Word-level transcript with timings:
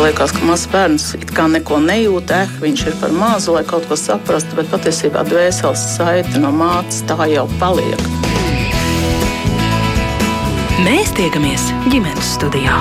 ka 0.00 0.06
liekas, 0.06 0.32
ka 0.32 0.46
mazs 0.48 0.68
bērns 0.72 1.02
it 1.18 1.30
kā 1.36 1.44
neko 1.52 1.76
nejūt, 1.84 2.30
eh, 2.32 2.52
viņš 2.62 2.86
ir 2.88 2.94
par 3.02 3.12
mazu, 3.12 3.52
lai 3.52 3.64
kaut 3.68 3.84
ko 3.84 3.98
saprastu, 4.00 4.56
bet 4.56 4.70
patiesībā 4.72 5.26
dvēseles 5.28 5.82
saite 5.96 6.40
no 6.40 6.48
mātes 6.56 7.02
tā 7.04 7.18
jau 7.28 7.44
paliek. 7.60 8.00
Mēs 10.86 11.12
tiekamies 11.12 11.68
ģimenes 11.92 12.32
studijā. 12.32 12.80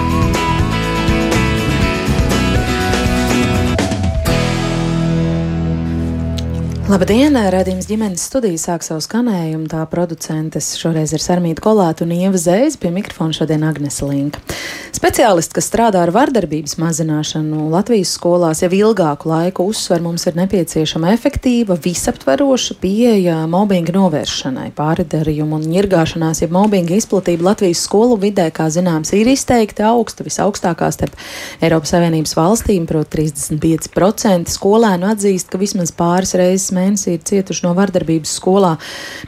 Labdien! 6.90 7.36
Radījums 7.54 7.86
ģimenes 7.86 8.24
studijā 8.32 8.58
sāk 8.58 8.82
savu 8.82 9.04
skanējumu. 9.04 9.68
Tā 9.70 9.84
producentes 9.92 10.72
šoreiz 10.80 11.12
ir 11.14 11.22
Sarmīta 11.22 11.62
Kolāta 11.62 12.02
un 12.02 12.16
Ieva 12.16 12.40
Zēze, 12.40 12.80
pie 12.82 12.90
mikrofona 12.90 13.36
šodien 13.36 13.62
Agnese 13.68 14.08
Linka. 14.08 14.42
Speciālisti, 14.90 15.54
kas 15.54 15.68
strādā 15.70 16.00
ar 16.02 16.10
vardarbības 16.10 16.74
mazināšanu 16.82 17.68
Latvijas 17.70 18.10
skolās 18.18 18.64
jau 18.64 18.72
ilgāku 18.74 19.30
laiku, 19.30 19.68
uzsver, 19.70 20.02
mums 20.02 20.24
ir 20.26 20.38
nepieciešama 20.40 21.12
efektīva, 21.14 21.76
visaptveroša 21.78 22.80
pieeja 22.82 23.36
mobbinga 23.52 23.94
novēršanai. 23.94 24.72
Pārdarījumu 24.78 25.60
un 25.60 25.68
ņirgāšanās, 25.70 26.42
ja 26.42 26.50
mobbinga 26.50 26.98
izplatība 26.98 27.52
Latvijas 27.52 27.84
skolu 27.86 28.18
vidē, 28.24 28.48
kā 28.56 28.66
zināms, 28.74 29.14
ir 29.14 29.30
izteikti 29.30 29.86
augsta, 29.86 30.26
visaugstākā 30.26 30.90
starp 30.96 31.14
Eiropas 31.62 31.94
Savienības 31.94 32.34
valstīm, 32.40 32.90
proti 32.90 33.22
35% 33.22 34.50
skolēnu 34.56 35.12
atzīst, 35.14 35.52
ka 35.54 35.62
vismaz 35.62 35.94
pāris 35.94 36.34
reizes 36.40 36.74
mēnesī 36.74 37.20
ir 37.20 37.24
cietuši 37.30 37.68
no 37.68 37.76
vardarbības 37.78 38.34
skolā. 38.42 38.74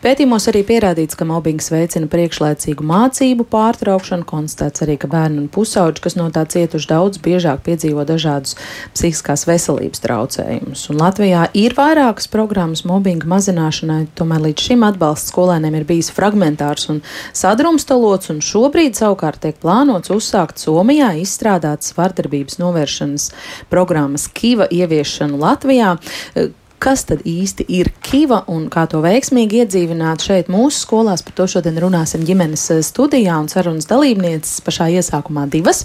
Pētījumos 0.01 0.49
arī 0.49 0.65
pierādīts, 0.65 1.19
ka 1.19 1.29
mobbings 1.29 1.69
veicina 1.69 2.09
priekšlaicīgu 2.09 2.89
mācību 2.95 3.45
pārtraukšanu, 3.53 4.25
konstatēts 4.25 4.87
arī, 4.87 4.97
ka 4.97 5.11
bērni 5.11 5.45
un 5.45 5.50
pusauģi, 5.53 6.01
kas 6.03 6.17
no 6.19 6.27
tā 6.33 6.43
cietuši 6.49 6.89
daudz, 6.89 7.19
biežāk 7.23 7.63
piedzīvo 7.65 8.05
dažādus 8.07 8.55
psihiskās 8.95 9.45
veselības 9.49 10.03
traucējumus. 10.03 10.85
Un 10.91 11.01
Latvijā 11.01 11.47
ir 11.57 11.75
vairākas 11.77 12.29
programmas 12.31 12.85
mobbinga 12.87 13.29
mazināšanai, 13.31 14.05
tomēr 14.17 14.45
līdz 14.47 14.67
šim 14.69 14.85
atbalsts 14.87 15.33
skolēniem 15.33 15.77
ir 15.79 15.87
bijis 15.89 16.11
fragmentārs 16.15 16.87
un 16.93 17.03
sadrumstalots, 17.37 18.31
un 18.33 18.41
šobrīd 18.45 18.97
savukārt 18.99 19.43
tiek 19.45 19.59
plānots 19.61 20.13
uzsākt 20.13 20.61
Somijā 20.61 21.13
izstrādātas 21.21 21.95
vardarbības 21.97 22.59
novēršanas 22.61 23.29
programmas 23.71 24.27
Kiva 24.31 24.69
ieviešanu 24.71 25.39
Latvijā 25.41 25.95
kas 26.81 27.03
tad 27.05 27.21
īsti 27.27 27.65
ir 27.69 27.91
kiva 28.01 28.41
un 28.49 28.65
kā 28.73 28.87
to 28.89 29.01
veiksmīgi 29.03 29.61
iedzīvināt 29.61 30.23
šeit 30.25 30.49
mūsu 30.51 30.81
skolās. 30.81 31.21
Par 31.25 31.35
to 31.37 31.45
šodien 31.53 31.77
runāsim 31.81 32.23
ģimenes 32.25 32.63
eh, 32.73 32.79
studijā 32.85 33.37
un 33.37 33.49
sarunas 33.51 33.85
dalībnieces 33.89 34.63
pašā 34.65 34.87
iesākumā 34.97 35.45
divas. 35.51 35.83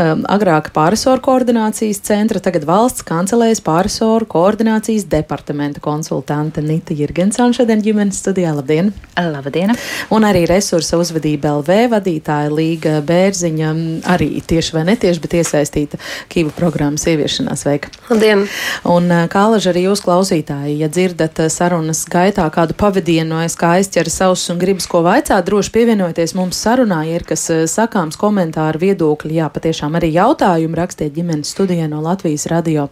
Um, 0.00 0.22
agrāk 0.32 0.70
pārisoru 0.76 1.20
koordinācijas 1.24 2.00
centra, 2.06 2.40
tagad 2.40 2.64
valsts 2.68 3.04
kancelējas 3.08 3.60
pārisoru 3.66 4.28
koordinācijas 4.30 5.04
departamenta 5.12 5.82
konsultante 5.84 6.64
Nita 6.64 6.96
Jirgensāna 6.96 7.56
šodien 7.56 7.84
ģimenes 7.84 8.22
studijā. 8.24 8.54
Labdien! 8.56 8.94
Labdien! 9.20 9.74
Un 10.14 10.24
arī 10.28 10.46
resursa 10.48 10.96
uzvedība 11.00 11.52
LV 11.58 11.78
vadītāja 11.92 12.54
Līga 12.54 12.96
Bērziņa 13.04 13.74
arī 14.16 14.30
tieši 14.40 14.78
vai 14.78 14.86
netieši, 14.88 15.24
bet 15.26 15.36
iesaistīta 15.42 16.00
Kīva 16.32 16.56
programmas 16.56 17.04
ieviešanā. 17.10 17.58
Sveika! 17.60 17.92
Labdien! 18.08 18.48
Un 18.88 19.12
eh, 19.12 19.28
Kālaža 19.30 19.74
arī 19.74 19.84
jūs 19.90 20.00
klausāties 20.00 20.29
klausītāji, 20.30 20.78
ja 20.78 20.88
dzirdat 20.88 21.38
eh, 21.42 21.48
sarunas 21.50 22.04
gaitā 22.06 22.44
kādu 22.54 22.74
pavadienu, 22.78 23.40
aiz 23.42 23.56
kā 23.58 23.74
aizķeras 23.78 24.18
savus 24.20 24.44
un 24.52 24.60
gribas 24.60 24.86
ko 24.86 25.02
vaicāt, 25.02 25.42
droši 25.46 25.72
pievienojieties 25.74 26.34
mums 26.38 26.60
sarunā, 26.62 27.02
ja 27.08 27.18
ir 27.18 27.24
kas 27.26 27.48
eh, 27.50 27.64
sakāms, 27.66 28.18
komentāri, 28.20 28.78
viedokļi, 28.84 29.40
jā, 29.40 29.48
patiešām 29.50 29.98
arī 29.98 30.12
jautājumi 30.14 30.78
rakstiet 30.78 31.14
ģimenes 31.16 31.50
studijā 31.50 31.88
no 31.90 32.02
Latvijas 32.04 32.46
radio 32.50 32.86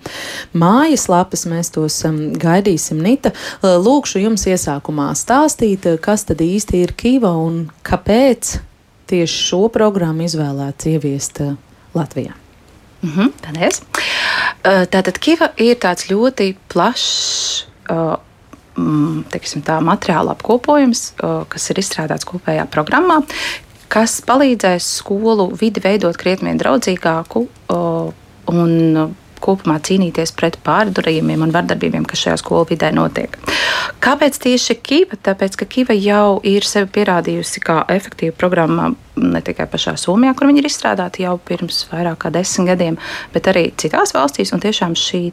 mājas 0.53 1.06
lapas, 1.08 1.47
mēs 1.47 1.70
tos 1.75 2.00
um, 2.08 2.19
gaidīsim. 2.34 2.98
Nita, 3.05 3.33
lūkšu 3.62 4.25
jums 4.25 4.48
iesākumā 4.50 5.12
stāstīt, 5.18 5.86
kas 6.02 6.27
tad 6.29 6.42
īsti 6.42 6.83
ir 6.83 6.96
Kīva 6.98 7.30
un 7.39 7.68
kāpēc 7.86 8.58
tieši 9.08 9.41
šo 9.52 9.62
programmu 9.73 10.27
izvēlēts 10.27 10.91
ieviest 10.91 11.42
Latvijā. 11.95 12.48
Mm 13.03 13.11
-hmm, 13.11 13.33
paldies! 13.42 13.83
Tātad 14.63 15.19
Kiva 15.19 15.53
ir 15.57 15.77
tāds 15.77 16.09
ļoti 16.11 16.57
plašs. 16.69 17.67
Mm, 18.79 19.25
teiksim, 19.31 19.63
tā 19.63 19.81
materiāla 19.83 20.31
apkopojums, 20.36 21.13
kas 21.48 21.70
ir 21.70 21.79
izstrādāts 21.79 22.25
kopējā 22.25 22.67
programmā, 22.70 23.23
kas 23.89 24.20
palīdzēs 24.20 24.86
skolu 25.01 25.48
vidi 25.61 25.81
veidot 25.81 26.17
krietni 26.17 26.55
draudzīgāku 26.59 27.47
un 28.47 29.15
kopumā 29.42 29.78
cīnīties 29.84 30.34
pret 30.38 30.58
pārdarījumiem 30.66 31.46
un 31.46 31.54
vardarbībiem, 31.54 32.06
kas 32.08 32.26
šajā 32.26 32.38
skolu 32.42 32.68
vidē 32.72 32.92
notiek. 32.94 33.36
Kāpēc 34.04 34.38
tieši 34.44 34.78
Kiva? 34.82 35.18
Tāpēc, 35.28 35.58
ka 35.58 35.68
Kiva 35.68 35.96
jau 35.96 36.38
ir 36.46 36.66
sevi 36.66 36.90
pierādījusi 36.98 37.62
kā 37.64 37.82
efektīva 37.92 38.36
programma 38.38 38.92
ne 39.18 39.40
tikai 39.42 39.66
pašā 39.70 39.96
Somijā, 39.98 40.34
kur 40.36 40.48
viņi 40.48 40.62
ir 40.62 40.68
izstrādāti 40.68 41.24
jau 41.24 41.34
pirms 41.42 41.80
vairāk 41.90 42.20
kā 42.22 42.32
desmit 42.34 42.70
gadiem, 42.70 42.98
bet 43.34 43.50
arī 43.50 43.64
citās 43.80 44.14
valstīs. 44.14 44.52
Un 44.54 44.62
tiešām 44.62 44.94
šī 44.98 45.24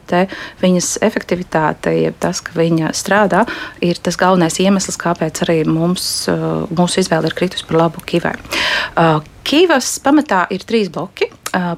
viņas 0.60 0.90
efektivitāte, 1.06 1.94
jeb 1.94 2.18
tas, 2.22 2.42
ka 2.44 2.56
viņa 2.58 2.90
strādā, 2.96 3.44
ir 3.84 4.00
tas 4.02 4.18
galvenais 4.20 4.58
iemesls, 4.62 4.98
kāpēc 5.00 5.44
arī 5.46 5.62
mums, 5.68 6.26
mūsu 6.74 7.02
izvēle 7.02 7.30
ir 7.30 7.38
kritus 7.38 7.64
par 7.66 7.84
labu 7.84 8.04
Kivai. 8.06 8.36
Kīvas 9.46 9.96
pamatā 10.02 10.44
ir 10.50 10.64
trīs 10.66 10.90
bloki. 10.92 11.30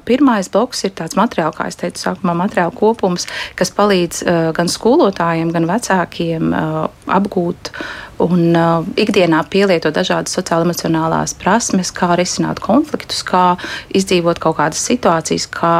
Pirmais 0.05 0.49
bloks 0.51 0.81
ir 0.87 0.91
tāds 0.97 1.15
materiāls, 1.15 1.55
kā 1.55 1.67
jau 1.69 1.77
teicu, 1.83 2.01
sākumā 2.01 2.33
materiāla 2.35 2.73
kopums, 2.75 3.27
kas 3.55 3.71
palīdz 3.77 4.23
gan 4.57 4.71
skolotājiem, 4.71 5.53
gan 5.55 5.67
vecākiem 5.69 6.49
apgūt 7.19 7.71
un 8.25 8.57
ikdienā 8.99 9.43
pielietot 9.53 9.95
dažādas 9.95 10.35
sociālo-emocionālās 10.35 11.37
prasmes, 11.39 11.93
kā 11.95 12.17
risināt 12.19 12.59
konfliktus, 12.65 13.21
kā 13.23 13.53
izdzīvot 13.95 14.41
kaut 14.43 14.59
kādas 14.59 14.83
situācijas, 14.89 15.47
kā 15.53 15.75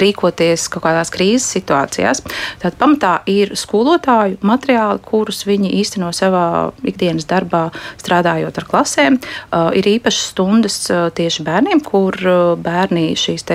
rīkoties 0.00 0.68
kaut 0.72 0.84
kādās 0.86 1.12
krīzes 1.14 1.48
situācijās. 1.56 2.22
Tad 2.62 2.78
pamatā 2.80 3.16
ir 3.30 3.54
skolotāju 3.58 4.40
materiāli, 4.46 5.02
kurus 5.04 5.44
viņi 5.48 5.72
īsteno 5.80 6.10
savā 6.14 6.72
ikdienas 6.86 7.28
darbā, 7.30 7.66
strādājot 8.00 8.60
ar 8.60 8.68
klasēm. 8.68 9.18
Uh, 9.18 9.70
ir 9.76 9.88
īpašas 9.96 10.30
stundas 10.34 10.78
uh, 10.92 11.08
tieši 11.14 11.44
bērniem, 11.46 11.82
kur 11.84 12.18
uh, 12.24 12.54
bērni 12.60 13.12
šīs 13.18 13.46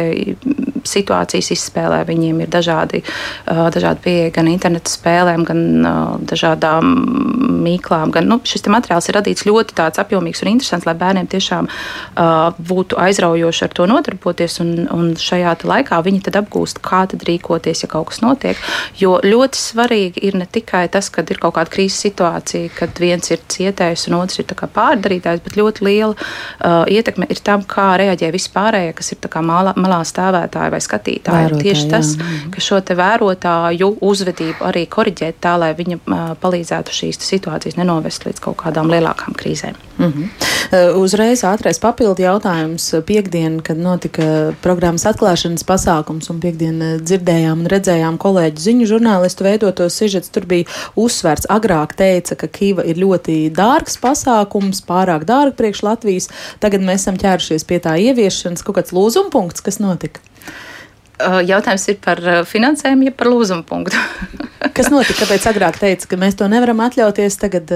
situācijas 0.89 1.51
izspēlē. 1.55 2.03
Viņiem 2.07 2.43
ir 2.43 2.51
dažādi, 2.51 3.01
uh, 3.03 3.67
dažādi 3.73 4.03
pieeja 4.05 4.33
gan 4.39 4.49
interneta 4.51 4.91
spēlēm, 4.91 5.45
gan 5.47 5.63
uh, 5.79 6.15
dažādām 6.29 6.93
mīklām. 7.63 8.13
Gan, 8.15 8.29
nu, 8.29 8.39
šis 8.45 8.65
materiāls 8.71 9.09
ir 9.09 9.19
radīts 9.19 9.45
ļoti 9.47 9.77
apjomīgs 9.79 10.43
un 10.43 10.53
interesants, 10.53 10.87
lai 10.87 10.95
bērniem 10.99 11.29
tiešām 11.29 11.69
uh, 11.69 12.49
būtu 12.57 12.99
aizraujoši 12.99 13.65
ar 13.67 13.75
to 13.75 13.87
nodarboties. 13.89 14.59
Un, 14.63 14.73
un 14.93 15.13
šajā 15.19 15.55
laikā 15.69 15.99
viņi 16.05 16.23
tad 16.29 16.39
apgūst, 16.43 16.81
kā 16.85 17.03
tad 17.09 17.25
rīkoties, 17.27 17.83
ja 17.83 17.91
kaut 17.91 18.11
kas 18.11 18.21
notiek. 18.23 18.59
Jo 18.99 19.17
ļoti 19.25 19.59
svarīgi 19.59 20.23
ir 20.29 20.37
ne 20.39 20.47
tikai 20.49 20.85
tas, 20.91 21.09
kad 21.13 21.29
ir 21.31 21.41
kaut 21.41 21.57
kāda 21.57 21.71
krīzes 21.73 21.99
situācija, 22.05 22.71
kad 22.77 23.01
viens 23.01 23.31
ir 23.33 23.41
cietējis 23.49 24.07
un 24.09 24.19
otrs 24.21 24.41
ir 24.41 24.47
pārdarītājs, 24.49 25.43
bet 25.45 25.57
ļoti 25.59 25.85
liela 25.87 26.13
uh, 26.15 26.85
ietekme 26.89 27.27
ir 27.29 27.41
tam, 27.43 27.65
kā 27.67 27.91
reaģē 27.99 28.31
vispārējie, 28.35 28.93
kas 28.97 29.13
ir 29.15 29.29
malā, 29.45 29.73
malā 29.79 29.99
stāvētāji 30.07 30.73
vai 30.75 30.81
skatītāji. 30.83 31.49
Vērotāji, 31.49 31.65
Tieši 31.69 31.89
tas, 31.91 32.13
jā. 32.15 32.39
ka 32.53 32.63
šo 32.63 32.81
vērotāju 32.99 33.91
uzvedību 34.05 34.65
arī 34.69 34.85
koriģēt 34.91 35.41
tā, 35.43 35.55
lai 35.61 35.73
viņa 35.77 35.99
uh, 35.99 36.25
palīdzētu 36.41 36.95
šīs 37.01 37.21
situācijas 37.25 37.79
nenovest 37.79 38.27
līdz 38.27 38.43
kaut 38.43 38.59
kādām 38.63 38.91
lielākām 38.91 39.37
krīzēm. 39.37 39.77
Mm 39.99 40.13
-hmm. 40.13 40.95
Uzreiz 40.95 41.43
ātrais 41.43 41.79
papildu 41.79 42.21
jautājums. 42.21 42.93
Piektdien, 43.05 43.61
kad 43.61 43.77
notika 43.77 44.53
programmas 44.61 45.05
atklāšanas 45.05 45.63
pasākums, 45.63 46.18
un 46.27 46.41
piekdien 46.43 46.81
uh, 46.83 46.95
dzirdējām 46.99 47.63
un 47.63 47.69
redzējām 47.71 48.17
kolēģu 48.19 48.63
ziņu 48.65 48.87
žurnālistu 48.89 49.45
veidotos 49.47 49.95
sižets, 50.01 50.31
tur 50.35 50.47
bija 50.49 50.67
uzsvērts. 50.99 51.47
Agrāk 51.55 51.95
teica, 51.99 52.35
ka 52.39 52.49
Kīva 52.51 52.83
ir 52.83 52.99
ļoti 52.99 53.37
dārgs 53.55 53.95
pasākums, 54.03 54.83
pārāk 54.83 55.23
dārgi 55.29 55.55
priekš 55.61 55.83
Latvijas. 55.87 56.29
Tagad 56.59 56.83
mēs 56.83 57.05
esam 57.05 57.19
ķērušies 57.21 57.67
pie 57.69 57.79
tā 57.83 57.95
ieviešanas. 58.09 58.65
Kaut 58.67 58.81
kāds 58.81 58.95
lūzumpunkts, 58.95 59.63
kas 59.63 59.79
notika? 59.79 60.19
Jautājums 61.19 61.87
ir 61.91 61.97
par 62.03 62.19
finansējumu, 62.47 63.09
ja 63.09 63.15
par 63.15 63.27
lūzumu 63.27 63.65
punktu. 63.67 63.99
Kas 64.75 64.87
notika? 64.91 65.25
Kāpēc 65.25 65.47
agrāk 65.51 65.79
teica, 65.81 66.07
ka 66.07 66.19
mēs 66.19 66.37
to 66.39 66.47
nevaram 66.51 66.79
atļauties, 66.85 67.35
tagad, 67.41 67.71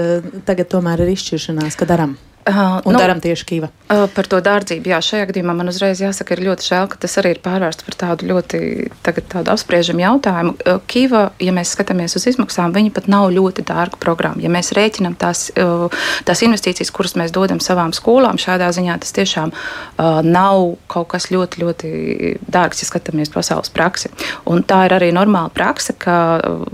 tagad 0.48 0.70
tomēr 0.72 1.04
ir 1.04 1.12
izšķiršanās, 1.12 1.76
ka 1.76 1.88
darām? 1.88 2.14
Uh, 2.44 2.76
un 2.84 2.92
nu, 2.92 3.00
darām 3.00 3.22
tieši 3.24 3.44
Kīva. 3.48 3.70
Uh, 3.88 4.02
par 4.12 4.26
to 4.28 4.36
dārdzību. 4.44 4.90
Jā, 4.92 4.98
šajā 5.00 5.30
gadījumā 5.30 5.54
man 5.56 5.70
uzreiz 5.70 6.02
jāsaka, 6.02 6.34
ir 6.36 6.42
ļoti 6.44 6.66
žēl, 6.66 6.88
ka 6.92 6.98
tas 7.00 7.14
arī 7.20 7.30
ir 7.32 7.38
pārvērsts 7.44 7.86
par 7.86 7.96
tādu 8.02 8.28
ļoti 8.28 8.58
tādu 9.00 9.48
apspriežamu 9.48 10.02
jautājumu. 10.02 10.52
Uh, 10.60 10.76
Kīva, 10.84 11.22
ja 11.40 11.54
mēs 11.56 11.72
skatāmies 11.72 12.18
uz 12.18 12.26
izmaksām, 12.28 12.74
viņi 12.76 12.92
pat 12.92 13.08
nav 13.08 13.30
ļoti 13.32 13.64
dārga 13.64 13.96
programma. 14.02 14.44
Ja 14.44 14.50
mēs 14.52 14.74
rēķinām 14.76 15.16
tās, 15.20 15.46
uh, 15.56 15.88
tās 16.28 16.44
investīcijas, 16.44 16.92
kuras 16.92 17.16
mēs 17.16 17.32
dodam 17.32 17.62
savām 17.64 17.94
skolām, 17.96 18.36
šādā 18.36 18.68
ziņā 18.76 18.98
tas 19.00 19.16
tiešām 19.16 19.54
uh, 19.54 20.20
nav 20.20 20.74
kaut 20.92 21.08
kas 21.14 21.30
ļoti, 21.32 21.64
ļoti 21.64 21.94
dārgs, 22.44 22.84
ja 22.84 22.90
skatāmies 22.90 23.32
pasaules 23.32 23.72
praksi. 23.72 24.12
Un 24.52 24.66
tā 24.68 24.82
ir 24.90 24.96
arī 24.98 25.08
normāla 25.16 25.48
praksa, 25.48 25.96
ka 25.96 26.18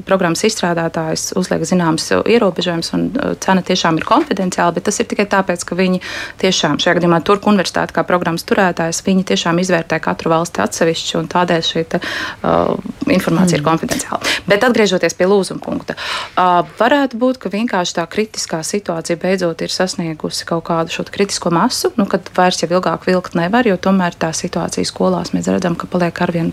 programmas 0.09 0.43
izstrādātājs 0.51 1.31
uzliek 1.39 1.63
zināmas 1.63 2.11
ierobežojumus 2.19 2.95
un 2.99 3.09
cena 3.39 3.63
tiešām 3.63 4.03
ir 4.03 4.11
konfidenciāla, 4.11 4.75
bet 4.75 4.89
tas 4.91 4.99
ir 4.99 5.07
tikai 5.11 5.31
tāpēc, 5.31 5.60
tāpēc, 5.61 5.69
ka 5.69 5.77
viņi 5.77 6.01
tiešām 6.41 6.79
šajā 6.81 6.99
gadījumā 6.99 7.21
Turku 7.25 7.51
universitāte 7.51 7.93
kā 7.93 8.05
programmas 8.05 8.45
turētājs, 8.45 9.03
viņi 9.05 9.25
tiešām 9.29 9.61
izvērtē 9.61 10.01
katru 10.01 10.31
valsti 10.31 10.62
atsevišķi 10.62 11.19
un 11.19 11.29
tādēļ 11.29 11.62
šī 11.62 11.85
te, 11.89 12.01
uh, 12.01 12.77
informācija 13.09 13.59
mm. 13.59 13.61
ir 13.61 13.65
konfidenciāla. 13.65 14.21
Bet 14.49 14.65
atgriežoties 14.65 15.15
pie 15.15 15.29
lūzuma 15.29 15.61
punkta, 15.61 15.97
uh, 15.97 16.65
varētu 16.79 17.19
būt, 17.21 17.41
ka 17.41 17.53
vienkārši 17.53 17.97
tā 17.99 18.07
kritiskā 18.11 18.62
situācija 18.65 19.19
beidzot 19.21 19.61
ir 19.62 19.73
sasniegusi 19.73 20.47
kaut 20.49 20.65
kādu 20.69 20.93
šo 20.95 21.05
kritisko 21.11 21.53
masu, 21.55 21.93
nu, 21.97 22.07
kad 22.11 22.31
vairs 22.37 22.62
jau 22.62 22.71
ilgāk 22.71 23.07
vilkt 23.09 23.37
nevar, 23.39 23.67
jo 23.69 23.77
tomēr 23.77 24.17
tā 24.17 24.33
situācija 24.37 24.87
skolās 24.89 25.35
mēs 25.35 25.51
redzam, 25.51 25.77
ka 25.77 25.89
paliek 25.91 26.17
arvien 26.25 26.53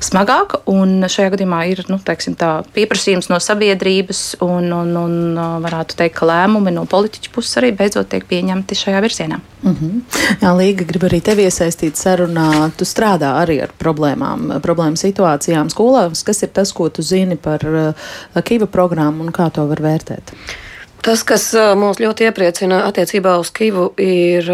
smagāka. 0.00 0.62
Un 0.70 1.06
šajā 1.08 1.32
gadījumā 1.34 1.62
ir 1.72 1.84
nu, 1.90 1.98
teiksim, 2.02 2.36
pieprasījums 2.74 3.30
no 3.30 3.38
sabiedrības 3.42 4.22
un, 4.44 4.70
un, 4.74 4.92
un 5.00 5.40
varētu 5.64 5.98
teikt, 5.98 6.16
ka 6.18 6.28
lēmumi 6.28 6.72
no 6.74 6.86
politiķu 6.90 7.32
puses 7.34 7.58
arī 7.60 7.72
beidzot 7.76 8.08
tiek 8.10 8.25
pieņemti 8.30 8.78
šajā 8.78 9.00
virzienā. 9.04 9.40
Mm 9.62 9.76
-hmm. 9.80 10.00
Jā, 10.42 10.52
Līga 10.56 10.84
grib 10.84 11.02
arī 11.08 11.20
tevi 11.22 11.46
iesaistīt 11.46 11.96
sarunā. 11.96 12.70
Tu 12.76 12.84
strādā 12.84 13.32
arī 13.42 13.62
ar 13.62 13.70
problēmām, 13.78 14.60
problēmu 14.60 14.96
situācijām 14.96 15.70
skolās. 15.70 16.24
Kas 16.24 16.42
ir 16.42 16.48
tas, 16.48 16.72
ko 16.72 16.88
tu 16.88 17.02
zini 17.02 17.36
par 17.36 17.60
uh, 17.66 18.42
Kiva 18.42 18.66
programmu 18.66 19.24
un 19.24 19.32
kā 19.32 19.50
to 19.50 19.66
var 19.66 19.80
vērtēt? 19.80 20.32
Tas, 21.02 21.22
kas 21.22 21.52
mūs 21.54 22.00
ļoti 22.02 22.24
iepriecina 22.26 22.80
attiecībā 22.88 23.36
uz 23.38 23.50
Kivu, 23.50 23.92
ir 23.96 24.48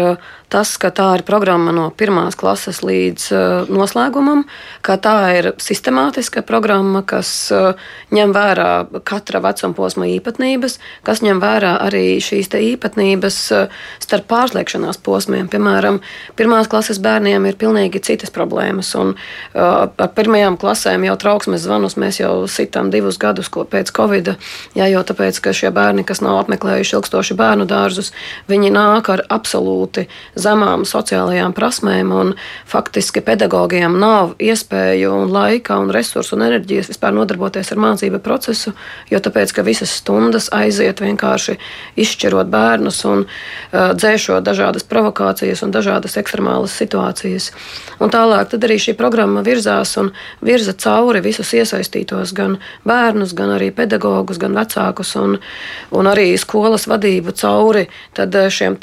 tas, 0.53 0.75
ka 0.77 0.91
tā 0.93 1.07
ir 1.17 1.23
programma 1.25 1.73
no 1.73 1.87
pirmās 1.97 2.37
klases 2.37 2.83
līdz 2.85 3.25
uh, 3.33 3.71
noslēgumam, 3.73 4.43
ka 4.85 4.99
tā 5.01 5.15
ir 5.39 5.49
sistemātiska 5.61 6.43
programma, 6.45 7.01
kas 7.07 7.31
uh, 7.53 7.79
ņem 8.13 8.33
vērā 8.35 8.69
katra 9.07 9.41
vecuma 9.43 9.73
posma 9.77 10.07
īpatnības, 10.11 10.77
kas 11.07 11.23
ņem 11.25 11.41
vērā 11.41 11.73
arī 11.87 12.19
šīs 12.21 12.51
īpatnības 12.53 13.39
uh, 13.55 13.79
starp 14.03 14.27
pārslēgšanās 14.29 15.01
posmiem. 15.01 15.49
Piemēram, 15.49 15.99
pirmās 16.37 16.69
klases 16.69 17.01
bērniem 17.01 17.49
ir 17.49 17.57
pilnīgi 17.57 18.03
citas 18.03 18.33
problēmas, 18.33 18.91
un 18.99 19.13
ar 19.55 20.09
pirmajām 20.15 20.57
klasēm 20.61 21.05
jau 21.07 21.15
trauksmes 21.19 21.63
zvanus 21.63 21.95
mēs 21.99 22.19
jau 22.19 22.33
sitām 22.51 22.91
divus 22.93 23.17
gadus 23.21 23.49
pēc 23.49 23.91
Covid, 23.95 24.33
jā, 24.77 24.87
jo 24.91 25.01
tāpēc, 25.07 25.39
ka 25.43 25.53
šie 25.55 25.71
bērni, 25.73 26.05
kas 26.07 26.21
nav 26.25 26.41
apmeklējuši 26.43 26.97
ilgstoši 26.97 27.37
bērnu 27.39 27.67
dārzus, 27.69 28.11
viņi 28.51 28.73
nāk 28.75 29.09
ar 29.13 29.25
absolūti 29.33 30.07
zemām 30.43 30.85
sociālajām 30.87 31.55
prasmēm, 31.55 32.11
un 32.13 32.33
faktiski 32.69 33.23
pedagogiem 33.25 33.95
nav 33.99 34.35
iespēju, 34.43 35.11
un 35.23 35.33
laika, 35.33 35.77
un 35.81 35.91
resursu 35.93 36.35
un 36.37 36.45
enerģijas 36.47 36.91
vispār 36.91 37.15
nodarboties 37.15 37.71
ar 37.73 37.81
mācību 37.83 38.21
procesu, 38.23 38.73
jo 39.11 39.21
tāpēc, 39.23 39.53
ka 39.55 39.65
visas 39.65 39.93
stundas 40.01 40.49
aiziet 40.55 41.01
vienkārši 41.03 41.57
izšķirot 42.03 42.51
bērnus 42.53 43.03
un 43.09 43.25
uh, 43.25 43.93
dzēšot 43.95 44.43
dažādas 44.45 44.85
provokācijas 44.89 45.63
un 45.65 45.73
dažādas 45.73 46.17
ekstremālas 46.21 46.75
situācijas. 46.77 47.51
Un 48.03 48.11
tālāk 48.13 48.53
arī 48.57 48.79
šī 48.81 48.95
programma 48.99 49.43
virzās 49.45 49.95
un 50.01 50.11
virza 50.43 50.73
cauri 50.73 51.21
visus 51.23 51.53
iesaistītos, 51.55 52.33
gan 52.35 52.57
bērnus, 52.87 53.35
gan 53.37 53.53
arī 53.55 53.71
pedagogus, 53.75 54.39
gan 54.41 54.55
vecākus 54.57 55.15
un, 55.19 55.37
un 55.91 56.09
arī 56.09 56.31
skolas 56.39 56.87
vadību 56.89 57.35
cauri 57.37 57.87
šiem 58.53 58.77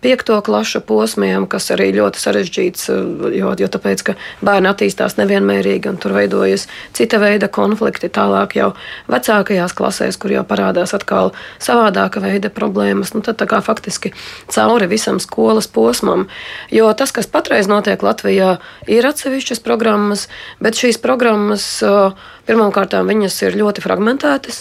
piekto 0.00 0.40
klašu 0.46 0.80
posmiem, 0.86 1.46
kas 1.50 1.70
arī 1.74 1.90
ļoti 1.96 2.22
sarežģīts, 2.22 2.88
eh, 2.92 3.38
jo, 3.40 3.52
jo 3.58 3.68
tāpēc, 3.72 4.04
ka 4.06 4.14
bērni 4.46 4.70
attīstās 4.70 5.18
nevienmērīgi 5.20 5.90
un 5.90 5.98
tur 6.02 6.14
veidojas 6.16 6.66
cita 6.96 7.20
veida 7.22 7.48
konflikti. 7.48 8.10
Tālāk 8.12 8.56
jau 8.58 8.72
vecākajās 9.12 9.74
klasēs, 9.76 10.18
kur 10.20 10.34
jau 10.34 10.44
parādās 10.46 10.94
atkal 10.96 11.32
savādāka 11.58 12.22
veida 12.24 12.50
problēmas, 12.50 13.14
nu 13.14 13.22
tad 13.26 13.42
kā 13.46 13.60
faktiski 13.62 14.12
cauri 14.52 14.88
visam 14.90 15.20
skolas 15.22 15.66
posmam. 15.66 16.26
Jo 16.70 16.92
tas, 16.96 17.12
kas 17.12 17.26
patreiz 17.30 17.68
notiek 17.70 18.02
Latvijā, 18.02 18.56
ir 18.86 19.06
atsevišķas 19.06 19.62
programmas, 19.64 20.28
bet 20.62 20.78
šīs 20.78 20.98
programmas 21.02 21.66
uh, 21.84 22.14
Pirmkārt, 22.46 22.94
viņas 23.06 23.36
ir 23.42 23.56
ļoti 23.58 23.82
fragmentētas, 23.82 24.60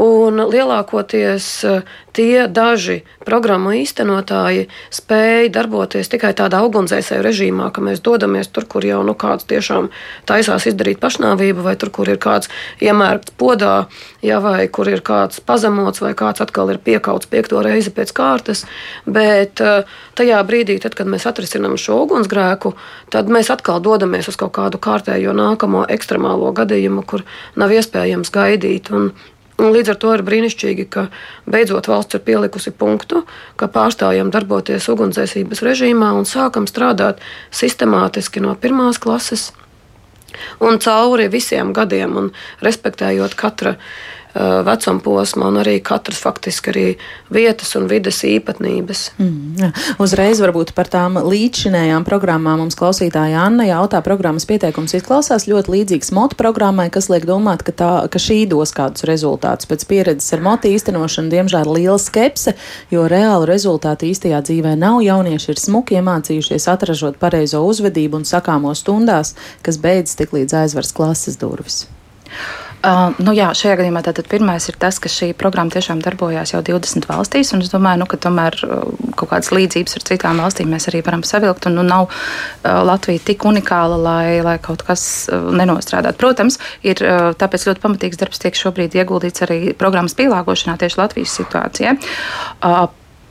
un 0.00 0.40
lielākoties 0.40 1.48
eh, 1.68 1.90
tie 2.16 2.46
daži 2.48 3.02
programmu 3.28 3.74
īstenotāji 3.76 4.66
spēja 4.94 5.50
darboties 5.58 6.08
tikai 6.12 6.32
tādā 6.36 6.62
ugunsdzēsēju 6.64 7.26
režīmā, 7.26 7.68
ka 7.76 7.84
mēs 7.84 8.00
dodamies 8.04 8.48
tur, 8.48 8.64
kur 8.64 8.86
jau 8.88 9.02
nu, 9.04 9.12
kāds 9.12 9.44
tiešām 9.52 9.90
taisās 10.28 10.68
izdarīt 10.70 11.00
pašnāvību, 11.02 11.64
vai 11.66 11.76
tur, 11.76 11.92
kur 11.92 12.08
ir 12.08 12.20
kāds 12.22 12.48
iemērts 12.80 13.36
podā, 13.36 13.86
ja, 14.26 14.40
vai 14.42 14.66
kur 14.72 14.88
ir 14.90 15.02
kāds 15.06 15.40
pazemots, 15.44 16.02
vai 16.02 16.12
kāds 16.18 16.42
atkal 16.44 16.72
ir 16.72 16.80
piekauts 16.82 17.30
piekto 17.30 17.62
reizi 17.64 17.92
pēc 17.94 18.12
kārtas. 18.16 18.64
Bet 19.06 19.62
eh, 19.64 19.86
tajā 20.18 20.40
brīdī, 20.48 20.78
tad, 20.82 20.96
kad 20.98 21.08
mēs 21.10 21.28
atrisinām 21.30 21.78
šo 21.80 22.02
ugunsgrēku, 22.04 22.74
tad 23.14 23.30
mēs 23.32 23.52
atkal 23.54 23.80
dodamies 23.84 24.28
uz 24.32 24.38
kaut 24.40 24.54
kādu 24.58 24.82
kārtējo 24.82 25.36
nākamo 25.36 25.86
ekstremālo 25.96 26.52
gadījumu, 26.56 27.06
kur 27.06 27.24
nav 27.56 27.74
iespējams 27.78 28.34
gaidīt. 28.34 28.92
Un, 28.94 29.10
Un 29.56 29.70
līdz 29.72 29.94
ar 29.94 29.96
to 29.96 30.10
ir 30.12 30.20
brīnišķīgi, 30.20 30.84
ka 30.92 31.06
beidzot 31.48 31.86
valsts 31.88 32.18
ir 32.18 32.20
pielikusi 32.26 32.74
punktu, 32.76 33.22
ka 33.56 33.70
pārstājam 33.72 34.28
darboties 34.28 34.90
ugunsdzēsības 34.92 35.64
režīmā 35.64 36.10
un 36.12 36.28
sākam 36.28 36.68
strādāt 36.68 37.24
sistemātiski 37.48 38.44
no 38.44 38.52
pirmās 38.60 39.00
klases 39.00 39.54
un 40.60 40.78
cauri 40.78 41.28
visiem 41.32 41.72
gadiem, 41.76 42.16
un 42.16 42.30
respektējot 42.64 43.36
katra 43.38 43.76
vecuma 44.66 45.00
posma 45.00 45.48
un 45.48 45.60
arī 45.62 45.78
katras 45.84 46.18
faktiski 46.20 46.72
arī 46.72 46.84
vietas 47.32 47.72
un 47.78 47.86
vides 47.88 48.18
īpatnības. 48.26 49.02
Mm, 49.16 49.54
jā. 49.60 49.70
Uzreiz 50.02 50.40
varbūt 50.42 50.74
par 50.76 50.90
tām 50.92 51.16
līdzšinējām 51.22 52.04
programmām 52.06 52.60
mums 52.62 52.76
klausītāja 52.78 53.46
Anna 53.46 53.68
jautā, 53.68 54.02
programmas 54.04 54.46
pieteikums 54.48 54.96
izklausās 54.98 55.48
ļoti 55.48 55.72
līdzīgs 55.72 56.12
motu 56.16 56.38
programmai, 56.38 56.88
kas 56.92 57.08
liek 57.12 57.26
domāt, 57.28 57.64
ka, 57.66 57.72
tā, 57.72 57.90
ka 58.12 58.20
šī 58.22 58.42
dos 58.50 58.74
kādus 58.76 59.06
rezultātus. 59.08 59.70
Pēc 59.70 59.86
pieredzes 59.88 60.36
ar 60.36 60.44
motu 60.44 60.70
īstenošanu, 60.72 61.32
diemžēl, 61.32 61.72
liela 61.78 61.98
skepse, 62.02 62.56
jo 62.92 63.06
reālu 63.10 63.48
rezultātu 63.48 64.10
īstajā 64.10 64.42
dzīvē 64.44 64.76
nav. 64.80 65.00
Jaunieši 65.06 65.52
ir 65.54 65.62
smuki 65.62 66.00
iemācījušies 66.00 66.68
atražot 66.72 67.20
pareizo 67.22 67.62
uzvedību 67.64 68.20
un 68.20 68.28
sakāmo 68.28 68.74
stundās, 68.76 69.34
kas 69.66 69.80
beidzas 69.80 70.18
tik 70.20 70.36
līdz 70.36 70.60
aizvars 70.64 70.94
klases 70.96 71.40
durvis. 71.40 71.84
Uh, 72.86 73.08
nu 73.18 73.32
jā, 73.34 73.48
šajā 73.56 73.80
gadījumā 73.80 73.98
tātad 74.06 74.28
pirmais 74.30 74.68
ir 74.70 74.76
tas, 74.78 75.00
ka 75.02 75.10
šī 75.10 75.32
programma 75.34 75.74
tiešām 75.74 75.98
darbojās 76.04 76.52
jau 76.52 76.60
20 76.62 77.08
valstīs, 77.10 77.50
un 77.56 77.64
es 77.64 77.72
domāju, 77.72 77.98
nu, 78.04 78.06
ka 78.06 78.18
tomēr 78.22 78.54
uh, 78.62 78.84
kaut 79.18 79.32
kādas 79.32 79.50
līdzības 79.50 79.98
ar 79.98 80.04
citām 80.06 80.42
valstīm 80.44 80.70
mēs 80.70 80.86
arī 80.92 81.00
varam 81.02 81.24
savilkt, 81.26 81.66
un 81.66 81.80
nu, 81.80 81.82
nav 81.86 82.06
uh, 82.06 82.12
Latvija 82.86 83.24
tik 83.26 83.42
unikāla, 83.50 83.96
lai, 83.98 84.36
lai 84.46 84.54
kaut 84.62 84.84
kas 84.86 85.02
uh, 85.26 85.48
nenostrādātu. 85.50 86.20
Protams, 86.20 86.60
ir 86.86 87.02
uh, 87.02 87.32
tāpēc 87.34 87.66
ļoti 87.66 87.82
pamatīgs 87.82 88.20
darbs 88.20 88.44
tiek 88.44 88.54
šobrīd 88.54 88.94
ieguldīts 89.00 89.42
arī 89.48 89.58
programmas 89.74 90.14
pielāgošanā 90.14 90.78
tieši 90.78 91.00
Latvijas 91.02 91.34
situācijai. 91.40 91.96
Uh, 92.62 92.86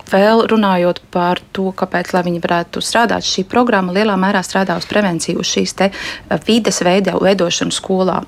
Vēl 0.06 0.44
runājot 0.52 1.00
par 1.10 1.40
to, 1.56 1.72
kāpēc 1.74 2.12
viņi 2.14 2.42
varētu 2.44 2.82
strādāt, 2.84 3.26
šī 3.26 3.42
programma 3.50 3.96
lielā 3.96 4.14
mērā 4.22 4.44
strādā 4.46 4.76
uz 4.78 4.86
prevenciju, 4.86 5.42
uz 5.42 5.50
šīs 5.50 5.74
vides 6.46 6.84
veidošanu 6.86 7.74
skolā. 7.74 8.20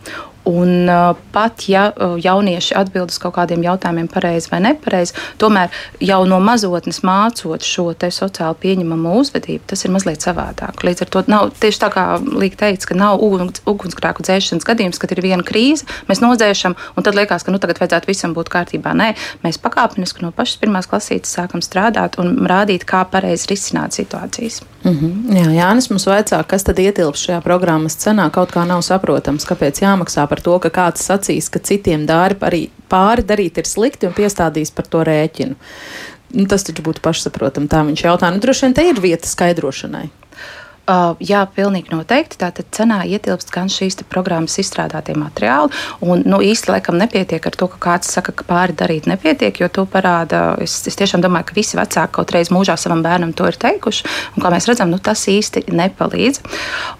Un 0.48 0.88
uh, 0.88 1.12
pat 1.36 1.66
ja 1.68 1.90
uh, 1.92 2.16
jaunieši 2.22 2.76
atbild 2.80 3.12
uz 3.12 3.20
kaut 3.20 3.36
kādiem 3.36 3.66
jautājumiem 3.66 4.08
pareizi 4.12 4.52
vai 4.52 4.62
nepareizi, 4.64 5.16
tomēr 5.42 5.74
jau 6.04 6.22
no 6.30 6.40
mazotnes 6.44 7.02
mācot 7.04 7.66
šo 7.68 7.90
sociāli 7.98 8.60
pieņemamu 8.62 9.18
uzvedību, 9.22 9.66
tas 9.68 9.84
ir 9.84 9.92
mazliet 9.92 10.24
savādāk. 10.24 10.84
Līdz 10.88 11.04
ar 11.04 11.12
to 11.12 11.24
nav 11.28 11.52
tieši 11.60 11.82
tā 11.84 11.90
kā 11.94 12.06
Līga 12.38 12.62
teica, 12.64 12.92
ka 12.92 12.98
nav 12.98 13.24
uguns, 13.24 13.62
ugunsgrēku 13.68 14.24
dzēšanas 14.24 14.68
gadījums, 14.68 15.02
kad 15.02 15.12
ir 15.16 15.24
viena 15.26 15.46
krīze, 15.46 15.88
mēs 16.08 16.22
nodzēšam, 16.24 16.78
un 16.96 17.08
tad 17.08 17.18
liekas, 17.18 17.44
ka 17.44 17.54
nu, 17.54 17.60
tagad 17.64 17.82
vajadzētu 17.82 18.12
visam 18.12 18.36
būt 18.38 18.52
kārtībā. 18.54 18.94
Nē, 18.98 19.14
mēs 19.44 19.60
pakāpeniski 19.64 20.24
no 20.26 20.32
pašas 20.36 20.62
pirmās 20.64 20.90
klasītes 20.90 21.36
sākam 21.36 21.64
strādāt 21.66 22.20
un 22.22 22.36
rādīt, 22.48 22.88
kā 22.88 23.04
pareizi 23.12 23.52
risināt 23.52 23.98
situācijas. 23.98 24.62
Mm 24.88 25.00
-hmm. 25.00 25.36
Jā, 25.36 25.48
Jānis 25.52 25.90
mums 25.90 26.06
vaicā, 26.08 26.44
kas 26.48 26.64
tad 26.64 26.80
ietilps 26.80 27.26
šajā 27.28 27.42
programmas 27.42 27.98
cenā, 27.98 28.30
kaut 28.32 28.52
kā 28.52 28.68
nav 28.68 28.82
saprotams, 28.82 29.46
kāpēc 29.46 29.82
jāmaksā 29.82 30.28
par 30.28 30.42
to, 30.42 30.60
ka 30.60 30.70
kāds 30.70 31.04
sacīs, 31.04 31.50
ka 31.50 31.60
citiem 31.60 32.06
dāri 32.08 32.36
arī 32.40 32.70
pāri 32.90 33.24
darīt 33.24 33.58
ir 33.58 33.66
slikti 33.66 34.08
un 34.08 34.14
piestādīs 34.14 34.72
par 34.72 34.88
to 34.88 35.04
rēķinu. 35.04 35.56
Nu, 36.30 36.46
tas 36.46 36.64
taču 36.64 36.82
būtu 36.82 37.02
pašsaprotami. 37.02 37.68
Tā 37.68 37.84
viņš 37.88 38.04
jautā. 38.04 38.32
Nu, 38.32 38.40
droši 38.40 38.66
vien 38.66 38.74
te 38.74 38.90
ir 38.90 39.00
vieta 39.00 39.28
skaidrošanai. 39.28 40.10
Uh, 40.88 41.18
jā, 41.20 41.42
pilnīgi 41.52 41.92
noteikti. 41.92 42.38
Tātad 42.40 42.70
cenā 42.72 43.02
ietilpst 43.12 43.50
gan 43.52 43.68
šīs 43.68 43.98
programmas 44.08 44.54
izstrādātie 44.62 45.18
materiāli. 45.20 45.76
Un, 46.00 46.22
nu, 46.24 46.38
īsti 46.40 46.72
laikam 46.72 46.96
nepietiek 46.96 47.44
ar 47.44 47.58
to, 47.60 47.68
ka 47.74 47.80
kāds 47.84 48.14
saka, 48.16 48.32
ka 48.32 48.46
pāri 48.48 48.72
darīt 48.72 49.10
nepietiek, 49.12 49.60
jo 49.60 49.68
to 49.68 49.84
parāda. 49.84 50.56
Es, 50.64 50.78
es 50.88 50.96
tiešām 50.96 51.20
domāju, 51.26 51.50
ka 51.50 51.58
visi 51.58 51.76
vecāki 51.76 52.16
kaut 52.16 52.32
reiz 52.32 52.52
mūžā 52.56 52.78
savam 52.80 53.02
bērnam 53.04 53.34
to 53.36 53.50
ir 53.52 53.58
teikuši. 53.60 54.06
Un, 54.38 54.46
kā 54.46 54.52
mēs 54.54 54.70
redzam, 54.72 54.94
nu, 54.94 55.02
tas 55.04 55.26
īsti 55.28 55.66
nepalīdz. 55.76 56.40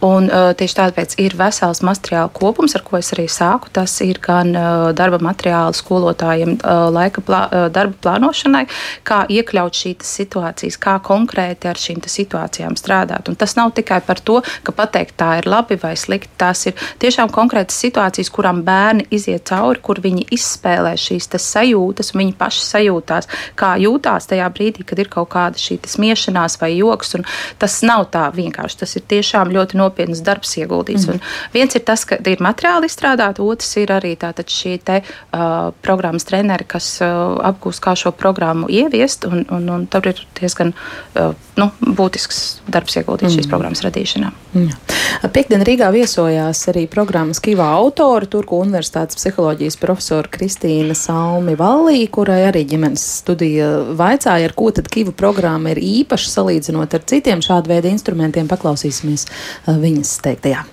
Un, 0.04 0.28
uh, 0.28 0.50
tieši 0.60 0.78
tāpēc 0.82 1.16
ir 1.24 1.38
vesels 1.40 1.80
materiālu 1.88 2.34
kopums, 2.36 2.76
ar 2.76 2.84
ko 2.84 3.00
es 3.00 3.14
arī 3.16 3.30
sāku. 3.32 3.72
Tas 3.72 3.96
ir 4.04 4.20
gan 4.20 4.52
uh, 4.52 4.90
darba 5.00 5.22
materiāli 5.24 5.80
skolotājiem, 5.80 6.58
uh, 6.58 6.90
laika 6.92 7.24
plā, 7.24 7.42
uh, 7.48 7.70
darba 7.72 7.96
plānošanai, 8.04 8.66
kā 9.08 9.24
iekļaut 9.32 9.80
šīs 9.80 10.14
situācijas, 10.20 10.76
kā 10.76 11.00
konkrēti 11.08 11.72
ar 11.72 11.80
šīm 11.80 12.04
situācijām 12.04 12.76
strādāt. 12.76 13.32
Un 13.32 13.40
tas 13.40 13.56
nav 13.56 13.77
tikai 13.78 14.02
par 14.06 14.22
to, 14.24 14.42
ka 14.64 14.76
pateikt, 14.76 15.18
tā 15.20 15.38
ir 15.42 15.50
labi 15.50 15.78
vai 15.82 15.96
slikti. 16.00 16.34
Tās 16.38 16.66
ir 16.70 16.76
tiešām 17.02 17.32
konkrētas 17.34 17.78
situācijas, 17.86 18.32
kurām 18.34 18.64
bērni 18.68 19.08
iziet 19.14 19.48
cauri, 19.50 19.82
kur 19.84 20.02
viņi 20.04 20.28
izspēlē 20.38 20.96
šīs 21.00 21.30
sajūtas, 21.38 22.14
un 22.14 22.24
viņi 22.24 22.36
paši 22.38 22.64
sajūtās, 22.66 23.30
kā 23.60 23.76
jūtās 23.82 24.30
tajā 24.30 24.48
brīdī, 24.54 24.86
kad 24.88 25.00
ir 25.00 25.10
kaut 25.12 25.30
kāda 25.34 25.60
šī 25.62 25.80
smiešanās 25.88 26.58
vai 26.62 26.74
joks. 26.78 27.16
Tas 27.62 27.80
nav 27.86 28.08
tā 28.14 28.28
vienkārši. 28.34 28.80
Tas 28.84 28.96
ir 29.00 29.06
tiešām 29.10 29.52
ļoti 29.54 29.80
nopietns 29.80 30.22
darbs 30.26 30.56
ieguldīts. 30.60 31.08
Mm. 31.08 31.18
Un 31.18 31.54
viens 31.54 31.78
ir 31.78 31.84
tas, 31.88 32.06
ka 32.08 32.20
ir 32.26 32.44
materiāli 32.44 32.90
izstrādāti, 32.90 33.44
otrs 33.44 33.76
ir 33.82 33.94
arī 33.96 34.16
šī 34.18 34.78
te, 34.84 35.02
uh, 35.04 35.72
programmas 35.86 36.28
treneri, 36.28 36.66
kas 36.68 36.98
uh, 37.02 37.38
apgūst, 37.50 37.82
kā 37.84 37.96
šo 37.96 38.14
programmu 38.16 38.70
ieviest. 38.70 39.28
Un, 39.30 39.46
un, 39.54 39.70
un 39.74 39.88
tur 39.92 40.08
ir 40.10 40.22
diezgan 40.40 40.74
uh, 40.74 41.34
nu, 41.60 41.70
būtisks 41.82 42.62
darbs 42.68 42.98
ieguldīts 43.00 43.32
mm. 43.32 43.38
šīs 43.38 43.48
programmas 43.50 43.67
programmas 43.68 43.84
radīšanā. 43.84 44.30
Jā. 44.56 45.30
Piektdien 45.34 45.64
Rīgā 45.66 45.90
viesojās 45.92 46.62
arī 46.72 46.86
programmas 46.88 47.42
Kivā 47.44 47.68
autori, 47.78 48.28
Turku 48.32 48.62
Universitātes 48.64 49.18
psiholoģijas 49.20 49.78
profesora 49.82 50.28
Kristīna 50.32 50.96
Salmi 50.96 51.56
Vallī, 51.58 52.08
kurai 52.10 52.46
arī 52.48 52.64
ģimenes 52.70 53.04
studija 53.24 53.68
vaicāja, 53.98 54.48
ar 54.48 54.56
ko 54.56 54.72
tad 54.72 54.88
Kiva 54.88 55.12
programma 55.12 55.74
ir 55.74 55.82
īpaša 55.84 56.32
salīdzinot 56.38 56.96
ar 56.96 57.06
citiem 57.08 57.44
šāda 57.44 57.74
veida 57.74 57.92
instrumentiem. 57.92 58.48
Paklausīsimies 58.48 59.28
uh, 59.28 59.76
viņas 59.76 60.18
teiktajā. 60.24 60.64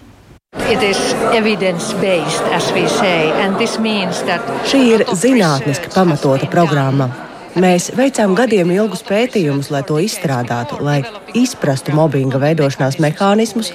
Šī 4.71 4.83
ir 4.95 5.09
zinātniski 5.19 5.91
pamatota 5.97 6.47
programma. 6.53 7.11
Mēs 7.55 7.93
veicām 7.95 8.33
gadiem 8.35 8.73
ilgus 8.75 9.05
pētījumus, 9.07 9.69
lai 9.71 9.85
to 9.87 10.01
izstrādātu, 10.03 10.81
lai 10.83 10.97
izprastu 11.39 11.95
mobbinga 11.95 12.41
veidošanās 12.43 12.99
mehānismus 12.99 13.71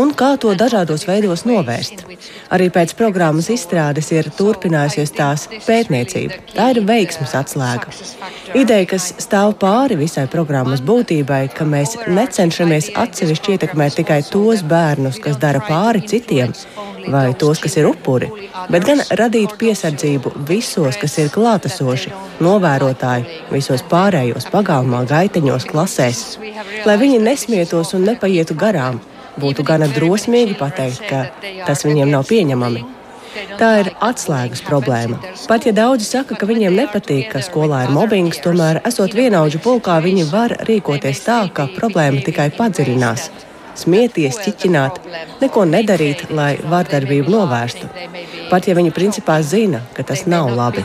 un 0.00 0.14
kā 0.16 0.30
to 0.40 0.54
dažādos 0.56 1.04
veidos 1.08 1.44
novērst. 1.48 2.06
Arī 2.56 2.70
pēc 2.72 2.94
programmas 2.96 3.50
izstrādes 3.52 4.08
ir 4.16 4.30
turpinājusies 4.38 5.12
tās 5.16 5.44
pētniecība. 5.66 6.38
Tā 6.54 6.70
ir 6.72 6.80
veiksmes 6.88 7.34
atslēga. 7.36 7.92
Ideja, 8.56 8.88
kas 8.94 9.10
stāv 9.20 9.58
pāri 9.60 9.98
visai 10.00 10.24
programmas 10.32 10.80
būtībai, 10.80 11.42
ka 11.52 11.68
mēs 11.68 11.98
necenšamies 12.08 12.94
atsevišķi 12.96 13.58
ietekmēt 13.58 14.00
tikai 14.00 14.22
tos 14.30 14.64
bērnus, 14.64 15.20
kas 15.20 15.36
dara 15.36 15.60
pāri 15.68 16.06
citiem, 16.08 16.56
vai 17.12 17.34
tos, 17.36 17.60
kas 17.60 17.76
ir 17.76 17.90
upuri, 17.92 18.32
bet 18.72 18.88
gan 18.88 19.04
radīt 19.20 19.58
piesardzību 19.60 20.32
visos, 20.48 20.96
kas 20.96 21.20
ir 21.20 21.32
klātesoši, 21.34 22.16
novērotāji, 22.44 23.40
visos 23.52 23.84
pārējos 23.90 24.48
pagalmā, 24.52 25.04
gaiteņos, 25.08 25.66
klasēs, 25.70 26.20
lai 26.88 26.98
viņi 27.00 27.22
nesmietos 27.22 27.94
un 27.98 28.06
nepaietu 28.08 28.56
garām. 28.58 29.00
Būtu 29.38 29.62
gana 29.62 29.86
drosmīgi 29.86 30.56
pateikt, 30.58 31.04
ka 31.08 31.26
tas 31.66 31.84
viņiem 31.86 32.10
nav 32.10 32.26
pieņemami. 32.30 32.84
Tā 33.58 33.68
ir 33.82 33.90
atslēgas 34.02 34.64
problēma. 34.66 35.18
Pat 35.46 35.66
ja 35.68 35.72
daudzi 35.76 36.08
saka, 36.08 36.34
ka 36.38 36.48
viņiem 36.48 36.74
nepatīk, 36.74 37.28
ka 37.34 37.42
skolā 37.44 37.84
ir 37.86 37.92
mobbings, 37.94 38.40
tomēr, 38.42 38.80
esot 38.88 39.14
vienaudžu 39.14 39.60
pulkā, 39.62 40.00
viņi 40.02 40.26
var 40.32 40.56
rīkoties 40.66 41.22
tā, 41.26 41.44
ka 41.54 41.68
problēma 41.76 42.24
tikai 42.26 42.48
padziļinās 42.56 43.28
smieties, 43.78 44.40
ķiķināt, 44.42 45.00
neko 45.42 45.64
nedarīt, 45.68 46.26
lai 46.34 46.52
vardarbību 46.72 47.34
novērstu. 47.34 47.90
Pat 48.50 48.68
ja 48.68 48.76
viņi 48.78 48.94
principā 48.96 49.40
zina, 49.44 49.84
ka 49.94 50.06
tas 50.10 50.26
nav 50.26 50.50
labi. 50.58 50.84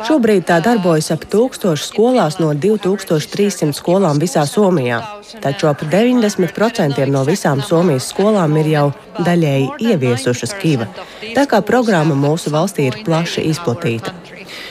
have 0.00 0.16
almost 0.16 0.30
1000 0.30 0.40
Kiva 0.40 0.40
schools. 0.40 0.40
Šobrīd 0.40 0.44
tā 0.46 0.60
darbojas 0.60 1.10
ap 1.10 1.24
1000 1.24 1.76
skolās 1.76 2.38
no 2.40 2.52
2300 2.54 3.72
skolām 3.72 4.18
visā 4.18 4.46
Somijā, 4.46 5.00
taču 5.40 5.68
ap 5.68 5.82
90% 5.82 7.06
no 7.08 7.24
visām 7.24 7.62
Somijas 7.62 8.08
skolām 8.08 8.56
ir 8.56 8.66
jau 8.66 8.92
daļēji 9.18 9.68
ieviesušas 9.80 10.54
Kiva. 10.60 10.86
Tā 11.34 11.46
kā 11.46 11.60
programma 11.60 12.14
mūsu 12.14 12.50
valstī 12.50 12.88
ir 12.88 13.02
plaši 13.04 13.40
izplatīta. 13.50 14.14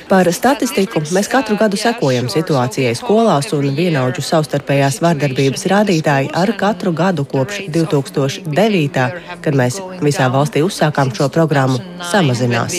Par 0.10 0.26
statistiku 0.34 1.04
mēs 1.14 1.28
katru 1.30 1.54
gadu 1.60 1.78
sekojam 1.78 2.26
situācijai 2.34 2.96
skolās, 2.98 3.52
un 3.54 3.76
vienaudžu 3.78 4.24
savstarpējās 4.26 4.98
vardarbības 5.06 5.68
rādītāji 5.70 6.32
ar 6.34 6.52
katru 6.58 6.94
gadu 6.98 7.28
kopš 7.30 7.60
2009. 7.70 9.06
kad 9.44 9.58
mēs 9.60 9.78
visā 10.02 10.26
valstī 10.34 10.64
uzsākām 10.66 11.14
šo 11.14 11.30
programmu, 11.30 11.78
samazinās. 12.10 12.74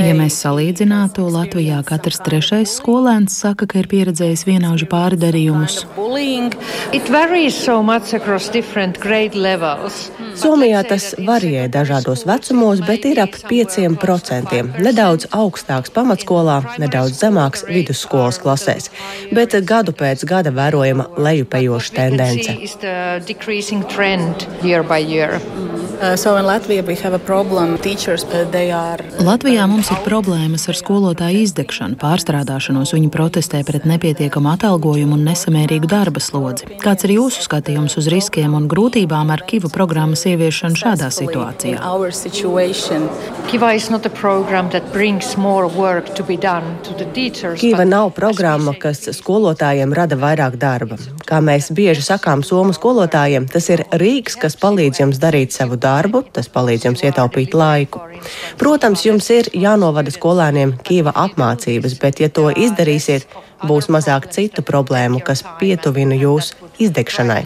Ja 0.00 0.14
mēs 0.20 0.36
salīdzinātu, 0.44 1.24
Latvijā 1.34 1.80
katrs 1.88 2.20
trešais 2.26 2.76
skolēns 2.78 3.40
saka, 3.42 3.66
ka 3.66 3.80
ir 3.80 3.88
pieredzējis 3.90 4.44
vienaužu 4.46 4.86
pārdarījumus. 4.92 5.80
So 10.36 10.50
Somijā 10.50 10.80
tas 10.82 11.04
varijē 11.30 11.68
dažādos 11.72 12.26
vecumos, 12.28 12.82
bet 12.86 13.06
ir 13.08 13.22
ap 13.24 13.36
5%. 13.50 14.62
Nedaudz 14.82 15.28
augstāks 15.36 15.94
pamatskolā, 15.94 16.58
nedaudz 16.82 17.22
zemāks 17.22 17.64
vidusskolas 17.68 18.40
klasēs, 18.42 18.90
bet 19.36 19.54
gadu 19.72 19.94
pēc 19.96 20.26
gada 20.32 20.50
vērojama 20.54 21.08
lejupējoša 21.28 21.96
tendence. 22.00 22.56
Uh, 26.00 26.16
so 26.16 26.30
Latvia 26.32 26.82
problem, 27.26 27.76
teachers, 27.78 28.24
are... 28.24 29.04
Latvijā 29.20 29.66
mums 29.68 29.90
ir 29.92 29.98
problēmas 30.00 30.62
ar 30.72 30.76
skolotāju 30.78 31.42
izdegšanu, 31.44 31.98
pārstrādāšanos. 32.00 32.94
Viņi 32.96 33.10
protestē 33.12 33.60
pret 33.68 33.84
nepietiekamu 33.84 34.48
atalgojumu 34.54 35.18
un 35.18 35.26
nesamērīgu 35.28 35.90
darba 35.90 36.22
slodzi. 36.24 36.70
Kāds 36.80 37.04
ir 37.04 37.12
jūsu 37.18 37.44
skatījums 37.44 37.98
uz 38.00 38.08
riskiem 38.08 38.56
un 38.56 38.64
grūtībām 38.72 39.28
ar 39.28 39.44
Kivu 39.44 39.68
programmas 39.68 40.24
ieviešanu 40.24 40.80
šādā 40.80 41.10
situācijā? 41.12 41.76
Kiva 47.60 47.84
nav 47.84 48.14
programma, 48.16 48.72
kas 48.86 49.04
skolotājiem 49.20 49.92
rada 50.00 50.16
vairāk 50.16 50.56
darba. 50.64 50.96
Kā 51.28 51.44
mēs 51.44 51.68
bieži 51.76 52.08
sakām 52.08 52.40
somu 52.40 52.72
skolotājiem, 52.72 53.52
tas 53.52 53.68
ir 53.68 53.84
rīks, 54.00 54.40
kas 54.40 54.56
palīdz 54.56 55.04
jums 55.04 55.20
darīt 55.20 55.52
savu 55.52 55.76
darbu 55.76 55.89
darbu, 55.90 56.24
tas 56.32 56.48
palīdz 56.54 56.88
jums 56.88 57.04
ietaupīt 57.06 57.54
laiku. 57.58 58.02
Protams, 58.60 59.04
jums 59.08 59.30
ir 59.34 59.50
jānovada 59.56 60.12
skolēniem 60.14 60.76
Kīva 60.86 61.14
apmācības, 61.26 61.98
bet, 62.02 62.22
ja 62.22 62.30
to 62.32 62.48
izdarīsiet, 62.50 63.26
būs 63.66 63.90
mazāk 63.92 64.30
citu 64.34 64.64
problēmu, 64.66 65.20
kas 65.24 65.44
pietuvina 65.60 66.16
jūs 66.18 66.54
izdegšanai. 66.80 67.42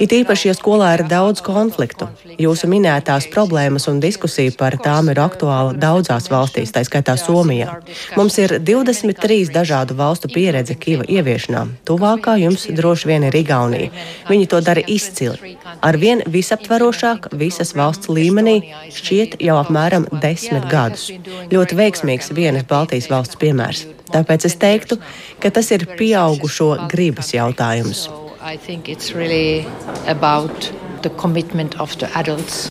It 0.00 0.12
īpaši, 0.12 0.48
ja 0.50 0.54
skolā 0.56 0.88
ir 0.96 1.04
daudz 1.08 1.42
konfliktu, 1.44 2.08
jūsu 2.40 2.68
minētās 2.70 3.28
problēmas 3.32 3.86
un 3.90 4.00
diskusija 4.02 4.52
par 4.58 4.76
tām 4.82 5.10
ir 5.12 5.20
aktuāla 5.22 5.74
daudzās 5.80 6.28
valstīs, 6.32 6.72
tā 6.74 6.82
skaitā 6.86 7.16
Somijā. 7.20 7.78
Mums 8.18 8.38
ir 8.42 8.56
23 8.60 9.52
dažādu 9.54 9.96
valstu 9.98 10.30
pieredze 10.32 10.76
Kiva 10.78 11.06
ieviešanā. 11.08 11.66
Tuvākā 11.88 12.36
jums 12.42 12.66
droši 12.80 13.12
vien 13.12 13.28
ir 13.28 13.38
Igaunija. 13.38 13.92
Viņi 14.30 14.48
to 14.52 14.60
dara 14.64 14.84
izcili. 14.86 15.56
Arvien 15.86 16.24
visaptverošāk 16.26 17.30
visas 17.36 17.74
valsts 17.78 18.10
līmenī 18.12 18.58
šķiet 18.96 19.38
jau 19.44 19.60
apmēram 19.62 20.08
desmit 20.22 20.66
gadus. 20.72 21.10
Ļoti 21.52 21.80
veiksmīgs 21.82 22.34
vienas 22.36 22.66
Baltijas 22.68 23.10
valsts 23.12 23.40
piemērs. 23.40 23.86
Tāpēc 24.12 24.46
es 24.48 24.56
teiktu, 24.60 25.00
ka 25.42 25.50
tas 25.50 25.70
ir 25.74 25.86
pieaugušo 25.98 26.88
gribas 26.90 27.34
jautājums. 27.34 28.06
I 28.40 28.56
think 28.56 28.88
it's 28.88 29.12
really 29.12 29.66
about 30.06 30.72
the 31.02 31.10
commitment 31.10 31.74
of 31.80 31.96
the 31.98 32.06
adults. 32.14 32.68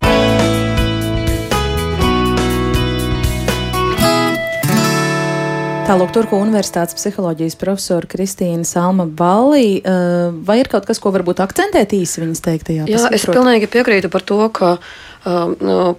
Tālāk, 5.86 6.10
Turku 6.16 6.40
Universitātes 6.42 6.96
psiholoģijas 6.98 7.54
profesora 7.62 8.08
Kristīna 8.10 8.66
Salma 8.66 9.04
Balī. 9.06 9.84
Eh, 9.86 10.32
vai 10.48 10.56
ir 10.64 10.70
kaut 10.72 10.88
kas, 10.88 10.98
ko 10.98 11.12
varbūt 11.14 11.44
akcentēt 11.44 11.94
īsi 11.94 12.24
viņas 12.24 12.42
teiktajā? 12.42 12.88
Jā, 12.90 13.04
es 13.14 13.28
pilnīgi 13.30 13.70
piekrītu 13.70 14.10
par 14.10 14.26
to, 14.26 14.40
ka 14.50 14.72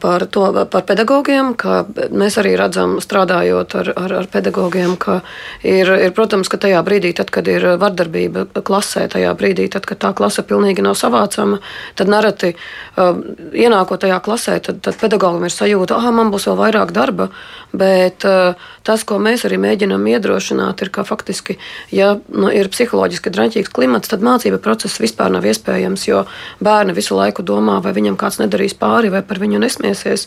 par, 0.00 0.26
to, 0.30 0.66
par 0.71 0.85
pedagogiem, 0.87 1.54
ka 1.59 1.80
mēs 2.14 2.37
arī 2.38 2.54
redzam, 2.59 2.97
strādājot 3.02 3.75
ar, 3.80 3.90
ar, 3.99 4.12
ar 4.21 4.28
pedagogiem, 4.30 4.95
ka 5.02 5.18
ir, 5.66 5.90
ir, 5.90 6.12
protams, 6.14 6.47
ka 6.49 6.61
tajā 6.62 6.78
brīdī, 6.87 7.11
tad, 7.18 7.33
kad 7.35 7.49
ir 7.50 7.66
vardarbība 7.83 8.47
klasē, 8.62 9.09
tajā 9.11 9.33
brīdī, 9.35 9.66
tad, 9.73 9.88
kad 9.88 9.99
tā 10.04 10.12
klase 10.14 10.47
pilnīgi 10.47 10.85
nav 10.87 10.95
savācama, 11.00 11.59
tad 11.99 12.12
nereti 12.12 12.52
um, 12.54 13.25
ienākot 13.50 14.04
tajā 14.06 14.21
klasē, 14.23 14.61
tad, 14.62 14.78
tad 14.87 15.00
pedagogam 15.00 15.42
ir 15.49 15.54
sajūta, 15.54 15.99
ah, 15.99 16.14
man 16.14 16.30
būs 16.30 16.47
vēl 16.47 16.61
vairāk 16.62 16.95
darba, 16.95 17.26
bet 17.75 18.23
uh, 18.30 18.54
tas, 18.87 19.02
ko 19.02 19.18
mēs 19.18 19.42
arī 19.49 19.59
mēģinām 19.59 20.06
iedrošināt, 20.14 20.87
ir, 20.87 20.92
ka 20.95 21.02
faktiski, 21.09 21.59
ja 21.90 22.14
nu, 22.30 22.47
ir 22.54 22.71
psiholoģiski 22.71 23.35
draņķīgs 23.35 23.75
klimats, 23.75 24.14
tad 24.14 24.23
mācība 24.23 24.62
process 24.62 25.02
vispār 25.02 25.35
nav 25.35 25.50
iespējams, 25.50 26.06
jo 26.06 26.23
bērni 26.62 26.95
visu 26.95 27.18
laiku 27.18 27.42
domā, 27.42 27.80
vai 27.83 27.90
viņam 27.97 28.14
kāds 28.21 28.38
nedarīs 28.38 28.78
pāri, 28.78 29.16
vai 29.17 29.25
par 29.27 29.41
viņu 29.43 29.61
nesmiesies. 29.63 30.27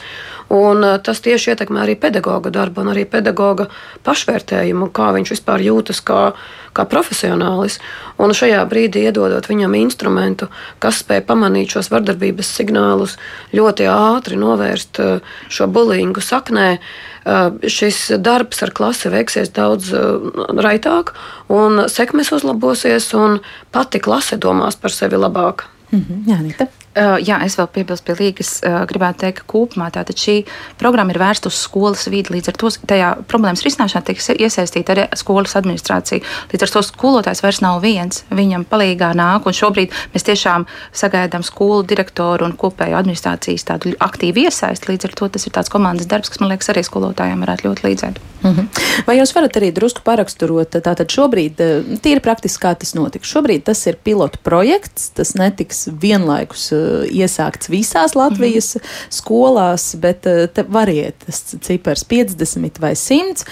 Un, 0.49 0.81
tas 1.05 1.21
tieši 1.21 1.53
ietekmē 1.53 1.83
arī 1.83 1.95
pedagoga 1.99 2.49
darbu 2.49 2.81
un 2.81 2.91
arī 2.95 3.05
pedagoga 3.09 3.67
pašvērtējumu, 4.07 4.89
kā 4.89 5.11
viņš 5.13 5.33
vispār 5.35 5.61
jūtas 5.61 6.01
kā, 6.01 6.31
kā 6.73 6.85
profesionālis. 6.89 7.77
Un 8.17 8.33
šajā 8.33 8.63
brīdī 8.69 9.05
iedodot 9.05 9.45
viņam 9.45 9.77
instrumentu, 9.77 10.49
kas 10.81 11.03
spēj 11.03 11.21
pamanīt 11.29 11.75
šos 11.75 11.91
vardarbības 11.93 12.49
signālus, 12.57 13.15
ļoti 13.53 13.85
ātri 13.93 14.41
novērst 14.41 15.01
šo 15.53 15.69
bulingu 15.69 16.23
saknē, 16.25 16.79
šis 17.69 18.01
darbs 18.17 18.63
ar 18.65 18.73
klasi 18.73 19.13
veiksies 19.13 19.53
daudz 19.53 19.93
raitāk, 20.57 21.13
un 21.51 21.85
sekmes 21.91 22.33
uzlabosies, 22.33 23.11
un 23.13 23.39
pati 23.71 24.01
klase 24.01 24.41
domās 24.41 24.79
par 24.79 24.91
sevi 24.91 25.19
labāk. 25.19 25.67
Mm 25.91 25.99
-hmm, 25.99 26.29
jā, 26.31 26.41
Nita. 26.41 26.67
Uh, 26.99 27.15
jā, 27.23 27.37
es 27.45 27.55
vēl 27.55 27.67
piebilstu 27.71 28.09
pie 28.09 28.15
Līgas. 28.19 28.49
Uh, 28.59 28.81
gribētu 28.89 29.23
teikt, 29.23 29.37
ka 29.39 29.45
kopumā 29.53 29.87
šī 29.89 30.41
programma 30.79 31.13
ir 31.13 31.19
vērsta 31.21 31.47
uz 31.47 31.55
skolas 31.55 32.07
vidi. 32.11 32.33
Līdz 32.33 32.51
ar 32.51 32.57
to 32.59 32.71
tajā 32.91 33.09
problēmas 33.29 33.63
risināšanā 33.63 34.03
tiek 34.09 34.19
iesaistīta 34.19 34.95
arī 34.95 35.05
skolas 35.19 35.55
administrācija. 35.55 36.25
Līdz 36.51 36.65
ar 36.65 36.73
to 36.73 36.83
skolotājs 36.83 37.43
vairs 37.45 37.61
nav 37.63 37.79
viens. 37.85 38.25
Viņam 38.35 38.65
palīdzīgā 38.67 39.13
nāk, 39.15 39.47
un 39.47 39.55
šobrīd 39.55 39.95
mēs 40.13 40.27
tiešām 40.27 40.65
sagaidām 40.91 41.45
skolu 41.47 41.85
direktoru 41.87 42.49
un 42.49 42.57
kopējo 42.59 42.99
administrācijas 42.99 43.67
tādu 43.69 43.95
aktīvu 43.95 44.49
iesaisti. 44.49 44.91
Līdz 44.91 45.07
ar 45.07 45.15
to 45.21 45.31
tas 45.37 45.47
ir 45.47 45.55
tāds 45.55 45.71
komandas 45.71 46.09
darbs, 46.09 46.33
kas 46.33 46.43
man 46.43 46.51
liekas 46.51 46.73
arī 46.73 46.83
skolotājiem 46.83 47.45
varētu 47.45 47.69
ļoti 47.69 47.87
līdzēt. 47.87 48.19
Mm 48.43 48.55
-hmm. 48.55 48.67
Vai 49.07 49.17
jūs 49.19 49.35
varat 49.35 49.55
arī 49.57 49.71
drusku 49.75 50.01
paraksturot, 50.03 50.75
tātad 50.75 51.07
šobrīd, 51.11 51.55
tīri 52.03 52.19
praktiski 52.19 52.63
kā 52.65 52.75
tas 52.75 52.95
notiks? 52.95 53.31
Šobrīd 53.31 53.63
tas 53.63 53.87
ir 53.87 53.95
pilotu 54.03 54.39
projekts, 54.43 55.09
tas 55.09 55.35
netiks 55.35 55.87
vienlaikus 56.01 56.71
iesākts 57.09 57.69
visās 57.71 58.15
Latvijas 58.15 58.75
mm 58.75 58.81
-hmm. 58.81 59.09
skolās, 59.09 59.95
bet 59.95 60.25
eh, 60.25 60.63
variet 60.67 61.15
tas 61.25 61.43
cipars 61.61 62.03
50 62.03 62.79
vai 62.79 62.95
100. 62.95 63.45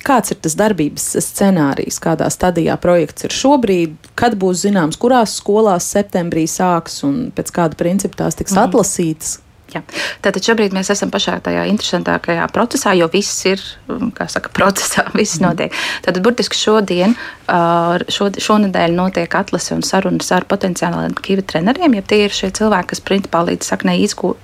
Kāds 0.00 0.30
ir 0.32 0.38
tas 0.40 0.54
darbības 0.56 1.10
scenārijs, 1.20 1.98
kādā 2.00 2.30
stadijā 2.32 2.76
projekts 2.80 3.24
ir 3.24 3.30
šobrīd, 3.30 3.96
kad 4.14 4.34
būs 4.34 4.64
zināms, 4.64 4.96
kurās 4.96 5.36
skolās 5.36 5.90
septembrī 5.92 6.46
sāks 6.48 7.04
un 7.04 7.32
pēc 7.36 7.52
kāda 7.52 7.76
principa 7.76 8.16
tās 8.16 8.34
tiks 8.34 8.52
mm 8.52 8.58
atlasītas? 8.64 9.38
Jā. 9.70 9.82
Tātad 10.24 10.44
šobrīd 10.46 10.74
mēs 10.76 10.90
esam 10.92 11.12
pašā 11.12 11.38
tajā 11.44 11.66
interesantākajā 11.70 12.46
procesā, 12.54 12.94
jo 12.98 13.06
viss 13.12 13.44
ir, 13.48 13.62
um, 13.90 14.10
saka, 14.10 14.52
procesā, 14.58 15.06
viss 15.14 15.38
mhm. 15.38 15.46
notiek. 15.46 15.78
Tātad 16.06 16.22
burtiski 16.24 16.58
šodien, 16.58 17.16
šo, 17.50 18.28
šonadēļ 18.38 18.94
notiek 18.94 19.34
atlase 19.34 19.74
un 19.74 19.82
sarunas 19.86 20.28
ar 20.34 20.46
potenciāliem 20.50 21.16
kivi 21.18 21.42
treneriem, 21.46 21.96
ja 21.98 22.04
tie 22.06 22.24
ir 22.26 22.34
šie 22.34 22.52
cilvēki, 22.54 22.92
kas 22.92 23.02
principā 23.06 23.42
līdz 23.48 23.72
saknē 23.72 23.96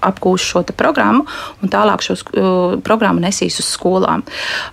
apgūs 0.07 0.43
šo 0.43 0.65
programmu 0.77 1.27
un 1.63 1.71
tālāk 1.71 2.03
šo 2.05 2.17
programmu 2.87 3.23
nesīs 3.23 3.61
uz 3.63 3.71
skolām. 3.77 4.25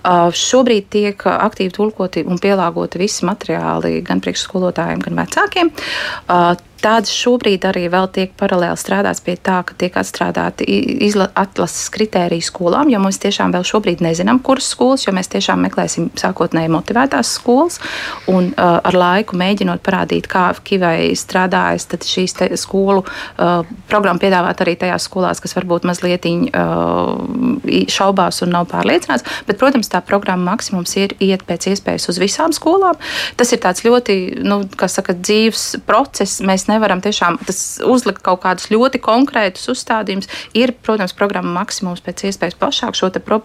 Šobrīd 0.04 0.90
tiek 0.94 1.26
aktīvi 1.30 1.74
tulkoti 1.76 2.26
un 2.26 2.42
pielāgoti 2.42 3.02
visi 3.02 3.28
materiāli 3.30 4.02
gan 4.06 4.22
priekšskolotājiem, 4.24 5.04
gan 5.06 5.24
vecākiem. 5.24 5.74
Tad 6.84 7.08
šobrīd 7.08 7.64
arī 7.70 7.86
vēl 7.92 8.10
tiek 8.12 8.34
paralēli 8.40 8.76
strādāts 8.80 9.24
pie 9.24 9.38
tā, 9.40 9.62
ka 9.64 9.76
tiek 9.80 9.96
atstrādāti 9.96 10.68
atlases 11.40 11.88
kritēriju 11.94 12.44
skolām, 12.44 12.92
jo 12.92 13.00
mēs 13.00 13.22
tiešām 13.24 13.54
vēl 13.56 13.64
šobrīd 13.68 14.04
nezinām, 14.04 14.42
kuras 14.44 14.68
skolas, 14.74 15.06
jo 15.08 15.14
mēs 15.16 15.32
tiešām 15.32 15.64
meklēsim 15.64 16.10
sākotnēji 16.20 16.72
motivētās 16.74 17.32
skolas. 17.38 17.80
Un 18.28 18.52
uh, 18.52 18.82
ar 18.84 18.98
laiku 18.98 19.40
mēģinot 19.40 19.84
parādīt, 19.86 20.28
kā 20.32 20.50
Kivai 20.64 21.14
strādājas, 21.18 21.88
tad 21.92 22.04
šīs 22.08 22.36
skolu 22.60 23.02
uh, 23.04 23.64
programma 23.90 24.20
piedāvāt 24.22 24.62
arī 24.66 24.76
tajās 24.80 25.08
skolās, 25.08 25.42
kas 25.44 25.56
varbūt 25.56 25.88
mazliet 25.88 26.28
uh, 26.28 27.16
šaubās 27.92 28.44
un 28.44 28.54
nav 28.58 28.68
pārliecināts. 28.72 29.26
Bet, 29.48 29.60
protams, 29.62 29.92
tā 29.92 30.04
programma 30.06 30.52
maksimums 30.52 30.98
ir 31.00 31.16
iet 31.24 31.48
pēc 31.48 31.72
iespējas 31.74 32.10
uz 32.12 32.20
visām 32.22 32.54
skolām. 32.56 33.00
Tas 33.40 33.56
ir 33.56 33.64
tāds 33.64 33.84
ļoti, 33.88 34.20
nu, 34.44 34.62
kā 34.78 34.92
saka, 34.92 35.16
dzīves 35.16 35.66
process. 35.88 36.44
Mēs 36.44 36.68
nevaram 36.74 37.02
tiešām 37.04 37.40
uzlikt 37.90 38.24
kaut 38.26 38.44
kādus 38.44 38.70
ļoti 38.74 39.02
konkrētus 39.04 39.70
uzstādījumus. 39.74 40.30
Ir, 40.58 40.76
protams, 40.86 41.16
programma 41.18 41.54
maksimums 41.62 42.04
pēc 42.04 42.28
iespējas 42.30 42.60
plašāk 42.60 42.98
šo 43.00 43.12
pro, 43.24 43.42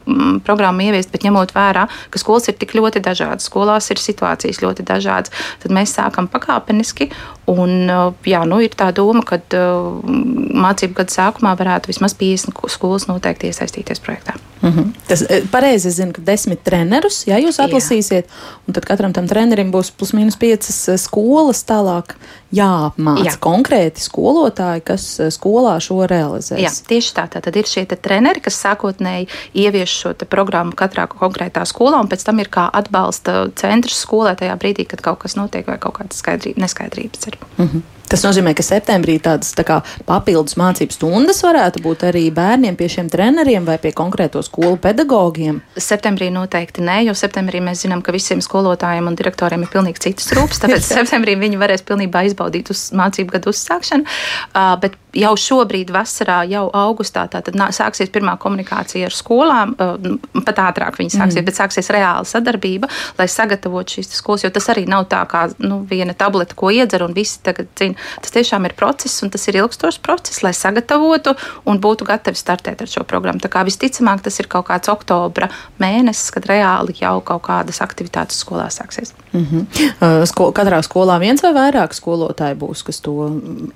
programmu 0.46 0.88
ieviest, 0.88 1.12
bet 1.14 1.26
ņemot 1.28 1.54
vērā, 1.56 1.86
ka 2.10 2.20
skolas 2.20 2.48
ir 2.50 2.58
tik 2.60 2.74
ļoti 2.78 3.04
dažādas, 3.04 3.48
skolās 3.48 3.90
ir 3.92 4.02
situācijas 4.02 4.62
ļoti 4.64 4.86
dažādas, 4.88 5.34
tad 5.62 5.74
mēs 5.74 5.94
sākam 5.98 6.30
pakāpeniski. 6.32 7.12
Un, 7.48 7.88
jā, 8.28 8.42
nu, 8.44 8.58
ir 8.60 8.74
tā 8.76 8.90
doma, 8.92 9.22
ka 9.24 9.38
mācību 9.48 10.98
gada 10.98 11.14
sākumā 11.14 11.54
varētu 11.56 11.88
vismaz 11.88 12.12
50 12.18 12.68
skolas 12.74 13.08
noteikti 13.08 13.48
iesaistīties 13.48 14.02
projektā. 14.04 14.36
Mm 14.60 14.70
-hmm. 14.72 14.86
Tas 15.06 15.22
e, 15.22 15.42
pareizi 15.50 15.90
zinu, 15.90 16.12
ka 16.12 16.22
desmit 16.22 16.62
trenerus, 16.62 17.26
ja 17.26 17.38
jūs 17.38 17.60
atlasīsiet, 17.62 18.26
jā. 18.26 18.58
un 18.66 18.74
tad 18.74 18.84
katram 18.84 19.12
tam 19.12 19.28
trenerim 19.28 19.72
būs 19.72 19.92
plus 19.96 20.12
mīnus 20.12 20.36
piecas 20.38 20.88
skolas 20.96 21.64
tālāk 21.64 22.14
jāapmāca 22.52 23.24
jā. 23.24 23.36
konkrēti 23.40 24.00
skolotāji, 24.00 24.80
kas 24.84 25.20
skolā 25.30 25.78
šo 25.80 26.06
realizēs. 26.06 26.60
Jā, 26.60 26.72
tieši 26.88 27.14
tā. 27.14 27.26
Tad 27.28 27.56
ir 27.56 27.66
šie 27.66 27.86
treneri, 27.86 28.40
kas 28.40 28.64
sākotnēji 28.64 29.28
ievieš 29.54 29.98
šo 30.00 30.14
programmu 30.28 30.72
katrā 30.72 31.06
konkrētā 31.06 31.64
skolā, 31.64 32.00
un 32.00 32.08
pēc 32.08 32.24
tam 32.24 32.38
ir 32.38 32.48
kā 32.48 32.68
atbalsta 32.72 33.48
centrs 33.54 34.00
skolē 34.00 34.34
tajā 34.36 34.56
brīdī, 34.56 34.88
kad 34.88 35.00
kaut 35.00 35.18
kas 35.18 35.36
notiek 35.36 35.66
vai 35.66 35.78
kaut 35.78 35.98
kādas 36.00 36.22
neskaidrības 36.56 37.26
ir. 37.26 37.37
Mm 37.58 37.68
-hmm. 37.68 37.86
Tas 38.08 38.22
nozīmē, 38.24 38.54
ka 38.56 38.64
septembrī 38.64 39.18
tādas 39.20 39.50
tā 39.52 39.64
kā, 39.68 39.82
papildus 40.08 40.56
mācību 40.56 40.96
stundas 40.96 41.42
varētu 41.44 41.82
būt 41.84 42.06
arī 42.08 42.22
bērniem 42.32 42.76
pie 42.78 42.88
šiem 42.94 43.10
treneriem 43.12 43.66
vai 43.68 43.76
pie 43.82 43.92
konkrēto 43.92 44.40
skolu 44.46 44.78
pedagogiem. 44.80 45.60
Septembrī 45.76 46.30
noteikti 46.32 46.80
nē, 46.80 47.02
jo 47.10 47.12
septembrī 47.18 47.60
mēs 47.60 47.84
zinām, 47.84 48.00
ka 48.02 48.14
visiem 48.16 48.40
skolotājiem 48.40 49.10
un 49.10 49.18
direktoriem 49.18 49.66
ir 49.66 49.72
pilnīgi 49.74 50.00
citas 50.06 50.32
rūpes. 50.32 50.62
Tāpēc 50.64 50.88
septembrī 50.96 51.36
viņi 51.36 51.60
varēs 51.60 51.84
pilnībā 51.84 52.24
izbaudīt 52.30 52.72
uz 52.72 52.88
mācību 52.96 53.36
gadu 53.36 53.52
uzsākšanu. 53.52 54.08
Uh, 54.08 54.88
jau 55.18 55.34
šobrīd, 55.36 55.92
vasarā, 55.94 56.42
jau 56.50 56.66
augustā, 56.74 57.26
tad 57.30 57.50
sāksies 57.74 58.12
pirmā 58.14 58.36
komunikācija 58.40 59.08
ar 59.10 59.14
skolām. 59.14 59.74
Uh, 59.78 60.18
pat 60.44 60.62
ātrāk 60.62 60.98
viņi 60.98 61.16
sāksies, 61.16 61.42
mm. 61.42 61.48
bet 61.48 61.58
sāksies 61.58 61.90
reāla 61.94 62.26
sadarbība, 62.28 62.88
lai 63.18 63.28
sagatavotu 63.30 63.98
šīs 63.98 64.14
skolas. 64.18 64.44
Jo 64.46 64.52
tas 64.54 64.68
arī 64.72 64.86
nav 64.88 65.08
tā 65.10 65.22
kā 65.30 65.46
nu, 65.58 65.82
viena 65.88 66.14
tableta, 66.16 66.56
ko 66.58 66.72
iedzer 66.74 67.04
un 67.04 67.16
visi 67.16 67.40
tagad 67.44 67.70
zina 67.78 67.98
Tas 68.22 68.34
tiešām 68.34 68.66
ir 68.66 68.74
process, 68.78 69.22
un 69.22 69.30
tas 69.32 69.44
ir 69.50 69.58
ilgstošs 69.60 70.00
process, 70.04 70.42
lai 70.44 70.52
sagatavotu 70.56 71.34
un 71.68 71.80
būtu 71.82 72.06
gatavi 72.08 72.38
startēt 72.38 72.82
ar 72.84 72.90
šo 72.90 73.04
programmu. 73.08 73.42
Tā 73.42 73.50
kā 73.52 73.64
visticamāk, 73.66 74.22
tas 74.24 74.38
ir 74.40 74.48
kaut 74.50 74.68
kāds 74.70 74.90
oktobra 74.92 75.50
mēnesis, 75.82 76.32
kad 76.34 76.48
reāli 76.50 76.96
jau 77.00 77.18
kaut 77.24 77.44
kādas 77.48 77.82
aktivitātes 77.84 78.40
skolā 78.42 78.68
sāksies. 78.74 79.14
Mm 79.32 79.46
-hmm. 79.50 80.26
Sko 80.26 80.50
katrā 80.52 80.82
skolā 80.82 81.18
viens 81.20 81.42
vai 81.42 81.52
vairāk 81.52 81.94
skolotāji 81.94 82.58
būs, 82.58 82.84
kas 82.84 83.00
to 83.00 83.12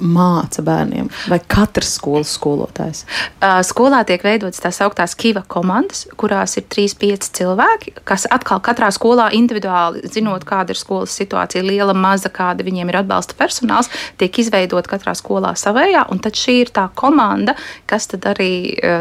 māca 0.01 0.63
bērniem, 0.63 1.11
vai 1.33 1.41
katrs 1.41 1.97
skolas 1.97 2.35
skolotājs? 2.37 3.03
Skolā 3.67 4.03
tiek 4.09 4.23
veidotas 4.25 4.61
tās 4.63 4.79
augtās 4.85 5.17
kiva 5.19 5.43
komandas, 5.49 6.05
kurās 6.21 6.59
ir 6.61 6.67
3-5 6.69 7.31
cilvēki, 7.39 7.97
kas 8.09 8.29
atkal 8.31 8.61
katrā 8.65 8.93
skolā 8.95 9.31
individuāli, 9.37 10.05
zinot, 10.13 10.47
kāda 10.49 10.77
ir 10.77 10.81
skolas 10.81 11.17
situācija, 11.17 11.65
liela, 11.67 11.97
maza, 11.97 12.31
kāda 12.33 12.67
viņiem 12.67 12.93
ir 12.93 13.01
atbalsta 13.03 13.39
personāls, 13.39 13.91
tiek 14.21 14.43
izveidot 14.45 14.89
katrā 14.91 15.17
skolā 15.19 15.57
savējā, 15.59 16.07
un 16.13 16.23
tad 16.23 16.39
šī 16.39 16.61
ir 16.67 16.73
tā 16.77 16.89
komanda, 16.95 17.57
kas 17.91 18.11
tad 18.13 18.29
arī 18.37 18.53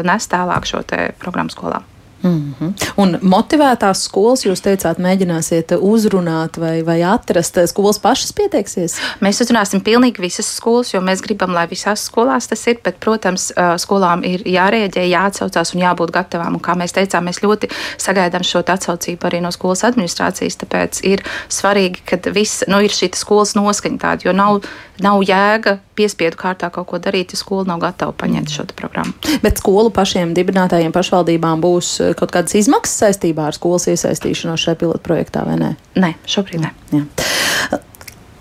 nes 0.08 0.30
tālāk 0.32 0.68
šo 0.68 0.84
programmu 1.20 1.52
skolā. 1.52 1.84
Mm 2.22 2.54
-hmm. 2.60 2.72
Un 2.96 3.18
motivētās 3.22 4.02
skolas, 4.06 4.44
jūs 4.46 4.62
teicāt, 4.62 4.98
mēģināsiet 4.98 5.74
uzrunāt 5.80 6.58
vai, 6.60 6.82
vai 6.82 7.02
atrast, 7.02 7.58
skolas 7.66 7.98
pašas 7.98 8.32
pieteiksies? 8.32 8.96
Mēs 9.20 9.40
uzrunāsim 9.42 9.80
pilnīgi 9.80 10.20
visas 10.20 10.46
skolas, 10.56 10.94
jo 10.94 11.00
mēs 11.00 11.22
gribam, 11.22 11.52
lai 11.52 11.66
visās 11.66 12.04
skolās 12.04 12.48
tas 12.48 12.66
ir, 12.66 12.78
bet, 12.84 13.00
protams, 13.00 13.52
skolām 13.76 14.24
ir 14.24 14.40
jārēģē, 14.46 15.06
jāatsaucās 15.08 15.74
un 15.74 15.80
jābūt 15.80 16.10
gatavām. 16.10 16.54
Un, 16.54 16.60
kā 16.60 16.74
mēs 16.74 16.92
teicām, 16.92 17.24
mēs 17.24 17.42
ļoti 17.42 17.68
sagaidām 17.98 18.42
šo 18.42 18.58
atsaucību 18.58 19.26
arī 19.26 19.40
no 19.40 19.50
skolas 19.50 19.84
administrācijas, 19.84 20.56
tāpēc 20.56 21.00
ir 21.04 21.22
svarīgi, 21.48 22.04
ka 22.06 22.18
viss, 22.30 22.64
nu, 22.68 22.80
ir 22.80 22.90
šī 22.90 23.10
skolas 23.14 23.54
noskaņa 23.54 23.98
tāda, 23.98 24.28
jo 24.28 24.32
nav, 24.32 24.62
nav 25.02 25.22
jēga 25.22 25.78
piespiedu 25.94 26.36
kārtā 26.36 26.70
kaut 26.72 26.86
ko 26.86 26.98
darīt, 26.98 27.32
ja 27.32 27.40
skola 27.40 27.64
nav 27.72 27.80
gatava 27.82 28.12
paņemt 28.12 28.50
šo 28.50 28.64
programmu. 28.76 29.12
Bet 29.42 29.58
skolu 29.58 29.90
pašiem 29.90 30.34
dibinātājiem 30.36 30.92
pašvaldībām 30.92 31.60
būs 31.60 31.98
kaut 32.18 32.34
kādas 32.34 32.56
izmaksas 32.58 33.04
saistībā 33.04 33.48
ar 33.50 33.56
skolas 33.56 33.88
iesaistīšanos 33.92 34.66
šajā 34.66 34.80
pilotprojektā, 34.82 35.46
vai 35.48 35.56
ne? 35.60 35.72
Nē, 35.98 36.14
šobrīd 36.28 36.62
ne. 36.64 36.72
Jā. 36.92 37.06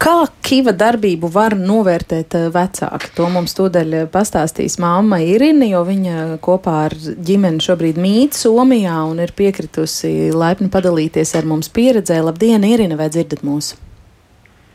Kā 0.01 0.23
Kiva 0.41 0.71
darbību 0.73 1.29
var 1.29 1.53
novērtēt 1.53 2.33
eh, 2.39 2.47
vecāki? 2.49 3.11
To 3.19 3.27
mums 3.29 3.53
tūdaļ 3.57 4.07
pastāstīs 4.09 4.79
māma 4.81 5.19
Irina, 5.21 5.67
jo 5.69 5.83
viņa 5.85 6.39
kopā 6.41 6.77
ar 6.87 6.95
ģimeni 6.97 7.61
šobrīd 7.61 7.99
mīt 8.01 8.37
Somijā 8.39 8.95
un 9.11 9.21
ir 9.21 9.35
piekritusi 9.37 10.31
laipni 10.33 10.71
padalīties 10.73 11.35
ar 11.37 11.45
mums 11.45 11.69
pieredzē. 11.69 12.17
Labdien, 12.25 12.65
Irina, 12.65 12.97
vai 12.97 13.11
dzirdat 13.13 13.45
mūs? 13.45 13.75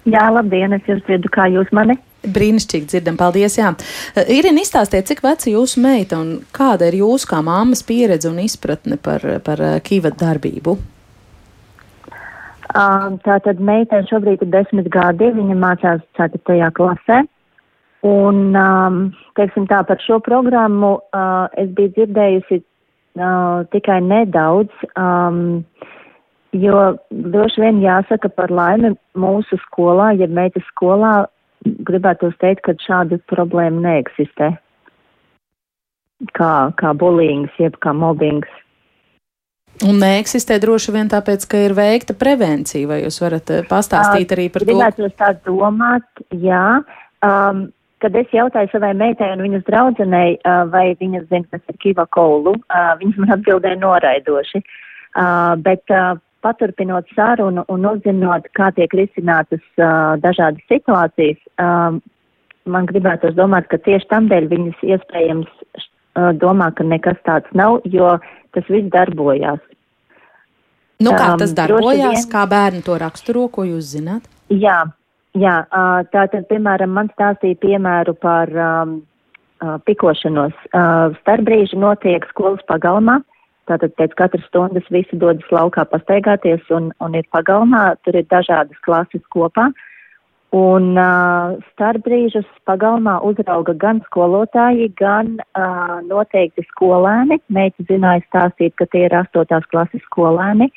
Jā, 0.06 0.28
labdien, 0.30 0.76
es 0.78 0.86
jūs 0.86 1.02
dzirdu, 1.08 1.32
kā 1.34 1.48
jūs 1.50 1.74
mani? 1.74 1.98
Brīnišķīgi 2.26 2.90
dzirdam, 2.90 3.16
paldies. 3.20 3.58
Jā. 3.58 3.72
Irina, 4.26 4.62
izstāstiet, 4.64 5.06
cik 5.08 5.22
veca 5.24 5.50
jūsu 5.52 5.82
meita 5.84 6.20
un 6.22 6.40
kāda 6.56 6.90
ir 6.90 7.00
jūsu 7.02 7.30
kā 7.30 7.40
māmas 7.46 7.84
pieredze 7.86 8.30
un 8.30 8.42
izpratne 8.42 8.98
par, 9.00 9.24
par 9.46 9.62
eh, 9.62 9.78
Kīva 9.86 10.12
darbību? 10.16 10.76
Tā 12.76 13.36
tad 13.40 13.60
meitene 13.62 14.04
šobrīd 14.10 14.42
ir 14.44 14.50
desmit 14.52 14.88
gadi, 14.92 15.30
viņa 15.32 15.54
mācās 15.56 16.02
4. 16.18 16.70
klasē. 16.76 17.22
Un, 18.06 18.52
um, 18.54 18.98
teiksim 19.38 19.66
tā, 19.70 19.80
par 19.86 19.98
šo 20.04 20.18
programmu 20.22 20.98
uh, 20.98 21.46
es 21.58 21.70
biju 21.74 21.94
dzirdējusi 21.96 22.58
uh, 22.60 23.64
tikai 23.72 23.98
nedaudz, 24.04 24.84
um, 25.00 25.64
jo 26.54 26.82
droši 27.10 27.64
vien 27.64 27.80
jāsaka 27.82 28.30
par 28.30 28.52
laimi 28.52 28.92
mūsu 29.18 29.58
skolā, 29.64 30.12
ja 30.20 30.28
meitas 30.28 30.66
skolā 30.74 31.14
gribētu 31.64 32.30
teikt, 32.40 32.64
ka 32.66 32.76
šāda 32.84 33.18
problēma 33.30 33.82
neeksistē. 33.88 34.54
Kā, 36.36 36.52
kā 36.80 36.92
bullyings, 36.96 37.52
jeb 37.60 37.76
kā 37.84 37.92
mobbings. 37.92 38.48
Un 39.84 39.98
neeksistē 40.00 40.56
droši 40.62 40.94
vien 40.94 41.10
tāpēc, 41.12 41.44
ka 41.50 41.60
ir 41.66 41.74
veikta 41.76 42.16
prevencija, 42.16 42.88
vai 42.88 43.02
jūs 43.02 43.20
varat 43.20 43.52
eh, 43.52 43.64
pastāstīt 43.68 44.32
arī 44.32 44.46
par 44.52 44.64
to? 44.64 44.70
Gribētu 44.70 45.10
tā 45.20 45.34
domāt, 45.44 46.06
jā. 46.32 46.80
Um, 47.26 47.66
kad 48.00 48.16
es 48.16 48.32
jautāju 48.32 48.70
savai 48.72 48.94
meitai 48.96 49.28
un 49.34 49.44
viņas 49.44 49.66
draudzenei, 49.68 50.38
uh, 50.38 50.64
vai 50.72 50.86
viņas 51.00 51.28
zina, 51.28 51.48
kas 51.52 51.72
ir 51.72 51.80
kiva 51.84 52.06
koulu, 52.16 52.56
uh, 52.56 52.94
viņas 53.02 53.20
man 53.20 53.36
atbildēja 53.36 53.80
noraidoši. 53.82 54.62
Uh, 55.16 55.52
bet 55.64 55.84
uh, 55.92 56.16
paturpinot 56.46 57.10
sarunu 57.16 57.64
un 57.72 57.86
uzzinot, 57.90 58.46
kā 58.56 58.70
tiek 58.76 58.92
risinātas 58.94 59.62
uh, 59.78 60.14
dažādas 60.22 60.62
situācijas, 60.70 61.40
uh, 61.58 61.98
man 62.66 62.90
gribētu 62.90 63.32
domāt, 63.36 63.68
ka 63.70 63.80
tieši 63.82 64.10
tamdēļ 64.12 64.50
viņas 64.52 64.84
iespējams 64.94 65.50
uh, 65.78 66.30
domā, 66.38 66.70
ka 66.76 66.86
nekas 66.86 67.18
tāds 67.28 67.50
nav, 67.58 67.80
jo 67.84 68.16
tas 68.56 68.70
viss 68.72 68.92
darbojās. 68.94 69.62
Nu, 71.02 71.12
kā 71.12 71.34
tas 71.40 71.52
darbojās, 71.56 72.22
vien... 72.22 72.30
kā 72.32 72.46
bērni 72.48 72.80
to 72.86 72.96
raksturo, 73.02 73.48
ko 73.52 73.66
jūs 73.68 73.92
zināt? 73.96 74.30
Jā, 74.48 74.84
jā 75.36 75.58
uh, 75.66 76.00
tā 76.12 76.24
tad, 76.32 76.46
piemēram, 76.48 76.94
man 76.96 77.12
stāstīja 77.12 77.58
piemēru 77.60 78.16
par 78.22 78.52
um, 78.54 78.98
uh, 79.60 79.76
pikošanos. 79.84 80.56
Uh, 80.70 81.12
starpbrīži 81.20 81.76
notiek 81.82 82.24
skolas 82.32 82.64
pagalmā. 82.70 83.20
Uh, 83.20 83.35
Tātad 83.66 83.96
pēc 83.98 84.14
katras 84.18 84.46
stundas 84.46 84.86
visi 84.94 85.18
dodas 85.18 85.46
laukā 85.50 85.86
pastaigāties 85.90 86.62
un, 86.74 86.92
un 87.02 87.16
ir 87.18 87.26
pagalmā, 87.34 87.96
tur 88.06 88.18
ir 88.18 88.26
dažādas 88.30 88.78
klases 88.86 89.24
kopā. 89.34 89.72
Un 90.54 90.92
uh, 90.94 91.56
starpbrīžus 91.72 92.46
pagalmā 92.68 93.16
uzrauga 93.26 93.74
gan 93.76 93.98
skolotāji, 94.06 94.92
gan 95.00 95.34
uh, 95.58 95.96
noteikti 96.06 96.62
skolēni. 96.68 97.40
Meita 97.50 97.86
zināja 97.90 98.22
stāstīt, 98.28 98.76
ka 98.78 98.86
tie 98.92 99.08
ir 99.08 99.16
astotās 99.18 99.66
klases 99.72 100.04
skolēni, 100.06 100.70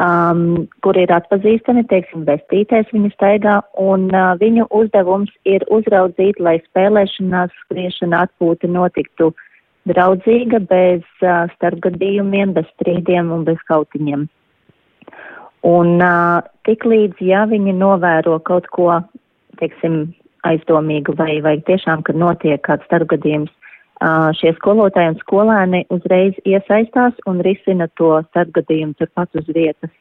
um, 0.00 0.64
kur 0.80 0.96
ir 0.98 1.12
atpazīstami, 1.12 1.84
teiksim, 1.92 2.24
bestītēs 2.24 2.88
viņa 2.96 3.12
staigā, 3.12 3.58
un 3.84 4.08
uh, 4.08 4.32
viņu 4.40 4.66
uzdevums 4.80 5.36
ir 5.44 5.68
uzraudzīt, 5.68 6.40
lai 6.40 6.56
spēlēšanās, 6.64 7.52
skriešana, 7.66 8.24
atpūta 8.24 8.72
notiktu 8.72 9.30
uh, 9.34 9.46
draudzīga, 9.88 10.60
bez 10.68 11.04
uh, 11.24 11.46
starpgadījumiem, 11.56 12.54
bez 12.56 12.68
strīdiem 12.74 13.32
un 13.32 13.46
bez 13.48 13.60
kautiņiem. 13.70 14.26
Un 15.68 16.00
uh, 16.00 16.40
tik 16.68 16.84
līdz, 16.88 17.20
ja 17.24 17.44
viņi 17.48 17.76
novēro 17.76 18.38
kaut 18.44 18.68
ko, 18.72 18.92
teiksim, 19.60 20.02
aizdomīgu 20.48 21.12
vai, 21.18 21.40
vai 21.44 21.58
tiešām, 21.66 22.04
kad 22.06 22.16
notiek 22.16 22.62
kāds 22.64 22.86
starpgadījums, 22.88 23.52
uh, 24.00 24.30
šie 24.36 24.54
skolotāji 24.56 25.14
un 25.14 25.18
skolēni 25.20 25.82
uzreiz 25.92 26.38
iesaistās 26.48 27.16
un 27.28 27.42
risina 27.44 27.90
to 28.00 28.14
starpgadījumu 28.30 28.96
turpat 29.00 29.36
uz 29.36 29.48
vietas. 29.52 29.92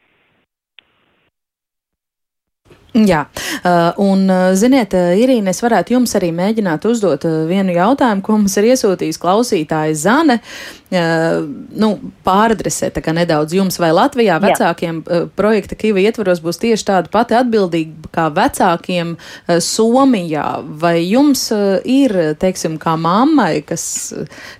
Jā, 2.89 3.27
uh, 3.29 3.93
un 4.01 4.23
uh, 4.33 4.55
ziniet, 4.57 4.95
uh, 4.97 5.13
Irīne, 5.13 5.51
es 5.53 5.61
varētu 5.61 5.93
jums 5.93 6.15
arī 6.17 6.31
mēģināt 6.33 6.87
uzdot 6.89 7.27
vienu 7.45 7.75
jautājumu, 7.75 8.23
ko 8.25 8.39
mums 8.39 8.57
ir 8.57 8.71
iesūtījis 8.71 9.21
klausītājs 9.21 10.05
Zane. 10.07 10.41
Nu, 10.89 11.87
pāradresē 12.25 12.87
tā 12.89 13.03
kā 13.05 13.11
nedaudz 13.13 13.53
jums 13.53 13.75
vai 13.77 13.91
Latvijā 13.93 14.39
vecākiem 14.41 15.03
Jā. 15.05 15.19
projekta 15.37 15.75
Kiva 15.77 16.01
ietvaros 16.01 16.39
būs 16.41 16.57
tieši 16.63 16.87
tāda 16.87 17.11
pati 17.13 17.35
atbildība 17.37 18.09
kā 18.09 18.23
vecākiem 18.33 19.11
Somijā. 19.61 20.47
Vai 20.81 20.95
jums 21.03 21.43
ir, 21.85 22.15
teiksim, 22.41 22.79
kā 22.81 22.95
mammai, 22.97 23.61
kas, 23.69 23.83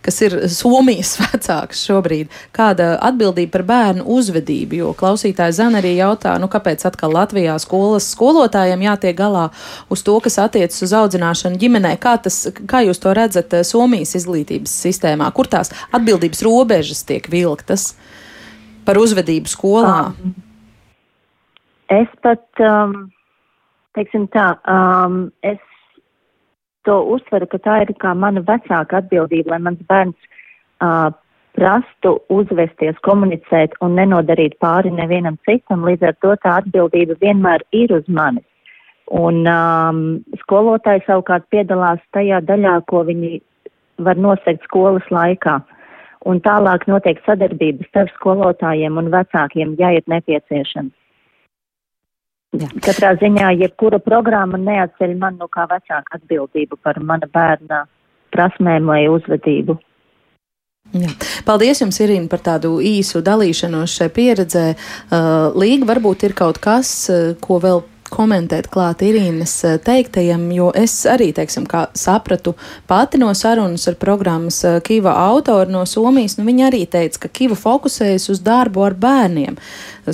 kas 0.05 0.21
ir 0.27 0.37
Somijas 0.53 1.15
vecāks 1.23 1.81
šobrīd, 1.89 2.29
kāda 2.53 2.91
atbildība 3.09 3.55
par 3.57 3.65
bērnu 3.73 4.05
uzvedību? 4.19 4.83
Jo 4.83 4.93
klausītājs 5.01 5.57
Zane 5.57 5.81
arī 5.81 5.95
jautā, 5.97 6.35
nu 6.37 6.45
kāpēc 6.51 6.85
atkal 6.91 7.17
Latvijā 7.17 7.57
skolas 7.57 8.13
skolotājiem 8.19 8.83
jātiek 8.83 9.15
galā 9.15 9.47
uz 9.91 10.03
to, 10.03 10.17
kas 10.23 10.39
attiecas 10.43 10.83
uz 10.83 10.95
audzināšanu 10.99 11.59
ģimenē. 11.61 11.95
Kā, 12.03 12.17
tas, 12.19 12.41
kā 12.51 12.83
jūs 12.83 12.99
to 12.99 13.15
redzat 13.15 13.55
eh, 13.55 13.63
Somijas 13.67 14.17
izglītības 14.19 14.73
sistēmā? 14.83 15.31
Kur 15.35 15.47
tās 15.47 15.71
atbildības 15.95 16.43
robežas 16.43 17.05
tiek 17.07 17.29
vilktas 17.31 17.93
par 18.87 18.99
uzvedību 18.99 19.51
skolā? 19.51 20.11
Um, 20.11 20.35
es 21.95 22.11
pat, 22.25 22.43
um, 22.59 23.07
teiksim 23.95 24.27
tā, 24.33 24.51
um, 24.67 25.29
es 25.45 25.61
to 26.87 26.99
uztveru, 27.15 27.47
ka 27.51 27.59
tā 27.63 27.81
ir 27.85 27.95
kā 28.01 28.15
mana 28.17 28.43
vecāka 28.43 28.99
atbildība, 28.99 29.55
lai 29.55 29.63
mans 29.69 29.81
bērns 29.87 30.29
uh, 30.83 31.11
prastu 31.59 32.15
uzvesties, 32.31 32.97
komunicēt 33.05 33.75
un 33.83 33.97
nenodarīt 33.99 34.55
pāri 34.63 34.91
nevienam 34.95 35.37
citam, 35.47 35.83
līdz 35.87 36.11
ar 36.11 36.15
to 36.23 36.35
tā 36.43 36.55
atbildība 36.61 37.17
vienmēr 37.23 37.65
ir 37.75 37.93
uz 37.97 38.07
manis. 38.07 38.45
Un 39.09 39.41
um, 39.49 39.99
skolotāji 40.43 41.01
savukārt 41.07 41.47
piedalās 41.49 42.01
tajā 42.13 42.43
daļā, 42.45 42.75
ko 42.87 43.01
viņi 43.07 43.39
var 44.05 44.21
nosegt 44.21 44.63
skolas 44.69 45.07
laikā. 45.11 45.57
Un 46.29 46.41
tālāk 46.45 46.85
notiek 46.91 47.19
sadarbības 47.25 47.89
starp 47.89 48.13
skolotājiem 48.17 48.99
un 49.01 49.09
vecākiem, 49.13 49.75
ja 49.79 49.91
ir 49.97 50.05
nepieciešams. 50.11 50.93
Jā. 52.59 52.69
Katrā 52.81 53.13
ziņā, 53.21 53.51
jebkura 53.61 53.99
programma 54.01 54.57
neatceļ 54.57 55.15
man 55.21 55.37
no 55.41 55.47
kā 55.53 55.67
vecāka 55.69 56.17
atbildību 56.17 56.79
par 56.81 56.97
mana 57.01 57.29
bērna 57.29 57.83
prasmēm 58.33 58.89
vai 58.89 59.03
uzvedību. 59.09 59.77
Jā. 60.97 61.11
Paldies 61.45 61.83
jums, 61.83 61.99
Irīna, 62.01 62.25
par 62.31 62.41
tādu 62.41 62.79
īsu 62.81 63.21
dalīšanos 63.25 63.93
šajā 63.99 64.13
pieredzē. 64.15 64.65
Uh, 64.73 65.53
Līga 65.59 65.85
varbūt 65.91 66.25
ir 66.25 66.33
kaut 66.37 66.57
kas, 66.63 66.91
uh, 67.13 67.35
ko 67.43 67.59
vēl 67.61 67.83
komentēt 68.11 68.67
klāt 68.71 69.03
Irīnas 69.05 69.53
eh, 69.67 69.77
teiktajam, 69.83 70.47
jo 70.55 70.69
es 70.77 70.93
arī, 71.09 71.29
teiksim, 71.35 71.67
kā 71.69 71.85
sapratu 71.97 72.55
pati 72.89 73.19
no 73.21 73.29
sarunas 73.37 73.87
ar 73.89 73.97
programmas 74.01 74.61
eh, 74.67 74.79
Kiva 74.85 75.13
autoru 75.27 75.71
no 75.73 75.85
Somijas, 75.89 76.37
nu 76.39 76.47
viņa 76.47 76.67
arī 76.69 76.83
teica, 76.89 77.25
ka 77.25 77.31
Kiva 77.39 77.57
fokusējas 77.59 78.29
uz 78.33 78.41
darbu 78.45 78.83
ar 78.87 78.97
bērniem, 78.99 79.59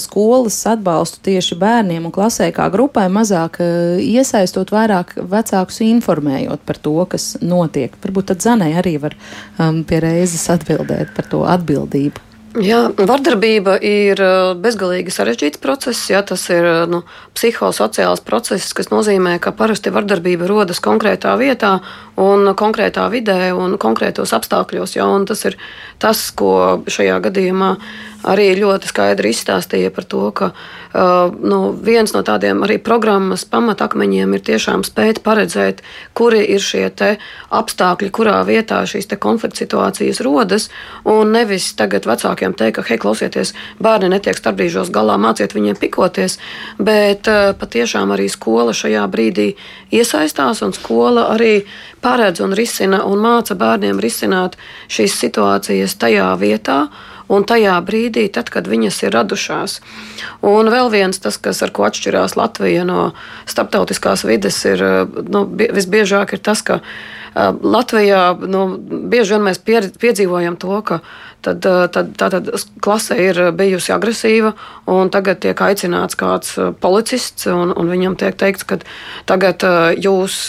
skolas 0.02 0.58
atbalstu 0.68 1.22
tieši 1.30 1.58
bērniem 1.62 2.08
un 2.10 2.14
klasē 2.16 2.52
kā 2.56 2.68
grupai 2.74 3.08
mazāk 3.14 3.62
eh, 3.64 4.04
iesaistot 4.04 4.74
vairāk 4.76 5.16
vecākus 5.22 5.82
informējot 5.88 6.66
par 6.68 6.82
to, 6.82 6.98
kas 7.10 7.34
notiek. 7.42 7.96
Varbūt 8.04 8.34
tad 8.34 8.46
Zanai 8.46 8.74
arī 8.78 8.98
var 9.02 9.16
um, 9.60 9.84
pie 9.88 10.02
reizes 10.04 10.48
atbildēt 10.54 11.16
par 11.16 11.30
to 11.32 11.46
atbildību. 11.50 12.25
Jā, 12.56 12.86
vardarbība 12.96 13.74
ir 13.84 14.20
bezgalīgi 14.64 15.12
sarežģīts 15.12 15.60
process. 15.60 16.06
Jā, 16.08 16.22
tas 16.24 16.46
ir 16.54 16.64
nu, 16.88 17.02
psihosociāls 17.36 18.24
process, 18.24 18.72
kas 18.78 18.88
nozīmē, 18.94 19.34
ka 19.44 19.52
parasti 19.52 19.92
vardarbība 19.92 20.48
rodas 20.48 20.80
konkrētā 20.84 21.34
vietā, 21.42 21.74
un 22.16 22.54
konkrētā 22.56 23.10
vidē 23.12 23.52
un 23.52 23.76
konkrētos 23.82 24.32
apstākļos. 24.38 24.96
Jā, 24.96 25.04
un 25.04 25.28
tas 25.28 25.44
ir 25.50 25.60
tas, 26.00 26.30
ko 26.32 26.86
šajā 26.88 27.20
gadījumā 27.28 27.76
arī 28.32 28.54
ļoti 28.62 28.88
skaidri 28.94 29.36
izstāstīja 29.36 29.92
par 29.94 30.08
to, 30.08 30.24
ka 30.32 30.54
uh, 30.54 30.85
nu, 30.96 31.60
viens 31.84 32.14
no 32.16 32.22
tādiem 32.24 32.62
arī 32.64 32.78
programmas 32.80 33.44
pamatakmeņiem 33.50 34.36
ir 34.38 34.44
tiešām 34.48 34.86
spēt 34.88 35.22
paredzēt, 35.26 35.82
kuri 36.16 36.44
ir 36.56 36.64
šie 36.64 36.86
apstākļi, 36.86 38.12
kurā 38.16 38.38
vietā 38.48 38.84
šīs 38.88 39.10
konflikta 39.20 39.64
situācijas 39.64 40.22
rodas, 40.24 40.70
un 41.04 41.34
nevis 41.36 41.74
tagad 41.76 42.06
vecākiem 42.08 42.54
teikt, 42.54 42.78
ka, 42.78 42.86
hei, 42.88 43.00
klausieties, 43.02 43.54
bērni 43.82 44.12
netiek 44.14 44.38
starpbrīžos 44.38 44.92
galā, 44.94 45.18
māciet 45.20 45.56
viņiem 45.56 45.80
pikoties, 45.82 46.38
bet 46.78 47.28
uh, 47.32 47.52
patiešām 47.58 48.14
arī 48.16 48.30
skola 48.32 48.76
šajā 48.76 49.04
brīdī 49.12 49.50
iesaistās, 49.92 50.62
un 50.66 50.76
skola 50.76 51.30
arī 51.34 51.66
paredz 52.06 52.44
un 52.46 52.54
risina 52.56 53.04
un 53.10 53.24
māca 53.24 53.58
bērniem 53.58 54.00
risināt 54.00 54.56
šīs 54.88 55.18
situācijas 55.26 55.98
tajā 56.00 56.30
vietā 56.40 56.86
un 57.32 57.46
tajā 57.48 57.76
brīdī, 57.86 58.28
tad, 58.34 58.52
kad 58.54 58.70
viņas 58.70 59.02
ir 59.06 59.16
radušās. 59.16 59.80
Un 60.46 60.70
vēl 60.74 60.92
viens, 60.94 61.20
tas, 61.22 61.38
kas 61.42 61.64
ar 61.66 61.74
ko 61.76 61.88
atšķirās 61.88 62.38
Latvija 62.40 62.86
no 62.88 63.12
starptautiskās 63.50 64.26
vides, 64.28 64.62
ir 64.70 64.84
nu, 65.26 65.46
visbiežāk 65.50 66.38
ir 66.38 66.44
tas, 66.46 66.64
ka 66.66 66.82
Latvijā 67.36 68.38
nu, 68.48 68.66
bieži 69.12 69.36
vien 69.36 69.44
mēs 69.44 69.60
piedzīvojam 69.60 70.56
to, 70.56 70.78
ka 70.88 71.02
tad, 71.44 71.66
tad, 71.92 72.14
tātad 72.16 72.48
klase 72.84 73.18
ir 73.20 73.40
bijusi 73.58 73.92
agresīva, 73.92 74.54
un 74.88 75.12
tagad 75.12 75.42
tiek 75.44 75.60
aicināts 75.68 76.16
kāds 76.16 76.56
policists, 76.80 77.50
un, 77.52 77.74
un 77.76 77.92
viņam 77.92 78.16
tiek 78.22 78.38
teikts, 78.40 78.64
ka 78.64 78.80
tagad 79.28 79.68
jūs 80.00 80.46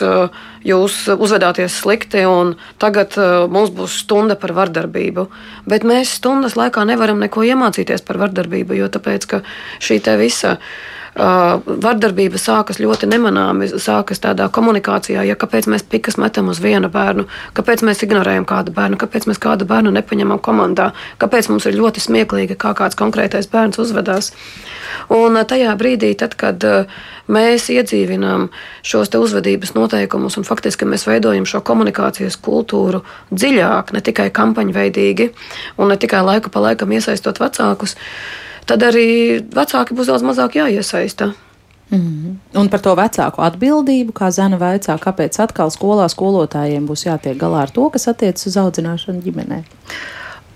jūs 0.66 0.94
uzvedāties 1.14 1.74
slikti, 1.82 2.24
un 2.26 2.56
tagad 2.82 3.14
mums 3.50 3.70
būs 3.74 4.00
stunda 4.02 4.34
par 4.38 4.54
vardarbību. 4.56 5.28
Bet 5.70 5.86
mēs 5.86 6.16
stundas 6.18 6.56
laikā 6.58 6.82
nevaram 6.86 7.22
neko 7.22 7.44
iemācīties 7.46 8.02
par 8.06 8.18
vardarbību, 8.24 8.78
jo 8.78 8.90
tāpēc, 8.90 9.30
šī 9.82 10.02
visa 10.18 10.56
Uh, 10.56 10.95
vardarbība 11.16 12.38
sākas 12.40 12.80
ļoti 12.82 13.08
nemanāmi, 13.08 13.68
sākas 13.80 14.20
tādā 14.20 14.48
komunikācijā, 14.52 15.24
ja 15.24 15.36
kāpēc 15.38 15.68
mēs 15.72 15.86
pikas 15.88 16.18
metam 16.20 16.50
uz 16.52 16.60
vienu 16.60 16.90
bērnu, 16.92 17.24
kāpēc 17.56 17.84
mēs 17.88 18.04
ignorējam 18.04 18.44
kādu 18.48 18.74
bērnu, 18.76 18.98
kāpēc 19.00 19.28
mēs 19.30 19.40
kādu 19.40 19.68
bērnu 19.68 19.94
nepaņemam 19.96 20.42
komandā, 20.44 20.90
kāpēc 21.22 21.48
mums 21.52 21.66
ir 21.70 21.78
ļoti 21.80 22.04
smieklīgi, 22.04 22.58
kā 22.60 22.74
kāds 22.76 22.98
konkrētais 22.98 23.48
bērns 23.52 23.80
uzvedās. 23.80 24.32
Un 25.12 25.40
tajā 25.48 25.72
brīdī, 25.80 26.12
tad, 26.20 26.36
kad 26.36 26.62
mēs 27.32 27.70
iedzīvinām 27.72 28.48
šos 28.86 29.12
uzvedības 29.16 29.72
noteikumus 29.74 30.36
un 30.36 30.44
faktiski 30.44 30.88
mēs 30.88 31.06
veidojam 31.08 31.46
šo 31.48 31.62
komunikācijas 31.64 32.36
kultūru 32.36 33.02
dziļāk, 33.32 33.94
ne 33.96 34.02
tikai 34.04 34.28
kampaņveidīgi 34.36 35.30
un 35.80 35.92
ne 35.92 35.96
tikai 35.96 36.22
laiku 36.26 36.52
pa 36.52 36.68
laikam 36.68 36.92
iesaistot 36.92 37.40
vecākus, 37.40 37.96
tad 38.66 38.82
arī 38.82 39.08
vecāki 39.54 39.96
būs 39.96 40.10
daudz 40.10 40.22
mazāk 40.26 40.58
jāiesaista. 40.60 41.32
Mm 41.90 41.98
-hmm. 41.98 42.60
Un 42.60 42.68
par 42.68 42.80
to 42.80 42.94
vecāku 42.94 43.42
atbildību, 43.42 44.12
kā 44.12 44.30
Zana 44.30 44.58
vaicā, 44.58 44.98
kāpēc 44.98 45.42
atkal 45.42 45.70
skolā 45.70 46.08
skolotājiem 46.08 46.86
būs 46.86 47.06
jātiek 47.06 47.36
galā 47.38 47.62
ar 47.62 47.70
to, 47.70 47.90
kas 47.90 48.08
attiecas 48.08 48.46
uz 48.46 48.56
audzināšanu 48.56 49.22
ģimenē. 49.22 49.62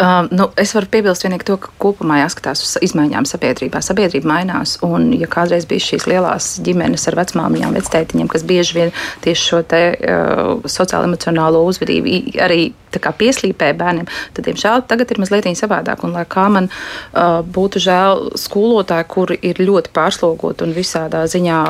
Uh, 0.00 0.24
nu, 0.32 0.46
es 0.56 0.72
varu 0.72 0.88
piebilst 0.88 1.26
tikai 1.26 1.44
to, 1.44 1.58
ka 1.60 1.72
kopumā 1.82 2.22
jāskatās 2.22 2.62
uz 2.64 2.70
izmaiņām 2.86 3.26
sabiedrībā. 3.28 3.82
Sabiedrība 3.84 4.30
mainās, 4.30 4.78
un, 4.86 5.10
ja 5.12 5.28
kādreiz 5.28 5.66
bija 5.68 5.84
šīs 5.90 6.06
lielās 6.08 6.54
ģimenes 6.64 7.04
ar 7.10 7.18
vecmāmiņām, 7.20 7.76
vectētiņiem, 7.76 8.30
kas 8.32 8.46
bieži 8.48 8.78
vien 8.78 8.94
tieši 9.26 9.48
šo 9.50 9.60
te, 9.68 9.82
uh, 10.00 10.54
sociālo-emocionālo 10.64 11.60
uzvedību 11.68 12.38
arī 12.40 12.70
pieslīpēja 12.90 13.76
bērniem, 13.78 14.08
tad, 14.34 14.48
diemžēl, 14.48 14.86
tagad 14.88 15.12
ir 15.12 15.20
mazliet 15.22 15.46
savādāk. 15.60 16.04
Un, 16.04 16.16
lai 16.16 16.24
kā 16.24 16.48
man 16.48 16.70
uh, 16.72 17.44
būtu 17.44 17.82
žēl 17.84 18.30
skolotāji, 18.40 19.08
kuri 19.12 19.38
ir 19.42 19.60
ļoti 19.60 19.92
pārslogoti 19.94 20.64
un 20.64 20.74
visādā 20.74 21.26
ziņā 21.28 21.60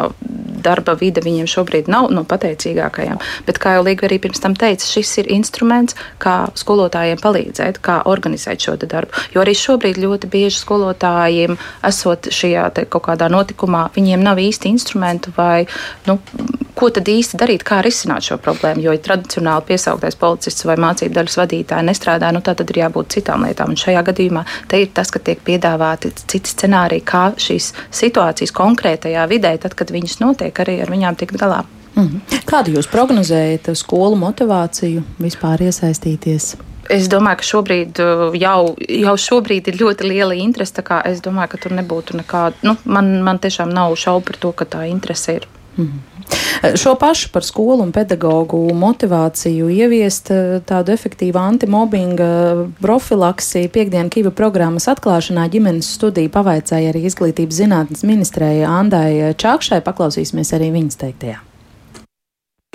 darba 0.61 0.95
vide 1.01 1.23
viņiem 1.25 1.49
šobrīd 1.51 1.89
nav 1.91 2.11
no 2.15 2.25
pateicīgākajām. 2.29 3.21
Bet, 3.47 3.61
kā 3.63 3.77
jau 3.77 3.85
Līga 3.87 4.07
arī 4.09 4.21
pirms 4.23 4.43
tam 4.43 4.57
teica, 4.59 4.87
šis 4.87 5.13
ir 5.23 5.31
instruments, 5.33 5.97
kā 6.23 6.51
skolotājiem 6.59 7.21
palīdzēt, 7.23 7.81
kā 7.85 8.01
organizēt 8.21 8.69
šo 8.69 8.77
darbu. 8.81 9.17
Jo 9.35 9.43
arī 9.43 9.57
šobrīd 9.57 10.01
ļoti 10.05 10.31
bieži 10.31 10.61
skolotājiem, 10.61 11.59
esot 11.89 12.31
šajā 12.35 12.69
kaut 12.87 13.09
kādā 13.09 13.31
notikumā, 13.33 13.89
viņiem 13.97 14.23
nav 14.23 14.39
īsti 14.39 14.71
instrumentu 14.71 15.33
vai 15.37 15.67
nu, 16.07 16.19
ko 16.81 16.89
tad 16.95 17.09
īsti 17.13 17.39
darīt, 17.41 17.65
kā 17.67 17.81
risināt 17.85 18.25
šo 18.25 18.39
problēmu. 18.41 18.85
Jo 18.85 18.95
ja 18.95 19.03
tradicionāli 19.05 19.67
piesauktais 19.73 20.17
policists 20.21 20.65
vai 20.69 20.79
mācību 20.81 21.17
daļas 21.17 21.39
vadītāji 21.43 21.89
nestrādā, 21.91 22.31
nu, 22.33 22.41
tad 22.45 22.63
ir 22.65 22.83
jābūt 22.85 23.17
citām 23.17 23.45
lietām. 23.49 23.75
Un 23.75 23.81
šajā 23.81 24.05
gadījumā 24.11 24.47
te 24.71 24.81
ir 24.85 24.95
tas, 24.97 25.13
ka 25.13 25.23
tiek 25.25 25.43
piedāvāti 25.47 26.13
citi 26.23 26.55
scenāriji, 26.55 27.05
kā 27.05 27.27
šīs 27.41 27.73
situācijas 28.03 28.55
konkrētajā 28.57 29.27
vidē, 29.31 29.57
tad, 29.61 29.77
kad 29.77 29.93
viņas 29.93 30.23
notiek, 30.25 30.65
arī 30.65 30.81
ar 30.85 30.95
viņām 30.95 31.21
tikt 31.21 31.39
galā. 31.41 31.65
Mm. 31.97 32.21
Kādu 32.49 32.75
jūs 32.77 32.89
prognozējat 32.91 33.73
skolu 33.79 34.19
motivāciju 34.21 35.05
vispār 35.21 35.67
iesaistīties? 35.69 36.55
Es 36.91 37.07
domāju, 37.11 37.39
ka 37.39 37.47
šobrīd 37.47 38.01
jau, 38.41 38.59
jau 38.75 39.17
šobrīd 39.25 39.71
ir 39.71 39.79
ļoti 39.79 40.11
liela 40.11 40.35
interese. 40.35 40.83
Es 41.07 41.23
domāju, 41.23 41.53
ka 41.53 41.63
tur 41.63 41.75
nebūtu 41.79 42.19
nekāda. 42.19 42.59
Nu, 42.67 42.75
man, 42.85 43.21
man 43.27 43.39
tiešām 43.43 43.71
nav 43.71 43.95
šaubu 44.01 44.31
par 44.31 44.41
to, 44.43 44.55
ka 44.59 44.67
tā 44.67 44.87
interese 44.91 45.39
ir. 45.39 45.51
Mm. 45.79 46.01
Šo 46.77 46.95
pašu 46.95 47.31
par 47.33 47.45
skolu 47.47 47.83
un 47.83 47.93
pedagoģu 47.95 48.59
motivāciju 48.77 49.71
ieviest 49.73 50.31
eh, 50.35 50.59
tādu 50.67 50.95
efektīvu 50.95 51.39
antimobbinga 51.41 52.31
profilaksi 52.83 53.65
piekdienu 53.73 54.13
Kiva 54.13 54.35
programmas 54.35 54.87
atklāšanā 54.93 55.49
ģimenes 55.51 55.91
studiju 55.97 56.31
pavaicāja 56.35 56.93
arī 56.93 57.07
izglītības 57.09 57.63
zinātnes 57.63 58.07
ministrēja 58.07 58.71
Andai 58.71 59.35
Čakšai. 59.41 59.83
Paklausīsimies 59.87 60.55
arī 60.59 60.71
viņas 60.77 61.01
teiktajā. 61.01 61.41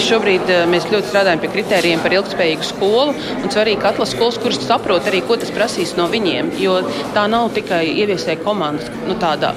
Šobrīd 0.06 0.50
uh, 0.54 0.68
mēs 0.70 0.86
ļoti 0.92 1.10
strādājam 1.10 1.40
pie 1.42 1.50
kritērijiem 1.50 2.02
par 2.04 2.14
ilgspējīgu 2.14 2.66
skolu. 2.68 3.14
Svarīgi, 3.50 3.80
ka 3.82 3.90
atlases 3.90 4.14
skolas, 4.14 4.36
kuras 4.42 4.60
saprot 4.62 5.08
arī, 5.10 5.22
ko 5.26 5.38
tas 5.42 5.50
prasīs 5.56 5.96
no 5.98 6.06
viņiem. 6.12 6.52
Jo 6.62 6.76
tā 7.16 7.24
nav 7.32 7.48
tikai 7.56 7.88
ieviesēja 8.04 8.38
komandas 8.44 8.92
nu, 9.08 9.16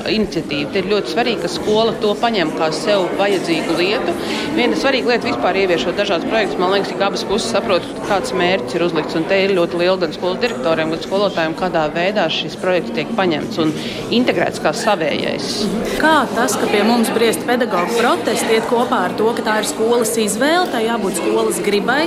iniciatīva. 0.08 0.70
Te 0.72 0.80
ir 0.80 0.88
ļoti 0.88 1.12
svarīgi, 1.12 1.42
ka 1.42 1.50
skola 1.52 1.92
to 2.00 2.14
paņem 2.16 2.54
kā 2.56 2.70
sev 2.72 3.04
vajadzīgu 3.18 3.76
lietu. 3.76 4.14
Viena 4.56 4.78
svarīga 4.78 5.12
lieta 5.12 5.28
vispār 5.28 5.58
ieviešot 5.64 6.00
dažādas 6.00 6.28
projektus, 6.30 6.60
man 6.62 6.72
liekas, 6.72 6.94
ka 6.96 7.10
abas 7.10 7.26
puses 7.28 7.52
saprot, 7.52 7.84
kāds 8.08 8.32
mērķis 8.38 8.78
ir 8.78 8.86
uzlikts. 8.86 9.18
Un 9.20 9.28
te 9.28 9.42
ir 9.44 9.52
ļoti 9.58 9.82
liela 9.82 9.98
gan 10.00 10.16
skolas 10.16 10.40
direktoriem, 10.46 10.94
gan 10.94 11.04
skolotājiem, 11.04 11.58
kādā 11.60 11.84
veidā 11.92 12.24
šis 12.32 12.56
projekts 12.62 12.96
tiek 12.96 13.12
paņemts 13.20 13.60
un 13.66 13.76
integrēts 14.16 14.64
kā 14.64 14.72
savējais. 14.72 15.52
Kā 16.00 16.16
tas, 16.32 16.56
ka 16.56 16.72
pie 16.72 16.80
mums 16.88 17.12
briest 17.12 17.44
pedagoģu 17.48 18.00
protesti, 18.00 18.56
iet 18.56 18.68
kopā 18.72 19.04
ar 19.10 19.18
to, 19.20 19.28
ka 19.36 19.44
tā 19.50 19.60
ir 19.60 19.70
skolas 19.74 20.16
izvēle? 20.16 20.37
Izvēle, 20.38 20.68
tai 20.70 20.84
jābūt 20.86 21.18
skolas 21.18 21.58
gribai 21.66 22.04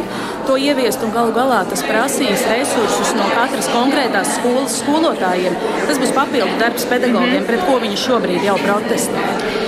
to 0.47 0.55
ieviest, 0.55 1.03
un 1.03 1.11
galu 1.11 1.33
galā 1.35 1.61
tas 1.67 1.83
prasīs 1.83 2.45
resursus 2.47 3.11
no 3.17 3.27
katras 3.35 3.67
konkrētās 3.73 4.37
skolas 4.37 4.79
skolotājiem. 4.79 5.57
Tas 5.89 5.99
būs 5.99 6.15
papildu 6.15 6.61
darbs 6.61 6.87
pedagogiem, 6.87 7.43
pret 7.49 7.67
ko 7.67 7.81
viņi 7.83 7.99
šobrīd 8.07 8.47
jau 8.47 8.55
protestē 8.63 9.60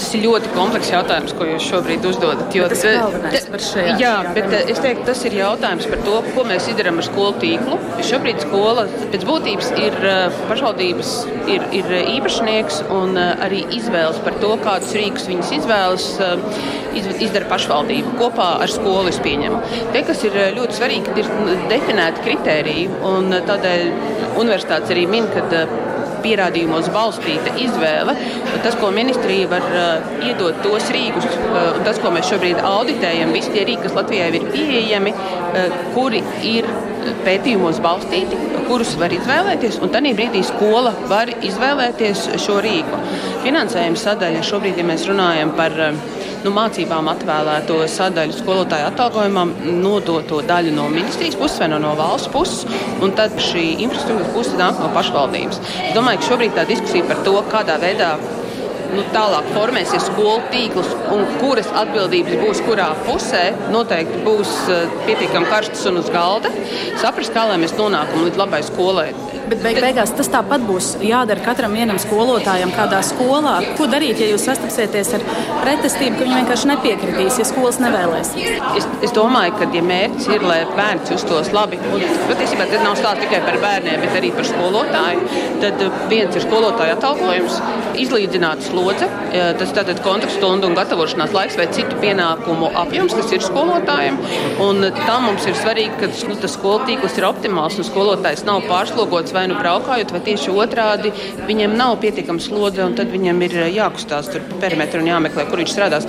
tas 0.00 0.14
ir 0.16 0.22
ļoti 0.24 0.50
komplekss 0.54 0.92
jautājums, 0.94 1.32
ko 1.36 1.46
jūs 1.46 1.66
šobrīd 1.68 2.06
uzdodat. 2.08 2.54
Jo, 2.56 2.68
tas 2.72 2.84
ir 2.88 3.48
par 3.52 3.64
šajā, 3.64 3.96
jā, 4.00 4.12
bet 4.36 4.46
jā. 4.48 4.60
es 4.72 4.80
teiktu, 4.80 5.04
tas 5.10 5.24
ir 5.28 5.36
jautājums 5.36 5.88
par 5.90 6.00
to, 6.06 6.14
ko 6.32 6.44
mēs 6.48 6.68
darām 6.78 7.00
ar 7.02 7.06
skolu 7.06 7.34
tīklu. 7.42 7.76
Šobrīd 8.08 8.40
skola 8.46 8.86
pēc 9.12 9.26
būtības 9.28 9.72
ir 9.82 9.98
pašvaldības 10.48 11.12
ir, 11.52 11.66
ir 11.76 11.92
īpašnieks 12.16 12.80
un 12.96 13.18
arī 13.20 13.60
izvēles 13.76 14.20
par 14.24 14.38
to, 14.40 14.54
kādus 14.64 14.96
rīkus 14.96 15.28
viņas 15.28 15.52
izvēlas, 15.58 16.08
izdara 17.20 17.50
pašvaldība 17.50 18.16
kopā 18.20 18.50
ar 18.64 18.72
skolu. 18.72 19.12
Te, 19.20 20.00
kas 20.06 20.20
ir 20.28 20.36
ļoti 20.56 20.76
svarīgi, 20.76 21.12
ir 21.20 21.28
definēti 21.70 22.24
kritēriji, 22.24 22.88
un 23.10 23.32
tādēļ 23.48 23.86
universitātes 24.40 24.92
arī 24.94 25.06
min, 25.10 25.28
ka 25.32 25.44
pierādījumos 26.24 26.90
balstīta 26.94 27.54
izvēle. 27.60 28.14
Tas, 28.64 28.76
ko 28.80 28.92
ministrija 28.94 29.48
var 29.50 29.66
uh, 29.70 30.12
iedot, 30.26 30.60
tos 30.64 30.90
rīkus, 30.94 31.26
uh, 31.26 31.58
un 31.78 31.86
tas, 31.86 32.00
ko 32.02 32.12
mēs 32.14 32.30
šobrīd 32.30 32.62
auditējam, 32.66 33.34
visi 33.36 33.52
tie 33.54 33.66
rīki, 33.68 33.86
kas 33.86 33.96
Latvijai 33.98 34.30
ir 34.36 34.46
pieejami, 34.52 35.14
uh, 35.16 35.76
kuri 35.96 36.22
ir 36.46 36.68
pētījumos 37.24 37.80
balstīti, 37.82 38.38
kurus 38.68 38.92
var 39.00 39.12
izvēlēties, 39.16 39.80
un 39.82 39.92
tādā 39.92 40.12
brīdī 40.16 40.42
skola 40.46 40.92
var 41.10 41.32
izvēlēties 41.40 42.26
šo 42.44 42.60
rīku. 42.64 43.00
Finansējuma 43.44 44.00
sadaļa 44.00 44.44
šobrīd, 44.46 44.80
ja 44.80 44.86
mēs 44.88 45.06
runājam 45.08 45.54
par 45.56 45.76
uh, 45.88 46.19
nu, 46.44 46.52
mācībām 46.56 47.08
atvēlēto 47.12 47.78
sadaļu 47.90 48.36
skolotāju 48.38 48.88
atalgojumam 48.88 49.52
nodot 49.82 50.26
to 50.30 50.40
daļu 50.46 50.74
no 50.76 50.88
ministrijas 50.92 51.38
puses 51.40 51.60
vai 51.60 51.70
no, 51.72 51.80
no 51.82 51.94
valsts 51.98 52.32
puses, 52.32 52.66
un 53.04 53.14
tad 53.18 53.36
šī 53.50 53.64
infrastruktūra 53.86 54.34
puse 54.34 54.58
nāk 54.60 54.80
no 54.80 54.90
pašvaldības. 54.96 55.62
Es 55.88 55.96
domāju, 55.96 56.22
ka 56.22 56.30
šobrīd 56.32 56.56
tā 56.56 56.66
diskusija 56.68 57.08
par 57.10 57.24
to, 57.26 57.36
kādā 57.52 57.76
veidā 57.82 58.14
nu, 58.94 59.04
tālāk 59.14 59.50
formēsies 59.54 60.08
skolu 60.08 60.40
tīkls 60.52 60.90
un 61.14 61.26
kuras 61.40 61.68
atbildības 61.82 62.40
būs 62.42 62.62
kurā 62.66 62.90
pusē, 63.06 63.44
noteikti 63.74 64.22
būs 64.26 64.54
eh, 64.72 64.96
pietiekami 65.06 65.50
karstas 65.50 65.86
un 65.90 66.00
uz 66.02 66.10
galda. 66.14 66.52
Saprast, 67.02 67.34
kā 67.36 67.46
lai 67.50 67.60
mēs 67.62 67.76
nonākam 67.78 68.26
līdz 68.26 68.40
labai 68.40 68.64
skolai. 68.66 69.10
Bet 69.50 69.64
beig 69.64 69.80
beigās 69.82 70.12
tas 70.14 70.28
tāpat 70.30 70.62
būs 70.62 70.92
jādara 71.02 71.42
katram 71.42 71.72
vienam 71.74 71.96
skolotājam 71.98 72.70
kādā 72.70 73.00
skolā. 73.02 73.56
Ko 73.78 73.88
darīt, 73.90 74.20
ja 74.22 74.28
jūs 74.30 74.44
sastapsieties 74.46 75.10
ar 75.16 75.24
pretestību, 75.64 76.12
ka 76.20 76.26
viņi 76.28 76.36
vienkārši 76.36 76.68
nepiekritīs, 76.70 77.38
ja 77.40 77.46
skolas 77.48 77.80
nevēlēsies? 77.82 78.60
Es, 78.78 78.86
es 79.08 79.14
domāju, 79.16 79.56
ka 79.58 79.66
ja 79.74 79.82
mērķis 79.88 80.28
ir, 80.36 80.46
lai 80.46 80.60
bērns 80.76 81.10
justos 81.16 81.50
labi, 81.56 81.80
un 81.90 82.04
patiesībā 82.28 82.68
tas 82.70 82.84
nav 82.84 82.94
stāsts 83.00 83.24
tikai 83.24 83.40
par 83.48 83.58
bērniem, 83.64 84.04
bet 84.04 84.20
arī 84.20 84.30
par 84.36 84.46
skolotāju, 84.46 85.26
tad 85.64 85.82
viens 86.12 86.38
ir 86.38 86.46
skolotāja 86.46 86.94
atalgojums, 87.00 87.58
izlīdzināta 88.04 88.68
slodze, 88.68 89.10
tas 89.58 89.74
tātad 89.74 89.98
kontaktstundu 90.06 90.70
un 90.70 90.78
gatavošanās 90.78 91.34
laiks 91.34 91.58
vai 91.58 91.66
citu 91.74 91.98
pienākumu 92.02 92.70
apjoms, 92.84 93.18
kas 93.18 93.34
ir 93.34 93.44
skolotājiem. 93.44 94.22
Un 94.62 94.86
tam 95.02 95.26
mums 95.26 95.50
ir 95.50 95.58
svarīgi, 95.58 95.98
ka 95.98 96.30
nu, 96.30 96.38
tas 96.38 96.54
skolu 96.54 96.86
tīkls 96.86 97.18
ir 97.18 97.26
optimāls 97.28 97.82
un 97.82 97.90
skolotājs 97.90 98.46
nav 98.46 98.62
pārslogots 98.70 99.34
vai 99.40 99.48
nu 99.50 99.56
braukājot, 99.58 100.12
vai 100.14 100.20
tieši 100.26 100.52
otrādi 100.52 101.12
viņiem 101.48 101.76
nav 101.78 101.96
pietiekama 102.02 102.42
slodze, 102.42 102.84
un 102.84 102.96
tad 102.98 103.10
viņam 103.12 103.40
ir 103.46 103.56
eh, 103.64 103.70
jākustās 103.78 104.28
tur 104.32 104.44
perimetru 104.60 105.00
un 105.02 105.10
jāmeklē, 105.10 105.46
kur 105.48 105.62
viņš 105.62 105.74
strādās. 105.74 106.08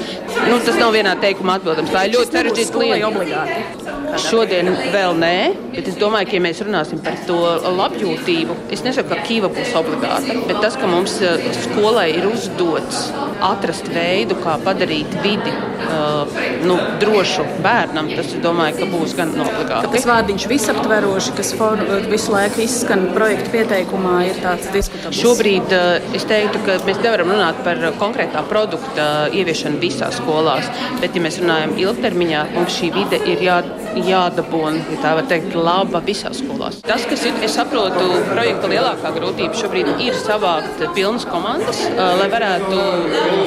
Nu, 0.50 0.60
tas 0.66 0.80
nav 0.80 0.94
vienā 0.96 1.16
teikumā 1.22 1.60
atbildams. 1.60 1.94
Tā 1.94 2.06
ir 2.08 2.18
ļoti 2.18 2.38
sarežģīta 2.38 2.84
lieta. 2.84 4.20
Šodien 4.22 4.68
vēl 4.92 5.16
nē, 5.16 5.36
bet 5.72 5.88
es 5.88 5.98
domāju, 6.00 6.28
ka, 6.28 6.36
ja 6.36 6.44
mēs 6.44 6.60
runāsim 6.66 7.00
par 7.04 7.16
to 7.28 7.40
labjūtību, 7.80 8.58
es 8.76 8.84
nesaku, 8.84 9.14
ka 9.14 9.24
Kīva 9.28 9.52
būs 9.54 9.72
obligāta, 9.80 10.36
bet 10.50 10.60
tas, 10.64 10.76
ka 10.80 10.90
mums 10.92 11.16
eh, 11.24 11.48
skolai 11.64 12.10
ir 12.18 12.28
uzdots 12.32 13.06
atrast 13.42 13.88
veidu, 13.92 14.36
kā 14.42 14.58
padarīt 14.62 15.16
vidi 15.24 15.52
uh, 15.52 16.40
nu, 16.66 16.76
drošu 17.02 17.46
bērnam, 17.64 18.12
tas, 18.14 18.30
es 18.30 18.44
domāju, 18.44 18.78
ka 18.82 18.90
būs 18.92 19.16
gan 19.18 19.34
obligāti. 19.34 19.90
Tas 19.96 20.08
vārdiņš 20.10 20.48
visaptveroši, 20.52 21.34
kas 21.40 21.54
for, 21.58 21.82
visu 22.12 22.36
laiku 22.36 22.62
izskan 22.66 23.08
projektu 23.22 23.54
pieteikumā, 23.54 24.16
ir 24.32 24.40
tāds 24.42 24.70
diskutabls. 24.74 25.20
Šobrīd 25.22 25.76
uh, 25.78 26.14
es 26.18 26.26
teiktu, 26.30 26.62
ka 26.66 26.80
mēs 26.88 27.02
nevaram 27.04 27.30
runāt 27.36 27.62
par 27.66 27.82
konkrētā 28.02 28.42
produkta 28.50 29.08
ieviešanu 29.38 29.82
visās 29.82 30.18
skolās, 30.18 30.70
bet, 31.04 31.14
ja 31.14 31.24
mēs 31.24 31.38
runājam 31.44 31.76
ilgtermiņā, 31.86 32.48
mums 32.56 32.80
šī 32.80 32.92
vide 32.98 33.22
ir 33.30 33.46
jā 33.46 33.62
jādabūna, 33.92 34.86
ja 34.94 35.00
tā 35.04 35.14
var 35.18 35.26
teikt, 35.30 35.56
laba 35.56 36.02
visās 36.06 36.40
skolās. 36.42 36.80
Tas, 36.86 37.04
kas 37.10 37.26
ir, 37.28 37.36
es 37.46 37.58
saprotu, 37.58 38.08
projekta 38.32 38.70
lielākā 38.72 39.12
grūtība 39.18 39.58
šobrīd 39.60 39.92
ir 40.06 40.16
savākt 40.18 40.86
pilnas 40.96 41.28
komandas, 41.28 41.84
lai 41.98 42.30
varētu 42.32 42.80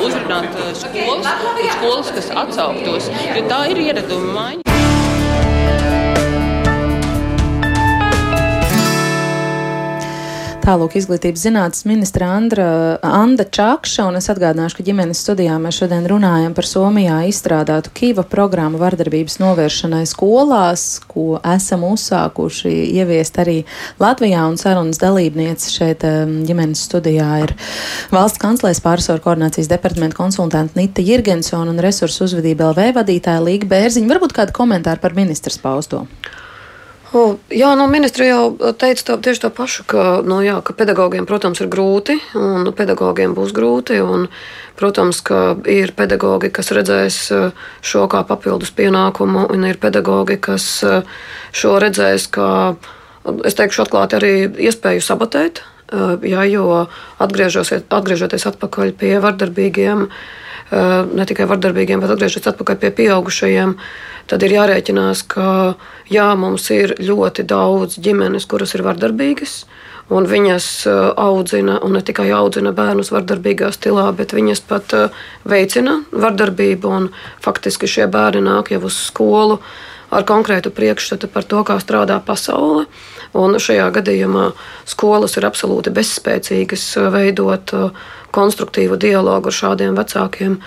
uzrunāt 0.04 0.60
skolas 0.82 1.32
un 1.32 1.72
skolas, 1.78 2.12
kas 2.18 2.30
atsauktos, 2.44 3.10
jo 3.32 3.48
tā 3.48 3.64
ir 3.72 3.82
ieraduma 3.88 4.38
maiņa. 4.38 4.73
Tālūk, 10.64 10.94
izglītības 10.96 11.42
zinātnes 11.44 11.84
ministra 11.84 12.30
Andra, 12.38 12.66
Anda 13.04 13.44
Čakša, 13.44 14.06
un 14.08 14.16
es 14.16 14.30
atgādināšu, 14.32 14.78
ka 14.78 14.84
ģimenes 14.86 15.18
studijā 15.20 15.58
mēs 15.60 15.76
šodien 15.82 16.06
runājam 16.08 16.54
par 16.56 16.64
Somijā 16.64 17.18
izstrādātu 17.28 17.90
Kīva 17.92 18.22
programmu 18.32 18.78
vardarbības 18.80 19.36
novēršanai 19.42 20.06
skolās, 20.08 20.86
ko 21.04 21.36
esam 21.52 21.84
uzsākuši 21.90 22.72
ieviest 22.96 23.36
arī 23.44 23.58
Latvijā, 24.00 24.46
un 24.48 24.56
sarunas 24.56 25.02
dalībniece 25.02 25.68
šeit 25.68 26.06
ģimenes 26.48 26.86
studijā 26.88 27.26
ir 27.42 27.52
valsts 28.14 28.40
kanclēs 28.40 28.80
pārsvaru 28.86 29.20
koordinācijas 29.26 29.68
departamenta 29.68 30.16
konsultanta 30.16 30.80
Nita 30.80 31.04
Jirgensona 31.04 31.74
un 31.74 31.84
resursu 31.84 32.24
uzvedība 32.24 32.70
LV 32.72 32.88
vadītāja 33.02 33.44
Līga 33.44 33.68
Bērziņa. 33.74 34.08
Varbūt 34.14 34.32
kādu 34.40 34.56
komentāru 34.56 35.04
par 35.04 35.12
ministras 35.20 35.60
pausto? 35.60 36.06
O, 37.14 37.36
jā, 37.46 37.68
nu, 37.78 37.86
ministri 37.86 38.26
jau 38.26 38.56
teica 38.74 39.04
tā, 39.06 39.16
tieši 39.22 39.44
to 39.44 39.50
pašu, 39.54 39.84
ka, 39.86 40.04
nu, 40.26 40.40
jā, 40.42 40.56
ka 40.66 40.74
pedagogiem, 40.74 41.28
protams, 41.30 41.60
ir 41.62 41.68
grūti, 41.70 42.16
un 42.34 42.66
pedagogiem 42.74 43.36
būs 43.36 43.52
grūti. 43.54 44.00
Un, 44.02 44.26
protams, 44.74 45.20
ka 45.22 45.54
ir 45.70 45.92
pedagogi, 45.96 46.50
kas 46.54 46.72
redzēs 46.74 47.18
eh, 47.34 47.66
šo 47.84 48.06
kā 48.10 48.24
papildus 48.26 48.74
pienākumu, 48.74 49.46
un 49.54 49.66
ir 49.68 49.78
pedagogi, 49.82 50.38
kas 50.42 50.66
eh, 50.86 51.06
šo 51.54 51.76
redzēs 51.82 52.26
kā, 52.34 52.48
es 53.46 53.58
teikšu, 53.58 53.84
atklāti 53.84 54.18
arī 54.18 54.32
iespēju 54.68 55.04
sabotēt. 55.04 55.62
Eh, 55.94 56.26
jā, 56.34 56.46
jo 56.50 56.86
atgriežoties 57.22 58.48
atpakaļ 58.50 58.96
pie 58.98 59.20
vardarbīgiem, 59.22 60.08
ne 60.74 61.24
tikai 61.28 61.44
vardarbīgiem, 61.46 62.00
bet 62.02 62.10
atgriežoties 62.10 62.50
atpakaļ 62.50 62.78
pie 62.80 62.90
pieaugušajiem, 62.98 63.76
tad 64.30 64.44
ir 64.46 64.56
jārēķinās, 64.56 65.24
ka 65.30 65.74
jā, 66.12 66.26
mums 66.38 66.68
ir 66.74 66.96
ļoti 67.00 67.46
daudz 67.48 67.98
ģimenes, 68.02 68.46
kuras 68.50 68.74
ir 68.76 68.84
vardarbīgas. 68.86 69.64
Un 70.12 70.26
viņas 70.28 70.66
uh, 70.84 70.98
audzina, 71.16 71.78
un 71.80 71.96
ne 71.96 72.02
tikai 72.04 72.26
audzina 72.36 72.74
bērnus 72.76 73.08
vardarbīgā 73.14 73.70
stilā, 73.72 74.10
bet 74.12 74.34
viņas 74.36 74.60
pat 74.68 74.92
uh, 74.92 75.22
veicina 75.48 76.02
vardarbību. 76.12 76.92
Faktiski 77.44 77.88
šie 77.88 78.04
bērni 78.12 78.44
nāk 78.44 78.74
jau 78.74 78.82
uz 78.84 78.98
skolu 79.06 79.62
ar 80.14 80.26
konkrētu 80.28 80.70
priekšstatu 80.76 81.30
par 81.32 81.48
to, 81.48 81.62
kā 81.64 81.78
strādā 81.80 82.18
pasaule. 82.20 82.84
Un 83.34 83.56
šajā 83.56 83.88
gadījumā 83.96 84.50
skolas 84.86 85.38
ir 85.40 85.48
absolūti 85.48 85.94
bezspēcīgas 85.96 86.84
uh, 87.00 87.08
veidot 87.14 87.72
konstruktīvu 88.34 88.98
dialogu 89.00 89.50
ar 89.50 89.56
šādiem 89.58 89.96
vecākiem. 89.98 90.58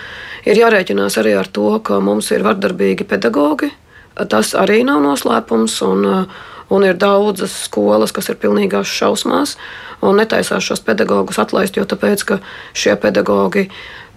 Ir 0.48 0.62
jārēķinās 0.62 1.18
arī 1.20 1.36
ar 1.38 1.50
to, 1.52 1.70
ka 1.84 2.00
mums 2.04 2.32
ir 2.32 2.46
vardarbīgi 2.46 3.06
pedagogi. 3.08 3.70
Tas 4.32 4.54
arī 4.58 4.80
nav 4.86 5.02
noslēpums. 5.04 5.76
Un, 5.86 6.08
un 6.68 6.84
ir 6.84 6.98
daudzas 7.00 7.54
skolas, 7.68 8.12
kas 8.12 8.32
ir 8.32 8.40
pilnīgās 8.40 8.90
šausmās 8.90 9.56
un 10.04 10.20
netaisās 10.20 10.64
šos 10.64 10.82
pedagogus 10.86 11.40
atlaist, 11.42 11.78
jo 11.78 11.86
tāpēc, 11.88 12.24
šie 12.76 12.94
pedagogi 13.00 13.68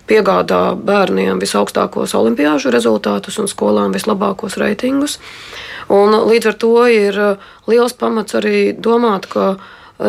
piegādā 0.09 0.75
bērniem 0.75 1.39
visaugstākos 1.41 2.15
olimpiāžu 2.17 2.71
rezultātus 2.73 3.39
un 3.39 3.47
skolām 3.51 3.93
vislabākos 3.95 4.57
reitingus. 4.61 5.19
Un 5.91 6.15
līdz 6.27 6.51
ar 6.51 6.57
to 6.59 6.73
ir 6.91 7.19
liels 7.69 7.95
pamats 7.97 8.35
arī 8.37 8.71
domāt, 8.77 9.27
ka 9.31 9.55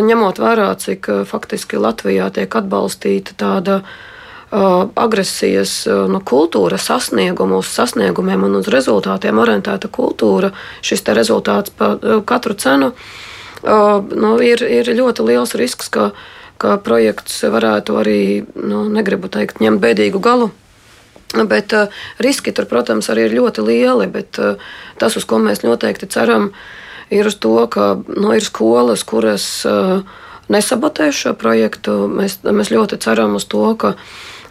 ņemot 0.00 0.40
vērā, 0.40 0.70
cik 0.80 1.08
eh, 1.08 1.20
faktiski 1.28 1.80
Latvijā 1.80 2.30
tiek 2.32 2.54
atbalstīta 2.56 3.36
tāda 3.38 3.80
uh, 3.82 4.88
agresijas 4.96 5.74
uh, 5.88 6.04
nu, 6.10 6.20
kultūra, 6.24 6.78
sasniegumu, 6.80 7.60
uz 7.62 7.72
sasniegumiem 7.72 8.46
un 8.48 8.60
uz 8.60 8.70
rezultātiem 8.72 9.40
orientēta 9.42 9.90
kultūra, 9.92 10.52
šis 10.84 11.04
rezultāts 11.12 11.74
par 11.76 11.98
uh, 12.00 12.22
katru 12.24 12.56
cenu 12.56 12.92
nu, 13.62 14.30
ir, 14.42 14.58
ir 14.66 14.88
ļoti 14.90 15.22
liels 15.22 15.52
risks, 15.54 15.86
ka, 15.86 16.08
ka 16.58 16.80
projekts 16.82 17.44
varētu 17.46 17.94
arī, 18.00 18.22
nu, 18.58 18.88
negribu 18.90 19.30
teikt, 19.30 19.60
ņemt 19.62 19.78
bēdīgu 19.78 20.18
galu. 20.18 20.50
Bet 21.32 21.72
uh, 21.72 21.88
riski 22.20 22.52
tur, 22.52 22.66
protams, 22.68 23.06
arī 23.08 23.28
ir 23.28 23.36
ļoti 23.38 23.62
lieli. 23.64 24.08
Bet, 24.10 24.36
uh, 24.42 24.58
tas, 24.98 25.14
uz 25.16 25.24
ko 25.24 25.38
mēs 25.40 25.62
noteikti 25.62 26.10
ceram, 26.10 26.50
ir 26.50 26.81
ir 27.12 27.28
uz 27.28 27.36
to, 27.36 27.54
ka 27.70 27.94
nu, 28.08 28.32
ir 28.34 28.44
skolas, 28.44 29.04
kuras 29.04 29.46
uh, 29.68 30.00
nesabotēs 30.52 31.24
šo 31.24 31.34
projektu. 31.38 32.04
Mēs, 32.10 32.40
mēs 32.44 32.72
ļoti 32.74 33.00
ceram 33.02 33.38
uz 33.38 33.48
to, 33.48 33.66
ka. 33.78 33.96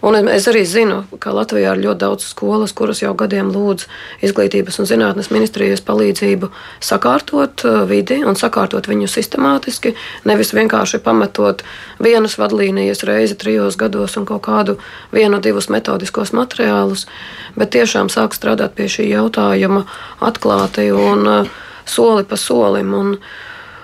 Un 0.02 0.16
es 0.34 0.48
arī 0.50 0.64
zinu, 0.66 1.04
ka 1.22 1.30
Latvijā 1.30 1.76
ir 1.76 1.84
ļoti 1.84 2.02
daudz 2.02 2.24
skolas, 2.32 2.72
kuras 2.74 3.04
jau 3.04 3.12
gadiem 3.14 3.52
lūdz 3.54 3.86
izglītības 4.26 4.82
un 4.82 4.90
zinātnes 4.90 5.30
ministrijas 5.30 5.84
palīdzību 5.86 6.50
sakārtot 6.82 7.62
vidi 7.86 8.18
un 8.26 8.34
sakārtot 8.34 8.90
viņu 8.90 9.06
sistemātiski. 9.06 9.94
Nevis 10.26 10.56
vienkārši 10.58 11.04
pametot 11.06 11.62
vienas 12.02 12.40
vadlīnijas 12.42 13.06
reizi 13.06 13.38
trijos 13.38 13.78
gados 13.78 14.18
un 14.18 14.26
kaut 14.26 14.42
kādu 14.50 14.80
vienu, 15.14 15.38
divus 15.38 15.70
metodiskos 15.70 16.34
materiālus, 16.34 17.06
bet 17.54 17.76
tiešām 17.78 18.10
sāk 18.10 18.34
strādāt 18.34 18.74
pie 18.74 18.90
šī 18.90 19.06
jautājuma 19.12 19.86
atklāti 20.18 20.90
un 20.98 21.30
uh, 21.30 21.60
soli 21.92 22.26
pa 22.28 22.40
solim. 22.40 22.94
Un, 22.96 23.16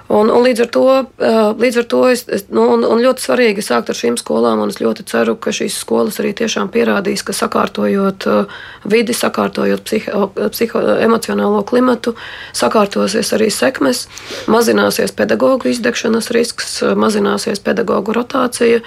Un, 0.07 0.29
un 0.31 0.43
līdz 0.45 0.61
ar 0.63 0.69
to, 0.71 0.83
līdz 1.59 1.77
ar 1.81 1.87
to 1.91 2.01
es, 2.07 2.23
es, 2.31 2.45
nu, 2.53 2.63
un, 2.77 2.85
un 2.87 3.01
ļoti 3.03 3.25
svarīgi 3.25 3.63
sākt 3.65 3.91
ar 3.91 3.97
šīm 3.97 4.15
skolām. 4.19 4.61
Es 4.67 4.79
ļoti 4.79 5.03
ceru, 5.09 5.35
ka 5.35 5.51
šīs 5.51 5.75
skolas 5.81 6.21
arī 6.21 6.31
tiešām 6.37 6.71
pierādīs, 6.71 7.25
ka 7.27 7.35
sakārtojot 7.35 8.27
vidi, 8.87 9.15
sakārtojot 9.17 9.83
psiho, 9.83 10.29
psiho, 10.53 10.83
emocionālo 11.03 11.59
klimatu, 11.67 12.15
sakārtosies 12.55 13.33
arī 13.35 13.51
sekmes, 13.51 14.05
mazināsies 14.47 15.11
pedagoģu 15.17 15.73
izdegšanas 15.75 16.31
risks, 16.35 16.79
mazināsies 16.95 17.59
pedagoģu 17.63 18.15
rotācija, 18.15 18.81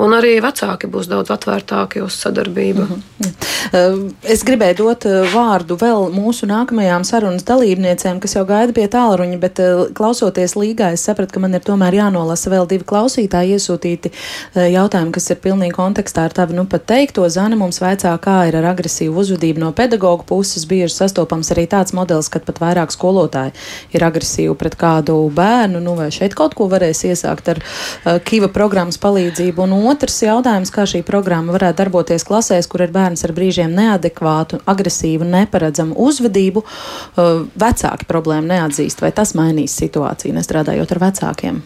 un 0.00 0.16
arī 0.16 0.38
vecāki 0.40 0.88
būs 0.88 1.10
daudz 1.10 1.34
atvērtāki 1.34 2.00
uz 2.00 2.16
sadarbību. 2.16 2.86
Mm 2.88 3.02
-hmm. 3.20 4.14
Es 4.22 4.44
gribēju 4.44 4.76
dot 4.78 5.04
vārdu 5.34 5.76
vēl 5.76 6.08
mūsu 6.14 6.48
nākamajām 6.48 7.04
sarunas 7.04 7.44
dalībniecēm, 7.44 8.20
kas 8.20 8.34
jau 8.36 8.44
gaida 8.48 8.72
pie 8.72 8.88
tālruņa, 8.88 9.38
bet 9.38 9.60
klausoties 9.94 10.56
līgā, 10.62 10.92
es 10.96 11.04
sapratu, 11.06 11.34
ka 11.36 11.42
man 11.42 11.58
ir 11.58 11.64
tomēr 11.66 11.98
jānolasa 11.98 12.52
vēl 12.52 12.68
divi 12.70 12.86
klausītāji 12.88 13.56
iesūtīti 13.56 14.12
jautājumi, 14.54 15.12
kas 15.14 15.30
ir 15.32 15.40
pilnīgi 15.42 15.74
kontekstā 15.76 16.26
ar 16.28 16.36
tavu 16.36 16.56
nu 16.56 16.64
pat 16.70 16.86
teikto. 16.90 17.26
Zana 17.32 17.58
mums 17.58 17.80
vaicā, 17.82 18.12
kā 18.22 18.38
ir 18.48 18.56
ar 18.60 18.70
agresīvu 18.72 19.20
uzvedību 19.22 19.62
no 19.62 19.72
pedagoģa 19.76 20.26
puses. 20.28 20.66
Bieži 20.68 20.94
sastopams 20.94 21.52
arī 21.54 21.66
tāds 21.70 21.94
modelis, 21.96 22.30
kad 22.32 22.46
pat 22.46 22.60
vairāk 22.62 22.94
skolotāji 22.94 23.54
ir 23.96 24.04
agresīvi 24.06 24.54
pret 24.58 24.76
kādu 24.80 25.18
bērnu, 25.34 25.80
nu 25.82 25.96
vai 25.98 26.10
šeit 26.14 26.36
kaut 26.38 26.56
ko 26.58 26.68
varēs 26.72 27.04
iesākt 27.08 27.52
ar 27.52 27.62
uh, 27.62 28.18
Kiva 28.24 28.50
programmas 28.52 29.00
palīdzību. 29.02 29.66
Un 29.66 29.88
otrs 29.90 30.20
jautājums, 30.24 30.72
kā 30.74 30.86
šī 30.88 31.02
programma 31.06 31.54
varētu 31.56 31.80
darboties 31.82 32.26
klasēs, 32.28 32.68
kur 32.70 32.84
ir 32.84 32.94
bērns 32.94 33.24
ar 33.26 33.34
brīžiem 33.36 33.74
neadekvātu, 33.76 34.62
agresīvu, 34.68 35.28
neparedzamu 35.32 35.96
uzvedību, 36.06 36.64
uh, 36.64 37.44
vecāki 37.58 38.08
problēmu 38.08 38.52
neatzīst, 38.52 39.02
vai 39.02 39.12
tas 39.16 39.34
mainīs 39.38 39.76
situāciju, 39.80 40.36
nestrādājot 40.52 40.92
ar 40.92 41.00
vecākiem? 41.00 41.62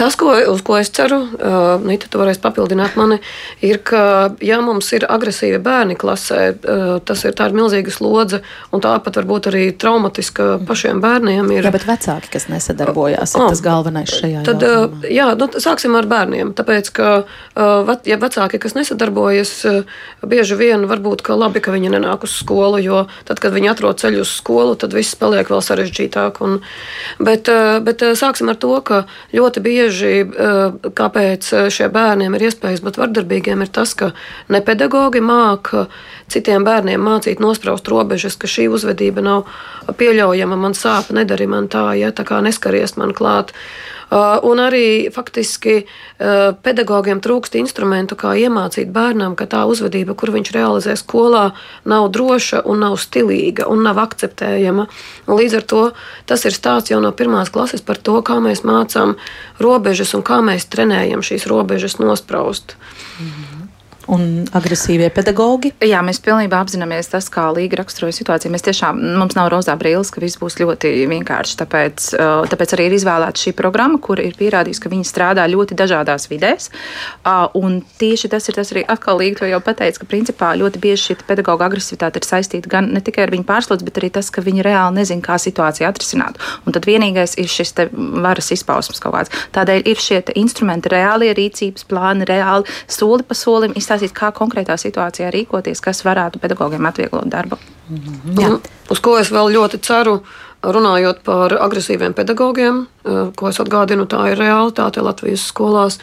Tas, 0.00 0.16
ko, 0.16 0.32
uz 0.48 0.62
ko 0.64 0.78
es 0.80 0.88
ceru, 0.96 1.18
uh, 1.20 1.82
Nita, 1.84 2.08
tu 2.08 2.16
varēsi 2.16 2.40
papildināt 2.40 2.94
mani, 2.96 3.18
ir, 3.60 3.82
ka, 3.84 4.30
ja 4.40 4.62
mums 4.64 4.86
ir 4.96 5.04
agresīvi 5.04 5.58
bērni 5.60 5.96
klasē, 6.00 6.38
uh, 6.56 6.92
tas 7.04 7.24
ir 7.28 7.34
tāda 7.36 7.52
milzīga 7.58 7.92
slodze, 7.92 8.40
un 8.72 8.80
tāpat 8.80 9.18
varbūt 9.20 9.50
arī 9.50 9.66
traumatiska 9.76 10.62
pašiem 10.64 11.02
bērniem. 11.04 11.50
Ir... 11.52 11.68
Jā, 11.68 11.72
bet 11.74 11.84
vecāki, 11.84 12.30
kas 12.32 12.48
nesadarbojās, 12.48 13.34
ir 13.36 13.44
oh, 13.44 13.50
tas 13.52 13.60
galvenais 13.66 14.14
šajā 14.22 14.44
tad, 14.48 14.64
jautājumā. 14.64 15.02
Uh, 15.02 15.10
jā, 15.18 15.26
nu, 15.42 15.50
sāksim 15.66 15.98
ar 16.00 16.08
bērniem, 16.14 16.54
tāpēc, 16.56 16.88
ka, 16.96 17.10
uh, 17.26 17.92
ja 18.08 18.20
vecāki, 18.24 18.62
kas 18.64 18.78
nesadarbojas, 18.78 19.52
uh, 19.68 20.00
bieži 20.24 20.56
vien 20.62 20.88
varbūt, 20.88 21.26
ka 21.28 21.36
labi, 21.36 21.60
ka 21.60 21.76
viņi 21.76 21.92
nenāk 21.98 22.24
uz 22.24 22.38
skolu, 22.40 22.80
jo 22.80 23.04
tad, 23.28 23.44
kad 23.44 23.52
viņi 23.52 23.74
atrod 23.74 24.00
ceļu 24.00 24.24
uz 24.24 24.32
skolu, 24.32 24.80
tad 24.80 24.96
viss 24.96 25.20
paliek 25.20 25.52
vēl 25.52 25.60
sarežģītāk. 25.68 26.40
Un, 26.40 26.62
bet, 27.20 27.52
uh, 27.52 27.84
bet 27.84 28.00
sāksim 28.16 28.48
ar 28.48 28.56
to, 28.64 28.72
ka 28.80 29.04
ļoti 29.36 29.60
bieži 29.68 29.89
bieži, 29.90 30.22
eh, 30.22 30.90
kāpēc 30.94 31.52
eh, 31.52 31.70
šiem 31.70 31.90
bērniem 31.92 32.34
ir 32.34 32.46
iespējas 32.48 32.82
būt 32.82 32.98
vardarbīgiem, 33.00 33.62
ir 33.62 33.68
tas, 33.68 33.94
ka 33.94 34.12
ne 34.48 34.60
pedagogi 34.60 35.20
māca 35.20 35.88
citiem 36.28 36.64
bērniem 36.64 37.00
mācīt 37.00 37.40
nospraust 37.40 37.88
robežas, 37.88 38.36
ka 38.36 38.46
šī 38.46 38.68
uzvedība 38.70 39.22
nav 39.22 39.46
pieļaujama, 39.90 40.56
man 40.56 40.72
sāp, 40.72 41.10
nedari 41.10 41.46
man 41.46 41.68
tā, 41.68 41.98
ja 41.98 42.12
tā 42.12 42.24
kā 42.24 42.40
neskaries 42.40 42.96
man 42.96 43.12
klāt. 43.12 43.50
Uh, 43.50 43.99
un 44.10 44.58
arī 44.58 45.10
faktiski 45.14 45.74
uh, 45.84 46.56
pedagogiem 46.62 47.20
trūkst 47.22 47.54
instrumentu, 47.60 48.16
kā 48.18 48.34
iemācīt 48.34 48.90
bērnam, 48.90 49.36
ka 49.38 49.46
tā 49.50 49.62
uzvedība, 49.70 50.16
kur 50.18 50.32
viņš 50.34 50.50
realizē 50.56 50.96
skolā, 50.98 51.50
nav 51.84 52.08
droša 52.10 52.64
un 52.66 52.82
nav 52.82 52.98
stilīga 52.98 53.68
un 53.70 53.84
nav 53.86 54.02
akceptējama. 54.02 54.88
Līdz 55.30 55.56
ar 55.60 55.68
to 55.74 55.84
tas 56.26 56.44
ir 56.48 56.56
stāsts 56.56 56.90
jau 56.90 56.98
no 57.02 57.14
pirmās 57.14 57.54
klases 57.54 57.86
par 57.86 58.02
to, 58.02 58.18
kā 58.26 58.40
mēs 58.42 58.64
mācām 58.66 59.14
robežas 59.62 60.16
un 60.18 60.26
kā 60.26 60.42
mēs 60.42 60.66
trenējam 60.72 61.22
šīs 61.22 61.46
robežas 61.50 62.00
nospraust. 62.02 62.76
-hmm 63.20 63.59
un 64.10 64.44
agresīvie 64.56 65.08
pedagogi? 65.14 65.72
Jā, 65.86 66.02
mēs 66.06 66.20
pilnībā 66.24 66.60
apzināmies 66.60 67.10
tas, 67.12 67.28
kā 67.32 67.46
līga 67.54 67.80
raksturoja 67.80 68.16
situāciju. 68.16 68.52
Mēs 68.54 68.66
tiešām, 68.66 68.98
mums 69.20 69.36
nav 69.38 69.50
rozā 69.54 69.76
brīlis, 69.80 70.10
ka 70.12 70.22
viss 70.22 70.40
būs 70.40 70.58
ļoti 70.60 70.92
vienkārši. 71.10 71.56
Tāpēc, 71.62 72.08
uh, 72.18 72.48
tāpēc 72.50 72.74
arī 72.76 72.88
ir 72.90 72.96
izvēlēta 72.98 73.44
šī 73.44 73.54
programma, 73.58 74.00
kur 74.02 74.22
ir 74.22 74.36
pierādījusi, 74.38 74.82
ka 74.82 74.92
viņi 74.92 75.08
strādā 75.08 75.46
ļoti 75.50 75.78
dažādās 75.78 76.28
vidēs. 76.30 76.70
Uh, 77.24 77.46
un 77.58 77.80
tieši 78.00 78.32
tas 78.32 78.48
ir 78.50 78.58
tas 78.58 78.72
arī 78.74 78.84
atkal 78.90 79.20
līga 79.20 79.42
to 79.42 79.50
jau 79.50 79.62
pateica, 79.64 80.02
ka 80.02 80.10
principā 80.10 80.52
ļoti 80.58 80.82
bieži 80.82 81.10
šī 81.10 81.18
pedagoģa 81.28 81.68
agresivitāte 81.70 82.20
ir 82.20 82.26
saistīta 82.26 82.70
gan 82.70 82.90
ne 82.94 83.02
tikai 83.04 83.26
ar 83.26 83.34
viņu 83.34 83.46
pārslodzi, 83.48 83.86
bet 83.86 84.00
arī 84.00 84.10
tas, 84.14 84.30
ka 84.32 84.44
viņi 84.44 84.64
reāli 84.66 85.00
nezina, 85.00 85.24
kā 85.24 85.38
situāciju 85.40 85.88
atrisināt. 85.88 86.40
Un 86.66 86.76
tad 86.76 86.88
vienīgais 86.88 87.36
ir 87.40 87.50
šis 87.50 87.74
varas 87.90 88.50
izpausmes 88.54 89.02
kaut 89.02 89.16
kāds. 89.16 89.34
Tādēļ 89.54 89.86
ir 89.90 90.00
šie 90.00 90.22
instrumenti, 90.40 90.90
reālie 90.92 91.32
rīcības 91.36 91.86
plāni, 91.90 92.26
reāli 92.28 92.68
soli 92.90 93.26
pa 93.26 93.36
solim 93.38 93.74
izstāstīt 93.78 93.99
pastāstīt, 94.00 94.14
kā 94.16 94.30
konkrētā 94.32 94.76
situācijā 94.76 95.30
rīkoties, 95.30 95.80
kas 95.80 96.04
varētu 96.04 96.40
pedagogiem 96.40 96.86
atvieglot 96.86 97.28
darbu. 97.28 97.56
-hmm. 97.90 98.40
Jā. 98.40 98.60
Uz 98.90 99.00
ko 99.00 99.18
es 99.18 99.30
vēl 99.30 99.52
ļoti 99.52 99.80
ceru, 99.80 100.22
runājot 100.62 101.22
par 101.24 101.52
agresīviem 101.52 102.12
pedagogiem, 102.12 102.86
eh, 103.04 103.32
ko 103.36 103.48
es 103.48 103.60
atgādinu, 103.60 104.06
tā 104.06 104.32
ir 104.32 104.38
realitāte 104.38 105.02
Latvijas 105.02 105.46
skolās, 105.52 105.98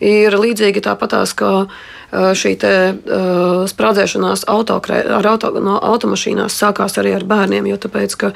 ir 0.00 0.32
līdzīgi 0.32 0.80
tāpatās, 0.80 1.34
ka 1.34 1.66
šī 2.12 2.54
te, 2.56 2.72
uh, 2.96 3.66
sprādzēšanās 3.68 4.46
autokrē, 4.48 5.02
ar 5.18 5.26
auto, 5.28 5.50
no 5.60 5.76
automašīnās 5.76 6.54
sākās 6.56 6.96
arī 7.00 7.12
ar 7.18 7.24
bērniem, 7.28 7.66
jo 7.68 7.76
tāpēc, 7.76 8.14
ka 8.16 8.30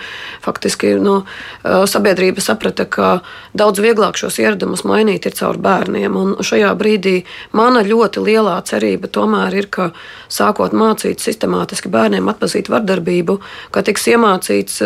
faktiski 0.45 0.93
no, 1.01 1.23
uh, 1.25 1.85
sabiedrība 1.89 2.45
saprata, 2.45 2.85
ka 2.85 3.23
daudz 3.57 3.81
vieglāk 3.81 4.20
šos 4.20 4.37
ieradumus 4.43 4.85
mainīt 4.85 5.25
ir 5.25 5.37
caur 5.39 5.57
bērniem. 5.57 6.18
Un 6.20 6.35
šajā 6.45 6.75
brīdī 6.77 7.23
mana 7.57 7.81
ļoti 7.87 8.20
lielā 8.27 8.59
cerība 8.68 9.09
tomēr 9.09 9.57
ir, 9.57 9.70
ka 9.73 9.89
sākot 10.29 10.77
mācīt 10.77 11.25
sistemātiski 11.25 11.89
bērniem 11.93 12.29
atpazīt 12.29 12.68
vardarbību, 12.73 13.39
ka 13.73 13.85
tiks 13.89 14.05
iemācīts 14.12 14.83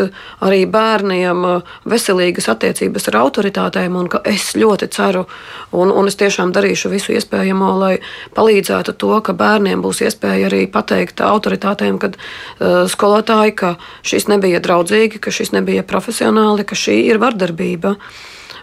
arī 0.47 0.63
bērniem 0.71 1.43
veselīgas 1.91 2.47
attiecības 2.55 3.11
ar 3.11 3.21
autoritātēm, 3.25 3.99
un 3.99 4.07
ka 4.15 4.23
es 4.23 4.55
ļoti 4.55 4.91
ceru, 4.95 5.27
un, 5.75 5.91
un 5.91 6.07
es 6.07 6.19
tiešām 6.23 6.55
darīšu 6.55 6.95
visu 6.95 7.19
iespējamo, 7.19 7.75
lai 7.83 7.95
palīdzētu 8.39 8.76
paredzētu 8.77 8.99
to, 9.01 9.13
ka 9.25 9.35
bērniem 9.37 9.83
būs 9.85 10.03
iespēja 10.07 10.51
arī 10.51 10.67
pateikt 10.71 11.21
autoritātēm, 11.25 11.99
kad 12.03 12.17
uh, 12.21 12.85
skolotāji, 12.91 13.57
ka 13.57 13.75
šis 14.07 14.29
nebija 14.29 14.61
draudzīgi, 14.61 15.21
ka 15.23 15.33
šis 15.33 15.55
nebija 15.57 15.87
profesionāli, 15.87 16.67
ka 16.69 16.77
šī 16.77 17.01
ir 17.09 17.21
vardarbība. 17.23 17.97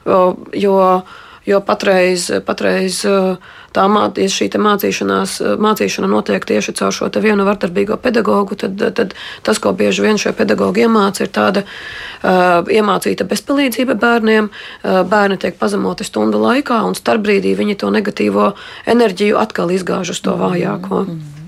Uh, 0.04 0.36
jo, 0.54 0.78
jo 1.46 1.60
patreiz, 1.66 2.30
patreiz 2.46 3.02
uh, 3.06 3.36
tā 3.74 3.86
ja 3.88 4.30
šī 4.30 4.48
mācīšanās, 4.62 5.36
mācīšana 5.60 6.08
notiek 6.10 6.46
tieši 6.46 6.76
caur 6.80 6.94
šo 6.94 7.10
vienu 7.24 7.46
vardarbīgo 7.48 7.98
pedagogu, 7.98 8.56
tad, 8.56 8.80
tad 8.96 9.14
tas, 9.44 9.60
ko 9.60 9.74
bieži 9.74 10.06
vien 10.06 10.18
šie 10.18 10.34
pedagogi 10.38 10.86
iemāca, 10.86 11.26
ir 11.26 11.34
tāda 11.34 11.66
uh, 11.66 12.64
iemācīta 12.70 13.28
bezpalīdzība 13.30 13.98
bērniem. 14.00 14.50
Uh, 14.50 15.02
bērni 15.08 15.38
tiek 15.42 15.58
pazemoti 15.60 16.08
stundu 16.08 16.42
laikā, 16.44 16.84
un 16.88 16.98
starpbrīdī 16.98 17.56
viņi 17.60 17.80
to 17.82 17.92
negatīvo 17.94 18.54
enerģiju 18.86 19.40
atkal 19.42 19.74
izgāž 19.74 20.14
uz 20.16 20.22
to 20.22 20.38
vājāko. 20.40 21.06
Mm 21.06 21.10
-hmm. 21.10 21.43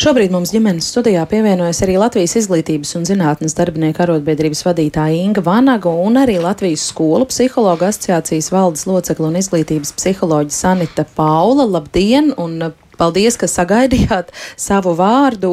Šobrīd 0.00 0.32
mums 0.32 0.52
ģimenes 0.54 0.86
studijā 0.94 1.26
pievienojas 1.28 1.82
arī 1.84 1.98
Latvijas 2.00 2.32
izglītības 2.40 2.94
un 2.96 3.02
zinātnes 3.04 3.52
darbinieku 3.58 4.00
arotbiedrības 4.00 4.62
vadītāja 4.64 5.18
Inga 5.26 5.42
Vanaga 5.44 5.92
un 5.92 6.16
arī 6.22 6.38
Latvijas 6.40 6.86
skolu 6.88 7.26
psihologa 7.28 7.90
asociācijas 7.90 8.48
valdes 8.54 8.86
locekla 8.88 9.28
un 9.28 9.36
izglītības 9.42 9.92
psiholoģa 9.98 10.56
Sanita 10.56 11.04
Paula. 11.18 11.68
Labdien! 11.68 12.32
Un 12.40 12.70
Paldies, 13.00 13.38
ka 13.40 13.48
sagaidījāt 13.48 14.32
savu 14.60 14.92
vārdu. 14.98 15.50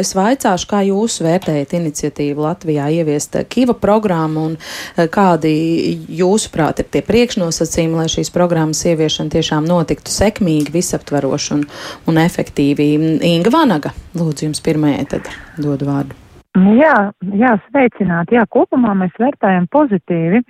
Es 0.00 0.12
vaicāšu, 0.16 0.68
kā 0.70 0.82
jūs 0.84 1.20
vērtējat 1.24 1.74
iniciatīvu 1.78 2.44
Latvijā 2.44 2.90
ieviest 3.00 3.38
Kiva 3.48 3.76
programmu 3.78 4.50
un 4.50 4.56
eh, 4.60 5.06
kādi 5.08 5.54
jūsuprāt 6.20 6.84
ir 6.84 6.90
tie 6.92 7.04
priekšnosacījumi, 7.06 8.00
lai 8.02 8.08
šīs 8.12 8.32
programmas 8.34 8.84
ieviešana 8.84 9.32
tiešām 9.36 9.68
notiktu 9.68 10.12
sekmīgi, 10.12 10.74
visaptveroši 10.76 11.54
un, 11.56 11.68
un 12.10 12.20
efektīvi. 12.20 12.92
Inga 13.32 13.54
Vanaga, 13.54 13.94
lūdzu 14.18 14.50
jums 14.50 14.64
pirmajai 14.64 15.06
tad 15.14 15.32
dod 15.60 15.86
vārdu. 15.88 16.19
Jā, 16.58 16.94
jā, 17.38 17.50
sveicināt. 17.68 18.32
Jā, 18.34 18.42
kopumā 18.50 18.90
mēs 18.98 19.12
vērtējam 19.22 19.68
pozitīvi, 19.70 20.40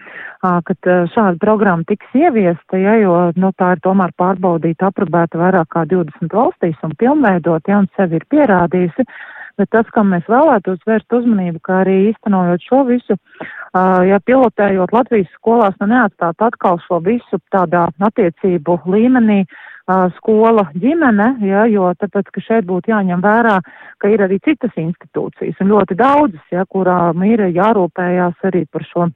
ka 0.41 0.77
šāda 1.13 1.37
programma 1.43 1.85
tiks 1.85 2.15
ieviesta, 2.17 2.79
ja, 2.81 2.95
jo 3.03 3.17
nu, 3.37 3.51
tā 3.61 3.75
ir 3.75 3.83
tomēr 3.85 4.15
pārbaudīta, 4.17 4.89
aprobēta 4.89 5.37
vairāk 5.43 5.69
kā 5.77 5.85
20 5.91 6.33
valstīs 6.33 6.81
un 6.89 6.97
pilnveidot, 6.97 7.69
ja 7.69 7.83
un 7.83 7.91
sevi 7.99 8.17
ir 8.17 8.25
pierādījusi. 8.33 9.05
Bet 9.61 9.69
tas, 9.75 9.89
kam 9.93 10.09
mēs 10.15 10.25
vēlētos 10.25 10.81
vērst 10.89 11.13
uzmanību, 11.13 11.61
kā 11.69 11.83
arī 11.83 11.97
īstenojot 12.09 12.65
šo 12.65 12.81
visu, 12.89 13.19
ja 14.09 14.21
pilotējot 14.25 14.95
Latvijas 14.97 15.29
skolās, 15.37 15.77
nu 15.83 15.91
neatstāt 15.91 16.41
atkal 16.47 16.81
šo 16.87 17.03
visu 17.05 17.43
tādā 17.53 17.91
attiecību 18.09 18.79
līmenī, 18.89 19.43
skola 20.17 20.67
ģimene, 20.75 21.37
ja, 21.47 21.65
jo 21.67 21.91
tāpēc, 21.99 22.31
ka 22.35 22.41
šeit 22.41 22.67
būtu 22.69 22.93
jāņem 22.93 23.23
vērā, 23.25 23.57
ka 23.99 24.09
ir 24.09 24.23
arī 24.23 24.39
citas 24.45 24.75
institūcijas 24.77 25.61
un 25.61 25.73
ļoti 25.73 25.97
daudzas, 25.99 26.45
ja, 26.53 26.65
kurām 26.69 27.25
ir 27.25 27.49
jārūpējās 27.51 28.47
arī 28.51 28.67
par 28.71 28.87
šo 28.87 29.09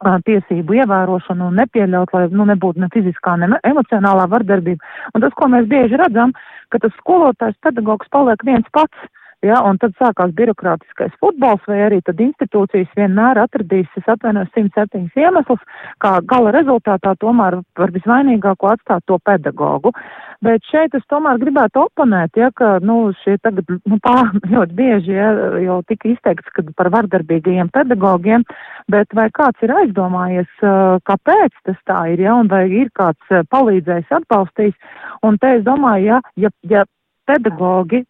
tiesību 0.00 0.78
ievērošanu 0.80 1.50
un 1.50 1.58
nepieļaut, 1.60 2.12
lai 2.14 2.28
nu, 2.32 2.46
nebūtu 2.48 2.80
ne 2.80 2.88
fiziskā, 2.92 3.36
ne 3.36 3.58
emocionālā 3.68 4.26
vardarbība. 4.32 4.80
Un 5.14 5.20
tas, 5.20 5.34
ko 5.36 5.50
mēs 5.52 5.68
bieži 5.68 5.98
redzam, 6.00 6.32
ka 6.72 6.80
tas 6.80 6.94
skolotājs 7.02 7.58
pedagogs 7.60 8.08
paliek 8.08 8.40
viens 8.44 8.66
pats 8.72 8.96
Ja, 9.40 9.62
un 9.64 9.78
tad 9.80 9.94
sākās 9.96 10.34
birokrātiskais 10.36 11.14
futbols, 11.16 11.62
vai 11.64 11.78
arī 11.86 12.02
tad 12.04 12.18
institūcijas 12.20 12.90
vienmēr 12.98 13.38
atradīs, 13.40 13.88
es 13.96 14.08
atvainojos, 14.12 14.50
107 14.52 15.06
iemeslus, 15.16 15.62
kā 16.04 16.18
gala 16.28 16.52
rezultātā 16.52 17.14
tomēr 17.22 17.56
par 17.78 17.92
visvainīgāko 17.94 18.68
atstāt 18.74 19.06
to 19.08 19.16
pedagogu. 19.24 19.94
Bet 20.44 20.68
šeit 20.68 20.92
es 20.96 21.06
tomēr 21.08 21.40
gribētu 21.40 21.86
oponēt, 21.86 22.36
ja, 22.36 22.50
ka, 22.52 22.74
nu, 22.84 23.14
šie 23.22 23.38
tagad, 23.40 23.72
nu, 23.88 23.96
tā 24.04 24.18
ļoti 24.52 24.76
bieži, 24.76 25.16
ja, 25.16 25.32
jau 25.64 25.80
tika 25.88 26.12
izteikts, 26.12 26.52
ka 26.52 26.66
par 26.76 26.92
vardarbīgajiem 26.98 27.72
pedagogiem, 27.72 28.44
bet 28.92 29.16
vai 29.16 29.30
kāds 29.32 29.64
ir 29.64 29.72
aizdomājies, 29.78 30.52
kāpēc 31.08 31.56
tas 31.64 31.80
tā 31.88 32.04
ir, 32.12 32.26
ja, 32.28 32.36
un 32.36 32.52
vai 32.52 32.66
ir 32.68 32.92
kāds 32.92 33.36
palīdzējis, 33.48 34.12
atbalstījis, 34.20 34.96
un 35.24 35.40
te 35.40 35.56
es 35.56 35.64
domāju, 35.64 36.12
ja, 36.12 36.22
ja, 36.36 36.54
ja 36.68 36.88
pedagogi 37.24 38.04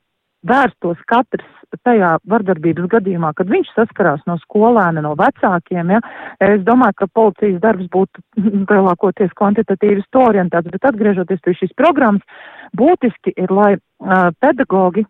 vērstos 0.47 1.01
katrs 1.11 1.49
tajā 1.86 2.16
vardarbības 2.28 2.88
gadījumā, 2.91 3.32
kad 3.38 3.51
viņš 3.51 3.70
saskarās 3.76 4.22
no 4.26 4.36
skolēna, 4.43 5.03
no 5.05 5.14
vecākiem, 5.18 5.93
ja, 5.95 6.01
es 6.43 6.64
domāju, 6.66 6.97
ka 6.99 7.09
policijas 7.14 7.61
darbs 7.62 7.86
būtu 7.93 8.24
lielākoties 8.72 9.32
kvantitatīvas 9.38 10.09
to 10.11 10.24
orientēts, 10.32 10.70
bet 10.72 10.91
atgriežoties 10.91 11.43
pie 11.45 11.55
šīs 11.61 11.76
programmas, 11.78 12.43
būtiski 12.76 13.34
ir, 13.36 13.55
lai 13.55 13.72
uh, 13.76 14.30
pedagogi 14.43 15.07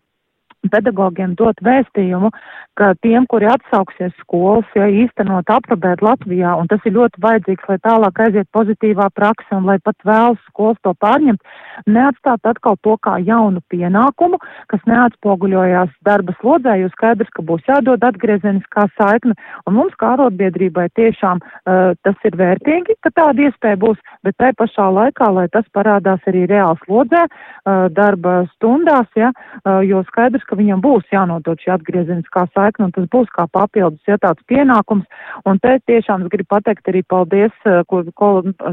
pedagogiem 0.68 1.34
dot 1.38 1.60
vēstījumu, 1.64 2.30
ka 2.76 2.92
tiem, 3.04 3.26
kuri 3.30 3.48
atsauksies 3.50 4.12
skolas, 4.20 4.68
ja 4.76 4.86
īstenot 4.88 5.48
aprobēt 5.52 6.02
Latvijā, 6.04 6.52
un 6.60 6.68
tas 6.70 6.84
ir 6.88 6.96
ļoti 6.96 7.22
vajadzīgs, 7.24 7.66
lai 7.68 7.78
tālāk 7.84 8.20
aiziet 8.24 8.48
pozitīvā 8.56 9.08
praksa 9.16 9.58
un 9.58 9.68
lai 9.68 9.78
pat 9.84 9.96
vēlas 10.06 10.40
skolas 10.50 10.80
to 10.84 10.92
pārņemt, 11.00 11.40
neatstāt 11.88 12.44
atkal 12.48 12.76
to 12.84 12.96
kā 13.04 13.16
jaunu 13.24 13.62
pienākumu, 13.72 14.40
kas 14.72 14.84
neatspoguļojās 14.88 15.92
darba 16.06 16.36
slodzē, 16.40 16.76
jo 16.82 16.90
skaidrs, 16.94 17.32
ka 17.36 17.44
būs 17.46 17.64
jādod 17.68 18.04
atgriezeniskā 18.04 18.86
saikne, 18.98 19.36
un 19.66 19.78
mums 19.78 19.96
kā 20.00 20.14
arotbiedrībai 20.14 20.88
tiešām 20.98 21.40
uh, 21.40 21.92
tas 22.04 22.28
ir 22.28 22.36
vērtīgi, 22.40 22.98
ka 23.04 23.12
tāda 23.16 23.48
iespēja 23.48 23.80
būs, 23.80 24.00
bet 24.26 24.36
tai 24.40 24.52
pašā 24.58 24.88
laikā, 24.92 25.30
lai 25.36 25.48
tas 25.52 25.68
parādās 25.76 26.24
arī 26.30 26.46
reāli 26.50 26.80
slodzē, 26.84 27.26
uh, 27.26 27.86
darba 27.96 28.40
stundās, 28.54 29.08
ja, 29.18 29.32
uh, 29.32 29.80
jo 29.86 30.04
skaidrs, 30.08 30.44
ka 30.50 30.58
viņam 30.58 30.82
būs 30.84 31.06
jānodod 31.14 31.62
šī 31.62 31.74
atgriezeniskā 31.76 32.46
saikne, 32.54 32.88
un 32.88 32.94
tas 32.96 33.06
būs 33.12 33.30
kā 33.34 33.46
papildus, 33.52 34.02
ja 34.10 34.18
tāds 34.20 34.42
pienākums, 34.50 35.06
un 35.46 35.62
te 35.62 35.76
tiešām 35.86 36.26
es 36.26 36.32
gribu 36.32 36.50
pateikt 36.56 36.90
arī 36.90 37.04
paldies, 37.06 37.54
ko, 37.90 38.02
ko 38.18 38.30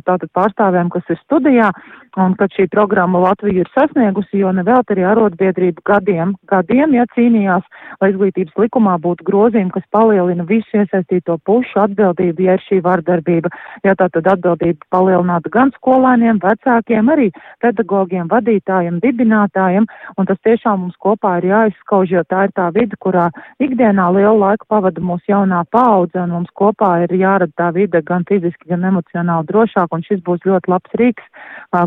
tātad 0.07 0.29
pārstāvēm, 0.35 0.89
kas 0.93 1.13
ir 1.13 1.21
studijā, 1.21 1.71
un 2.17 2.33
kad 2.39 2.53
šī 2.57 2.67
programma 2.73 3.21
Latvija 3.21 3.63
ir 3.63 3.71
sasniegusi, 3.75 4.41
jo 4.41 4.51
nevēlt 4.55 4.91
arī 4.93 5.05
arotbiedrību 5.05 5.83
gadiem, 5.85 6.33
gadiem, 6.49 6.95
ja 6.97 7.05
cīnījās, 7.13 7.65
lai 8.01 8.11
izglītības 8.13 8.57
likumā 8.63 8.97
būtu 9.03 9.27
grozījumi, 9.27 9.73
kas 9.75 9.85
palielina 9.93 10.47
visu 10.49 10.81
iesaistīto 10.81 11.37
pušu 11.45 11.83
atbildību, 11.85 12.47
ja 12.47 12.57
ir 12.57 12.65
šī 12.65 12.81
vardarbība, 12.85 13.51
ja 13.85 13.93
tā 13.99 14.09
tad 14.13 14.29
atbildība 14.33 14.89
palielinātu 14.93 15.53
gan 15.53 15.73
skolēniem, 15.77 16.41
vecākiem, 16.43 17.13
arī 17.13 17.29
pedagogiem, 17.63 18.27
vadītājiem, 18.31 19.01
dibinātājiem, 19.03 19.87
un 20.17 20.29
tas 20.29 20.41
tiešām 20.47 20.85
mums 20.85 20.97
kopā 21.03 21.37
ir 21.41 21.51
jāizskauž, 21.67 22.11
jo 22.11 22.23
tā 22.27 22.47
ir 22.47 22.53
tā 22.55 22.67
vide, 22.73 22.95
kurā 22.99 23.29
ikdienā 23.59 24.09
lielu 24.15 24.37
laiku 24.39 24.65
pavada 24.69 25.01
mūsu 25.01 25.31
jaunā 25.31 25.63
paudze, 25.71 26.19
un 26.19 26.31
mums 26.31 26.49
kopā 26.55 27.03
ir 27.03 27.13
jārada 27.17 27.51
tā 27.57 27.71
vide 27.73 28.01
gan 28.01 28.25
fiziski, 28.27 28.69
gan 28.69 28.83
emocionāli 28.83 29.47
drošāk, 29.47 29.87
un 29.91 30.03
šis 30.03 30.21
būs 30.23 30.45
ļoti 30.45 30.71
labs 30.71 30.97
rīks, 30.97 31.23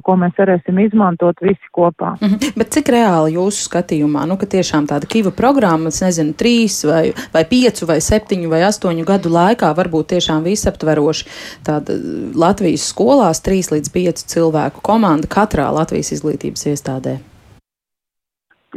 ko 0.04 0.16
mēs 0.16 0.36
varēsim 0.38 0.78
izmantot 0.84 1.36
visi 1.40 1.70
kopā. 1.72 2.16
Mm 2.20 2.28
-hmm. 2.28 2.56
Bet 2.56 2.70
cik 2.70 2.88
reāli 2.88 3.34
jūsu 3.34 3.68
skatījumā, 3.68 4.26
nu, 4.26 4.36
ka 4.36 4.46
tiešām 4.46 4.86
tāda 4.86 5.06
kiva 5.06 5.30
programma, 5.30 5.88
es 5.88 6.00
nezinu, 6.00 6.32
trīs 6.32 6.84
vai, 6.84 7.12
vai 7.32 7.44
piecu 7.44 7.86
vai 7.86 8.00
septiņu 8.00 8.48
vai 8.48 8.62
astoņu 8.62 9.04
gadu 9.04 9.28
laikā 9.28 9.74
varbūt 9.76 10.06
tiešām 10.14 10.42
visaptveroši 10.42 11.26
tāda 11.64 11.92
Latvijas 12.34 12.88
skolās 12.92 13.40
trīs 13.40 13.70
līdz 13.70 13.92
piecu 13.92 14.22
cilvēku 14.26 14.80
komanda 14.82 15.26
katrā 15.26 15.72
Latvijas 15.72 16.12
izglītības 16.12 16.66
iestādē? 16.66 17.29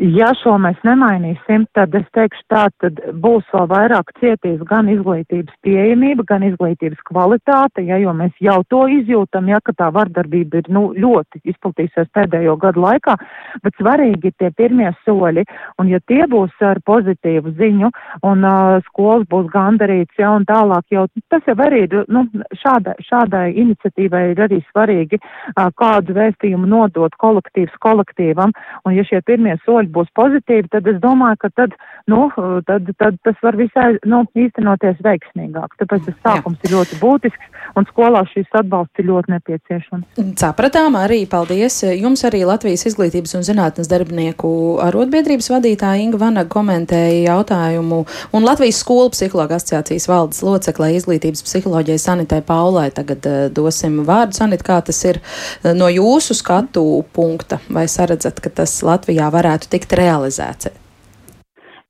Ja 0.02 0.32
šo 0.34 0.56
mēs 0.58 0.80
nemainīsim, 0.82 1.68
tad 1.78 1.94
es 1.94 2.06
teikšu 2.18 2.42
tā, 2.50 2.64
tad 2.82 2.98
būs 3.22 3.46
vēl 3.54 3.68
vairāk 3.70 4.10
cietīs 4.18 4.62
gan 4.66 4.88
izglītības 4.90 5.54
pieejamība, 5.62 6.24
gan 6.32 6.46
izglītības 6.48 7.04
kvalitāte, 7.06 7.84
ja, 7.86 8.00
jo 8.02 8.10
mēs 8.18 8.34
jau 8.42 8.56
to 8.74 8.88
izjūtam, 8.90 9.52
ja, 9.52 9.60
ka 9.62 9.76
tā 9.78 9.92
vardarbība 9.94 10.64
ir 10.64 10.70
nu, 10.74 10.88
ļoti 10.98 11.44
izplatījusies 11.46 12.10
pēdējo 12.10 12.56
gadu 12.64 12.82
laikā, 12.82 13.14
bet 13.62 13.78
svarīgi 13.78 14.32
ir 14.32 14.36
tie 14.42 14.50
pirmie 14.58 14.90
soļi, 15.04 15.44
un 15.78 15.94
ja 15.94 16.02
tie 16.10 16.26
būs 16.32 16.58
ar 16.66 16.82
pozitīvu 16.90 17.54
ziņu, 17.62 17.94
un 18.26 18.50
uh, 18.50 18.82
skolas 18.90 19.30
būs 19.30 19.52
gandarīts, 19.54 20.18
ja, 20.18 20.34
un 20.34 20.50
tālāk 20.50 20.90
jau 20.90 21.06
tas 21.30 21.46
jau 21.46 21.58
arī 21.68 21.84
ir, 21.86 22.00
nu, 22.10 22.26
šādai, 22.64 22.98
šādai 23.12 23.46
iniciatīvai 23.62 24.26
ir 24.32 24.44
arī 24.48 24.64
svarīgi, 24.72 25.22
uh, 25.22 25.70
kādu 25.78 26.18
vēstījumu 26.18 26.74
nodot 26.74 27.14
kolektīvs 27.22 27.78
kolektīvam, 27.86 28.58
un 28.90 28.98
ja 28.98 29.06
šie 29.06 29.22
pirmie 29.22 29.54
soļi 29.62 29.83
soļi 29.84 29.92
būs 29.92 30.10
pozitīvi, 30.16 30.70
tad 30.72 30.88
es 30.88 31.00
domāju, 31.02 31.38
ka 31.40 31.50
tad, 31.56 31.74
nu, 32.08 32.30
tad, 32.66 32.88
tad 32.98 33.18
tas 33.24 33.36
var 33.44 33.56
visai 33.56 33.98
nu, 34.06 34.26
īstenoties 34.36 35.02
veiksmīgāk. 35.04 35.76
Tāpēc 35.80 36.06
tas 36.06 36.16
sākums 36.24 36.58
Jā. 36.62 36.70
ir 36.70 36.76
ļoti 36.78 37.00
būtisks 37.02 37.76
un 37.76 37.86
skolā 37.90 38.24
šīs 38.30 38.50
atbalsts 38.54 39.00
ir 39.00 39.08
ļoti 39.10 39.34
nepieciešams. 39.34 40.22
Sapratām 40.40 40.96
arī, 40.96 41.26
paldies. 41.30 41.84
Jums 41.84 42.24
arī 42.28 42.44
Latvijas 42.46 42.86
izglītības 42.90 43.36
un 43.38 43.46
zinātnes 43.46 43.90
darbinieku 43.90 44.80
arotbiedrības 44.84 45.50
vadītāja 45.54 46.04
Inga 46.04 46.20
Vanaga 46.22 46.50
komentēja 46.54 47.34
jautājumu 47.34 48.04
un 48.34 48.46
Latvijas 48.46 48.82
skolu 48.84 49.12
psihologa 49.14 49.58
asociācijas 49.58 50.08
valdes 50.10 50.44
loceklē 50.46 50.94
izglītības 50.98 51.44
psiholoģijai 51.48 52.02
Sanitai 52.02 52.42
Paulai. 52.46 52.90
Tagad 52.94 53.26
uh, 53.30 53.40
dosim 53.54 54.04
vārdu 54.08 54.38
Sanit, 54.38 54.64
kā 54.66 54.80
tas 54.86 55.00
ir 55.08 55.20
uh, 55.24 55.72
no 55.78 55.90
jūsu 55.92 56.38
skatu 56.38 56.86
punkta. 57.16 57.60
Vai 57.74 57.88
saredzat, 57.90 58.42
ka 58.44 58.52
tas 58.54 58.76
Latvijā 58.86 59.30
varētu 59.34 59.70
tikt 59.74 59.96
realizēts? 59.98 60.72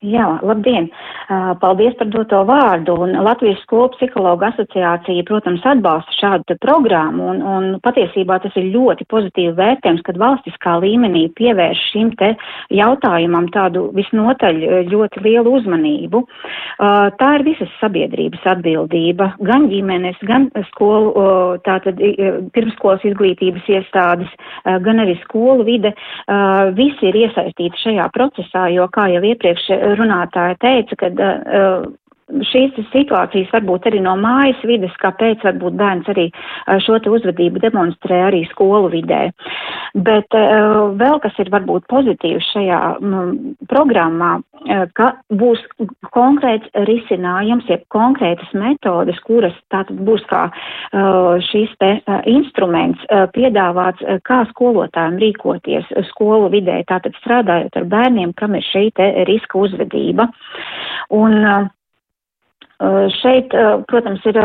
Jā, 0.03 0.25
labdien! 0.43 0.89
Paldies 1.61 1.95
par 1.99 2.09
doto 2.11 2.41
vārdu. 2.47 2.95
Un 3.05 3.15
Latvijas 3.23 3.61
skolu 3.63 3.91
psihologu 3.95 4.45
asociācija, 4.47 5.23
protams, 5.27 5.63
atbalsta 5.67 6.15
šādu 6.17 6.57
programmu. 6.61 7.29
Un, 7.34 7.41
un 7.41 7.67
patiesībā 7.84 8.39
tas 8.43 8.55
ir 8.59 8.71
ļoti 8.73 9.07
pozitīvi 9.11 9.53
vērtējums, 9.57 10.03
kad 10.05 10.19
valstiskā 10.21 10.75
līmenī 10.84 11.25
pievērš 11.38 11.84
šim 11.93 12.11
te 12.19 12.34
jautājumam 12.73 13.47
tādu 13.53 13.86
visnotaļ 13.95 14.59
ļoti 14.91 15.23
lielu 15.25 15.55
uzmanību. 15.59 16.23
Tā 17.19 17.29
ir 17.38 17.45
visas 17.47 17.71
sabiedrības 17.79 18.43
atbildība, 18.55 19.31
gan 19.47 19.69
ģimenes, 19.71 20.19
gan 20.27 20.49
skolu, 20.71 21.13
tātad 21.65 22.01
pirmskolas 22.55 23.05
izglītības 23.07 23.69
iestādes, 23.77 24.31
gan 24.65 25.03
arī 25.03 25.15
skolu 25.23 25.65
vide. 25.67 25.93
Visi 26.77 27.09
ir 27.09 27.19
iesaistīti 27.25 27.86
šajā 27.88 28.09
procesā, 28.15 28.67
jo, 28.73 28.88
kā 28.93 29.07
jau 29.13 29.23
iepriekš 29.31 29.69
runātāja 29.99 30.59
teica, 30.63 30.99
ka 30.99 31.11
uh, 31.26 31.84
šīs 32.49 32.78
situācijas 32.91 33.51
varbūt 33.53 33.88
arī 33.89 33.99
no 34.03 34.15
mājas 34.19 34.61
vides, 34.67 34.93
kāpēc 35.01 35.43
varbūt 35.45 35.78
bērns 35.80 36.09
arī 36.13 36.30
šo 36.86 36.97
te 37.03 37.11
uzvedību 37.11 37.61
demonstrē 37.63 38.24
arī 38.30 38.43
skolu 38.51 38.91
vidē. 38.93 39.28
Bet 39.93 40.34
uh, 40.38 40.93
vēl 40.97 41.19
kas 41.24 41.38
ir 41.41 41.51
varbūt 41.53 41.86
pozitīvs 41.91 42.47
šajā 42.53 42.80
m, 43.01 43.53
programmā, 43.69 44.32
uh, 44.39 44.86
ka 44.97 45.11
būs 45.34 45.61
konkrēts 46.15 46.71
risinājums, 46.89 47.67
jeb 47.69 47.86
konkrētas 47.93 48.53
metodes, 48.57 49.19
kuras 49.28 49.55
tātad 49.74 49.99
būs 50.07 50.24
kā 50.30 50.45
šīs 51.49 51.71
te 51.82 51.89
instruments 52.30 53.01
piedāvāts, 53.34 54.03
kā 54.28 54.43
skolotājiem 54.51 55.19
rīkoties 55.21 55.91
skolu 56.11 56.49
vidē, 56.53 56.82
tātad 56.89 57.15
strādājot 57.21 57.78
ar 57.80 57.88
bērniem, 57.89 58.34
kam 58.38 58.57
ir 58.57 58.65
šī 58.67 58.89
te 58.97 59.09
riska 59.30 59.59
uzvedība. 59.65 60.30
Un, 61.13 61.39
uh, 61.43 61.63
Eh, 61.63 61.69
šeit, 63.21 63.53
protams, 63.88 64.23
ir 64.27 64.38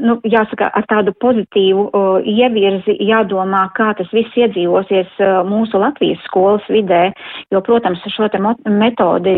nu, 0.00 0.16
jāsaka 0.28 0.70
ar 0.78 0.86
tādu 0.88 1.12
pozitīvu 1.20 1.86
ievirzi 2.24 2.96
jādomā, 3.04 3.66
kā 3.76 3.90
tas 3.98 4.08
viss 4.14 4.36
iedzīvosies 4.38 5.18
mūsu 5.48 5.80
Latvijas 5.82 6.22
skolas 6.28 6.64
vidē, 6.72 7.10
jo, 7.52 7.60
protams, 7.64 8.04
šo 8.14 8.28
te 8.32 8.40
metodi 8.40 9.34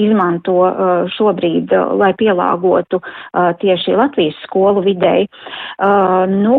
izmanto 0.00 0.56
šobrīd, 1.16 1.74
lai 2.00 2.12
pielāgotu 2.18 3.00
tieši 3.62 3.96
Latvijas 3.98 4.38
skolu 4.46 4.82
videi. 4.86 5.26
Nu, 6.32 6.58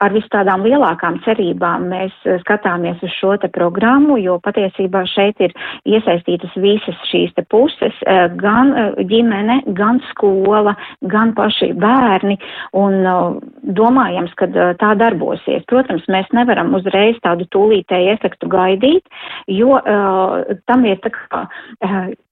ar 0.00 0.16
vis 0.16 0.26
tādām 0.32 0.66
lielākām 0.66 1.20
cerībām 1.26 1.88
mēs 1.92 2.14
skatāmies 2.42 3.02
uz 3.04 3.14
šo 3.20 3.36
te 3.42 3.50
programmu, 3.52 4.18
jo 4.22 4.40
patiesībā 4.42 5.04
šeit 5.12 5.40
ir 5.44 5.54
iesaistītas 5.86 6.56
visas 6.58 6.98
šīs 7.10 7.34
te 7.36 7.46
puses, 7.50 8.02
gan 8.40 8.74
ģimene, 9.10 9.60
gan 9.76 10.00
skola 10.10 10.63
skola, 10.64 10.74
gan 11.10 11.34
paši 11.34 11.72
bērni, 11.76 12.38
un 12.72 13.04
uh, 13.04 13.36
domājams, 13.62 14.32
ka 14.36 14.48
uh, 14.48 14.74
tā 14.80 14.94
darbosies. 14.96 15.64
Protams, 15.68 16.04
mēs 16.08 16.26
nevaram 16.32 16.74
uzreiz 16.74 17.16
tādu 17.22 17.46
tūlītēju 17.52 18.14
efektu 18.14 18.48
gaidīt, 18.48 19.04
jo 19.48 19.78
uh, 19.78 20.56
tam 20.66 20.84
ir 20.84 20.98
tā 21.04 21.10
kā, 21.12 21.44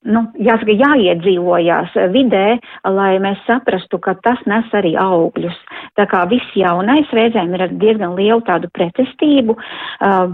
nu, 0.05 0.25
jāsaka, 0.39 0.73
jāiedzīvojās 0.73 1.95
vidē, 2.13 2.59
lai 2.85 3.19
mēs 3.23 3.39
saprastu, 3.47 3.99
ka 3.99 4.15
tas 4.23 4.41
nes 4.47 4.67
arī 4.73 4.95
augļus. 4.97 5.57
Tā 5.99 6.07
kā 6.07 6.25
viss 6.31 6.57
jaunais 6.57 7.11
reizēm 7.13 7.55
ir 7.55 7.67
ar 7.67 7.77
diezgan 7.77 8.17
lielu 8.17 8.41
tādu 8.47 8.71
pretestību, 8.73 9.57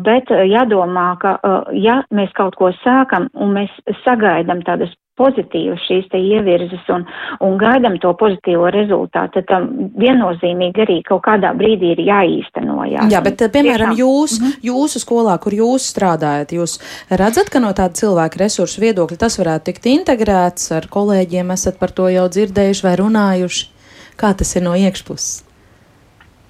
bet 0.07 0.31
jādomā, 0.31 1.09
ka 1.21 1.37
ja 1.75 2.01
mēs 2.15 2.33
kaut 2.39 2.57
ko 2.57 2.71
sākam 2.85 3.29
un 3.35 3.57
mēs 3.59 3.75
sagaidam 4.05 4.63
tādas 4.67 4.95
pozitīvas 5.19 5.83
šīs 5.89 6.09
te 6.13 6.21
ievirzes 6.23 6.87
un, 6.95 7.05
un 7.45 7.59
gaidam 7.61 7.99
to 8.03 8.13
pozitīvo 8.19 8.71
rezultātu, 8.75 9.39
tad 9.39 9.49
tam 9.51 9.69
viennozīmīgi 9.99 10.85
arī 10.85 10.99
kaut 11.07 11.25
kādā 11.27 11.53
brīdī 11.59 11.93
ir 11.97 12.05
jāīstenojās. 12.07 13.11
Jā, 13.13 13.23
bet, 13.25 13.43
piemēram, 13.55 13.95
Tiešām. 13.95 14.01
jūs, 14.03 14.39
-hmm. 14.41 14.59
jūsu 14.71 15.03
skolā, 15.03 15.37
kur 15.43 15.57
jūs 15.59 15.91
strādājat, 15.93 16.55
jūs 16.59 16.79
redzat, 17.11 17.51
ka 17.51 17.63
no 17.65 17.75
tāda 17.75 17.99
cilvēka 17.99 18.45
resursu 18.45 18.81
viedokļa 18.87 19.19
tas 19.25 19.39
varētu 19.41 19.71
tikt 19.71 19.91
integrēts 19.93 20.73
ar 20.73 20.89
kolēģiem, 20.91 21.53
esat 21.53 21.79
par 21.79 21.91
to 21.91 22.09
jau 22.09 22.27
dzirdējuši 22.29 22.87
vai 22.87 22.97
runājuši? 23.03 23.71
Kā 24.19 24.35
tas 24.35 24.57
ir 24.57 24.63
no 24.67 24.75
iekšpuses? 24.75 25.45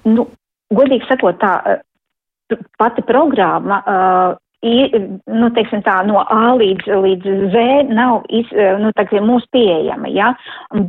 Nu, 0.09 0.25
godīgi 0.73 1.05
sakot, 1.09 1.37
tā 1.37 1.81
pati 2.77 3.01
programma 3.05 3.77
uh, 3.85 4.37
nu, 4.61 5.49
teiksim 5.55 5.83
tā, 5.85 5.99
no 6.07 6.19
A 6.19 6.53
līdz, 6.59 6.89
līdz 7.05 7.35
Z 7.53 7.93
nav 7.95 8.25
iz, 8.27 8.49
nu, 8.81 8.91
teiksim, 8.97 9.23
mūsu 9.29 9.47
pieejama, 9.55 10.11
ja? 10.11 10.33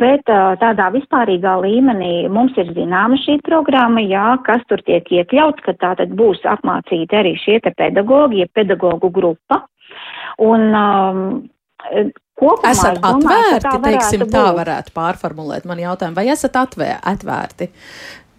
bet 0.00 0.26
tādā 0.62 0.88
vispārīgā 0.96 1.54
līmenī 1.62 2.28
mums 2.32 2.56
ir 2.58 2.72
zināma 2.74 3.18
šī 3.22 3.38
programma, 3.46 4.02
jā, 4.02 4.34
kas 4.46 4.64
tur 4.66 4.82
tiek 4.86 5.06
iekļauts, 5.06 5.62
ka 5.66 5.76
tā 5.78 5.94
tad 6.02 6.16
būs 6.18 6.42
apmācīti 6.50 7.20
arī 7.20 7.36
šie 7.38 7.60
te 7.62 7.74
pedagogi, 7.76 8.42
ja 8.42 8.50
pedagogu 8.50 9.12
grupa. 9.14 9.64
Un, 10.42 10.70
um, 10.74 11.24
Kopumā, 12.40 12.70
esat 12.72 12.96
domāju, 13.02 13.26
atvērti, 13.28 13.64
tā 13.66 13.74
teiksim, 13.84 14.22
būt. 14.24 14.32
tā 14.32 14.46
varētu 14.56 14.94
pārformulēt 14.96 15.66
man 15.68 15.80
jautājumu, 15.82 16.16
vai 16.16 16.30
esat 16.32 16.56
atvēr, 16.56 16.96
atvērti 17.12 17.68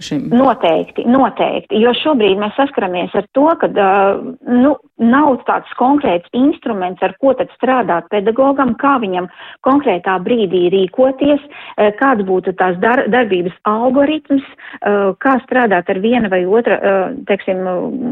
šim? 0.02 0.24
Noteikti, 0.34 1.06
noteikti, 1.10 1.78
jo 1.84 1.94
šobrīd 2.02 2.40
mēs 2.42 2.56
saskaramies 2.58 3.14
ar 3.18 3.28
to, 3.38 3.46
ka 3.62 3.70
nu, 3.70 4.74
nav 5.04 5.42
tāds 5.48 5.70
konkrēts 5.80 6.32
instruments, 6.38 7.04
ar 7.06 7.14
ko 7.22 7.36
tad 7.38 7.52
strādāt 7.58 8.10
pedagogam, 8.14 8.74
kā 8.82 8.98
viņam 9.04 9.30
konkrētā 9.68 10.18
brīdī 10.26 10.64
rīkoties, 10.74 11.44
uh, 11.46 11.92
kāds 12.00 12.26
būtu 12.28 12.56
tās 12.60 12.80
dar 12.82 13.04
darbības 13.12 13.56
algoritms, 13.70 14.48
uh, 14.48 15.14
kā 15.22 15.38
strādāt 15.46 15.92
ar 15.94 16.02
viena 16.02 16.32
vai 16.32 16.42
otra, 16.46 16.80
uh, 16.80 17.16
teiksim, 17.30 17.62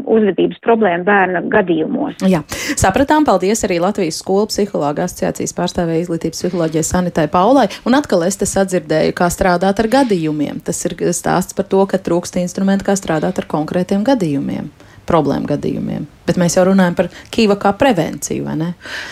uzvedības 0.06 0.62
problēmu 0.64 1.06
bērna 1.08 1.42
gadījumos. 1.50 2.22
Jā, 2.30 2.44
sapratām, 2.78 3.26
paldies 3.26 3.64
arī 3.66 3.80
Latvijas 3.82 4.20
skolu 4.22 4.46
psihologa 4.52 5.08
asociācijas 5.08 5.56
pārstāvēja 5.58 6.06
izglītības 6.06 6.44
psiholoģijai 6.44 6.86
Sanitai 6.86 7.26
Paulai, 7.32 7.66
un 7.88 7.98
atkal 7.98 8.22
es 8.28 8.38
te 8.38 8.48
sadzirdēju, 8.48 9.16
kā 9.18 9.30
strādāt 9.32 9.82
ar 9.82 9.90
gadījumiem. 9.98 10.62
Tas 10.64 10.84
ir 10.86 10.94
stāsts 11.16 11.56
par 11.56 11.66
to, 11.66 11.80
to, 11.80 11.88
ka 11.88 12.00
trūkst 12.02 12.36
instrumenti, 12.40 12.84
kā 12.84 12.96
strādāt 12.98 13.40
ar 13.40 13.48
konkrētiem 13.48 14.04
gadījumiem, 14.04 14.68
problēmu 15.10 15.50
gadījumiem. 15.50 16.06
Bet 16.30 16.38
mēs 16.38 16.54
jau 16.54 16.62
runājam 16.68 16.94
par 16.94 17.08
kīva 17.34 17.56
kā 17.58 17.72
prevenciju, 17.74 18.44
vai 18.46 18.54
ne? 18.60 18.68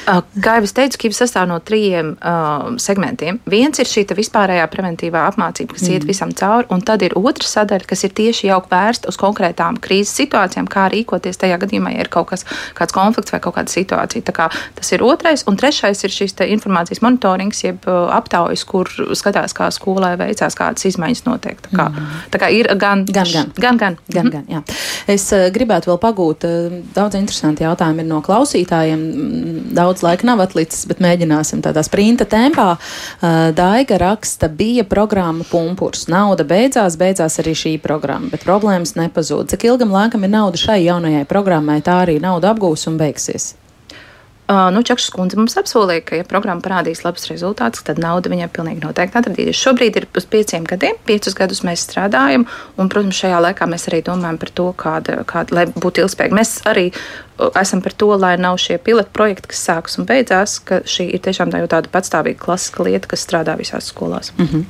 Kā 0.06 0.58
jau 0.58 0.66
es 0.68 0.74
teicu, 0.76 1.00
kīva 1.02 1.16
sastāv 1.16 1.48
no 1.50 1.56
trījiem 1.58 2.12
uh, 2.14 2.68
segmentiem. 2.78 3.40
Viens 3.50 3.80
ir 3.82 3.88
šī 3.90 4.04
vispārējā 4.14 4.66
preventīvā 4.70 5.24
apmācība, 5.32 5.74
kas 5.74 5.86
mm. 5.88 5.96
iet 5.96 6.06
visam 6.06 6.34
cauri, 6.38 6.68
un 6.74 6.84
tad 6.86 7.02
ir 7.02 7.16
otra 7.18 7.48
sadaļa, 7.48 7.88
kas 7.90 8.06
ir 8.06 8.14
tieši 8.14 8.50
jau 8.52 8.60
vērsta 8.70 9.10
uz 9.10 9.18
konkrētām 9.18 9.80
krīzes 9.82 10.14
situācijām, 10.20 10.68
kā 10.70 10.86
rīkoties 10.94 11.40
tajā 11.42 11.58
gadījumā, 11.64 11.96
ja 11.96 12.06
ir 12.06 12.12
kaut 12.12 12.30
kas, 12.30 12.46
kāds 12.78 12.94
konflikts 12.94 13.34
vai 13.34 13.42
kaut 13.42 13.56
kāda 13.58 13.72
situācija. 13.72 14.26
Tā 14.28 14.36
kā 14.36 14.48
tas 14.78 14.94
ir 14.94 15.02
otrais, 15.06 15.42
un 15.50 15.58
trešais 15.58 16.04
ir 16.06 16.14
šīs 16.14 16.38
informācijas 16.46 17.02
monitorings, 17.02 17.64
jeb 17.64 17.88
aptaujas, 17.88 18.62
kur 18.68 18.92
skatās, 19.18 19.56
kā 19.58 19.72
skolai 19.74 20.14
veicās, 20.20 20.54
kādas 20.58 20.86
izmaiņas 20.92 21.24
notiek. 21.26 21.58
Tā 21.66 21.74
kā, 21.74 21.88
mm. 21.90 22.22
tā 22.34 22.42
kā 22.44 22.52
ir 22.54 22.70
gan, 22.78 23.02
gan, 23.08 23.26
gan, 23.34 23.52
gan, 23.58 23.82
gan. 23.82 24.00
gan, 24.14 24.32
gan 24.36 24.48
jā. 24.54 24.62
Es 25.10 25.26
uh, 25.34 25.48
gribētu 25.54 25.87
vēl 25.88 26.00
pagūt 26.02 26.46
uh, 26.48 26.78
daudz 26.96 27.18
interesanti 27.18 27.64
jautājumi 27.66 28.04
ir 28.04 28.08
no 28.10 28.22
klausītājiem. 28.24 29.04
Daudz 29.76 30.02
laika 30.06 30.28
nav 30.28 30.42
atlicis, 30.44 30.86
bet 30.88 31.02
mēģināsim 31.04 31.62
tādā 31.64 31.82
sprinta 31.86 32.26
tempā. 32.28 32.70
Daiga 33.58 33.98
raksta, 34.00 34.48
bija 34.48 34.84
programma 34.88 35.46
Pumpurs. 35.50 36.06
Nauda 36.10 36.46
beidzās, 36.48 36.98
beidzās 37.00 37.38
arī 37.42 37.54
šī 37.58 37.76
programma, 37.82 38.32
bet 38.32 38.46
problēmas 38.48 38.96
nepazūd. 38.98 39.50
Cik 39.52 39.68
ilgam 39.70 39.94
laikam 39.94 40.26
ir 40.26 40.34
nauda 40.34 40.60
šai 40.60 40.80
jaunajai 40.86 41.24
programmai, 41.28 41.80
tā 41.84 42.02
arī 42.06 42.18
nauda 42.22 42.54
apgūs 42.54 42.88
un 42.90 43.00
beigsies? 43.00 43.52
Nu, 44.48 44.80
Čakšs 44.80 45.10
kundze 45.12 45.36
mums 45.36 45.58
apsolīja, 45.60 46.00
ka, 46.08 46.16
ja 46.16 46.24
programma 46.24 46.64
parādīs 46.64 47.02
labus 47.04 47.26
rezultātus, 47.28 47.82
tad 47.84 47.98
nauda 48.00 48.30
viņai 48.32 48.46
pilnīgi 48.56 48.80
noteikti 48.80 49.20
atradīsies. 49.20 49.60
Šobrīd 49.60 49.98
ir 50.00 50.06
uz 50.16 50.24
pieciem 50.24 50.64
gadiem, 50.64 50.96
piecus 51.04 51.36
gadus 51.36 51.60
mēs 51.68 51.84
strādājam, 51.84 52.46
un, 52.80 52.88
protams, 52.88 53.18
šajā 53.20 53.42
laikā 53.44 53.68
mēs 53.68 53.84
arī 53.90 54.00
domājam 54.06 54.40
par 54.40 54.52
to, 54.60 54.68
kāda, 54.80 55.18
kāda 55.28 55.58
lai 55.58 55.66
būtu 55.74 56.00
ilgspējīga. 56.06 56.38
Mēs 56.40 56.54
arī 56.72 56.86
esam 57.60 57.82
par 57.82 57.92
to, 57.92 58.10
lai 58.16 58.36
nav 58.38 58.56
šie 58.58 58.78
pilotu 58.82 59.10
projekti, 59.12 59.52
kas 59.52 59.62
sākas 59.68 59.98
un 60.00 60.06
beidzās, 60.08 60.58
ka 60.64 60.80
šī 60.88 61.08
ir 61.14 61.22
tiešām 61.24 61.52
tā 61.52 61.60
tāda 61.70 61.90
patstāvīga 61.92 62.40
klasiska 62.42 62.86
lieta, 62.86 63.10
kas 63.10 63.24
strādā 63.26 63.56
visās 63.58 63.90
skolās. 63.92 64.32
Mm 64.38 64.46
-hmm. 64.46 64.64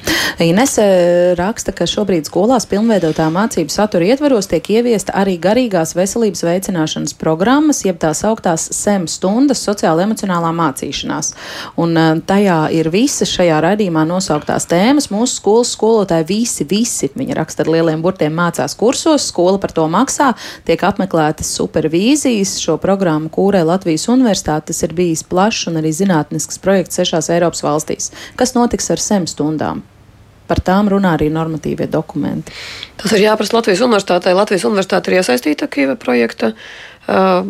Inese 0.45 1.35
raksta, 1.39 1.73
ka 1.73 1.87
šobrīd 1.87 2.29
skolās 2.29 2.67
pilnveidotā 2.67 3.29
mācību 3.33 3.69
satura 3.69 4.05
ietveros 4.05 4.47
tiek 4.47 4.71
ieviesta 4.71 5.13
arī 5.13 5.39
garīgās 5.41 5.95
veselības 5.97 6.43
veicināšanas 6.43 7.15
programmas, 7.15 7.85
jeb 7.85 7.99
tās 7.99 8.25
augtās 8.25 8.69
SEM 8.73 9.07
stundas 9.09 9.65
sociāla 9.69 10.03
emocionālā 10.03 10.53
mācīšanās. 10.53 11.35
Un 11.77 12.23
tajā 12.27 12.71
ir 12.71 12.91
visas 12.91 13.29
šajā 13.29 13.61
raidījumā 13.61 14.05
nosauktās 14.05 14.67
tēmas. 14.67 15.11
Mūsu 15.11 15.35
skolas 15.35 15.73
skolotāji 15.73 16.27
visi, 16.29 16.65
visi, 16.65 17.11
viņi 17.15 17.35
raksta 17.35 17.63
ar 17.63 17.69
lieliem 17.69 18.03
burtiem, 18.03 18.35
mācās 18.35 18.77
kursos, 18.77 19.29
skola 19.29 19.59
par 19.59 19.73
to 19.73 19.87
maksā, 19.89 20.35
tiek 20.65 20.83
apmeklētas 20.83 21.55
supervīzijas, 21.59 22.58
šo 22.63 22.77
programmu 22.81 23.31
kūrē 23.33 23.63
Latvijas 23.67 24.09
universitāte. 24.13 24.71
Tas 24.73 24.83
ir 24.87 24.95
bijis 24.97 25.25
plašs 25.29 25.69
un 25.71 25.81
arī 25.81 25.93
zinātnisks 25.95 26.61
projekts 26.63 27.01
sešās 27.01 27.31
Eiropas 27.35 27.65
valstīs. 27.65 28.11
Kas 28.39 28.55
notiks 28.57 28.91
ar 28.95 29.03
SEM 29.03 29.29
stundām? 29.31 29.83
Par 30.49 30.63
tām 30.65 30.89
runā 30.89 31.13
arī 31.19 31.29
normatīvie 31.33 31.91
dokumenti. 31.93 32.55
Tas 33.01 33.13
ir 33.13 33.27
jāprasa 33.27 33.59
Latvijas 33.59 33.83
universitātei. 33.85 34.33
Latvijas 34.37 34.65
universitāte 34.65 35.11
ir 35.11 35.19
iesaistīta 35.19 35.69
Kīva 35.69 35.99
projekta 36.01 36.55
uh, 36.55 37.45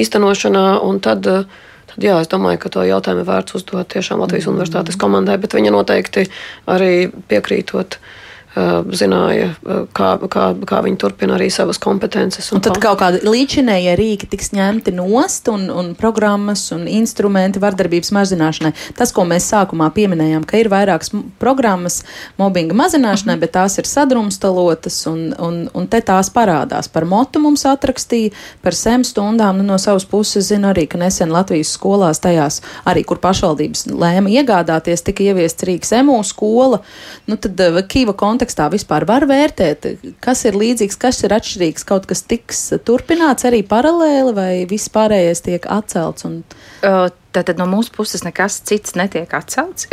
īstenošanā, 0.00 0.66
un 0.82 1.00
tad 1.04 1.30
uh, 1.30 1.62
Tad, 1.94 2.02
jā, 2.02 2.14
es 2.24 2.26
domāju, 2.32 2.58
ka 2.58 2.70
to 2.74 2.82
jautājumu 2.82 3.22
vērts 3.28 3.54
uzdot 3.54 3.86
tiešām 3.92 4.18
Latvijas 4.18 4.48
mm. 4.48 4.54
universitātes 4.56 4.96
komandai, 4.98 5.36
bet 5.38 5.54
viņa 5.54 5.70
noteikti 5.70 6.24
arī 6.66 6.94
piekrītot 7.30 7.98
uh, 8.00 8.08
zināja, 8.54 9.48
kā, 9.96 10.10
kā, 10.30 10.44
kā 10.66 10.80
viņi 10.84 10.98
turpina 11.00 11.34
arī 11.34 11.48
savas 11.50 11.80
kompetences. 11.82 12.52
Un, 12.52 12.60
un 12.60 12.64
tad 12.64 12.78
kaut 12.82 13.00
kādi 13.00 13.22
līdzinējie 13.26 13.94
rīki 13.98 14.28
tiks 14.30 14.52
ņemti 14.54 14.94
nost 14.94 15.48
un, 15.50 15.66
un 15.74 15.90
programmas 15.98 16.62
un 16.74 16.86
instrumenti 16.90 17.62
vardarbības 17.62 18.12
mazināšanai. 18.14 18.70
Tas, 18.94 19.10
ko 19.14 19.24
mēs 19.26 19.48
sākumā 19.50 19.88
pieminējām, 19.96 20.46
ka 20.46 20.60
ir 20.60 20.70
vairākas 20.72 21.10
programmas 21.42 22.02
mobbinga 22.38 22.76
mazināšanai, 22.78 23.36
bet 23.42 23.56
tās 23.56 23.78
ir 23.82 23.90
sadrumstalotas 23.90 25.00
un, 25.10 25.26
un, 25.34 25.58
un 25.74 25.90
te 25.90 25.98
tās 26.06 26.30
parādās. 26.34 26.90
Par 26.92 27.08
motu 27.10 27.42
mums 27.42 27.66
atrakstīja, 27.66 28.30
par 28.62 28.78
sem 28.78 29.02
stundām. 29.06 29.58
Nu, 29.58 29.66
no 29.74 29.80
savas 29.82 30.06
puses 30.06 30.52
zinu 30.52 30.70
arī, 30.70 30.86
ka 30.90 31.00
nesen 31.00 31.34
Latvijas 31.34 31.74
skolās 31.74 32.22
tajās, 32.22 32.60
arī 32.86 33.02
kur 33.08 33.18
pašvaldības 33.22 33.88
lēma 33.90 34.30
iegādāties, 34.38 35.02
tika 35.02 35.26
ieviests 35.26 35.66
Rīgas 35.66 35.94
emu 35.98 36.20
skola. 36.26 36.84
Nu, 37.26 37.34
tad 37.40 37.58
Kīva 37.90 38.14
kontekstā 38.16 38.43
kontekstā 38.44 38.68
vispār 38.72 39.06
var 39.08 39.24
vērtēt, 39.26 39.86
kas 40.20 40.44
ir 40.44 40.54
līdzīgs, 40.54 40.98
kas 41.00 41.24
ir 41.24 41.32
atšķirīgs, 41.32 41.84
kaut 41.88 42.06
kas 42.06 42.22
tiks 42.22 42.74
turpināts 42.84 43.44
arī 43.48 43.62
paralēli 43.64 44.34
vai 44.36 44.66
viss 44.68 44.92
pārējais 44.92 45.42
tiek 45.44 45.66
atcelts? 45.66 46.24
Un... 46.28 46.42
Uh, 46.84 47.08
Tātad 47.34 47.58
no 47.58 47.66
mūsu 47.66 47.90
puses 47.94 48.22
nekas 48.22 48.60
cits 48.68 48.94
netiek 48.98 49.32
atcelts. 49.34 49.88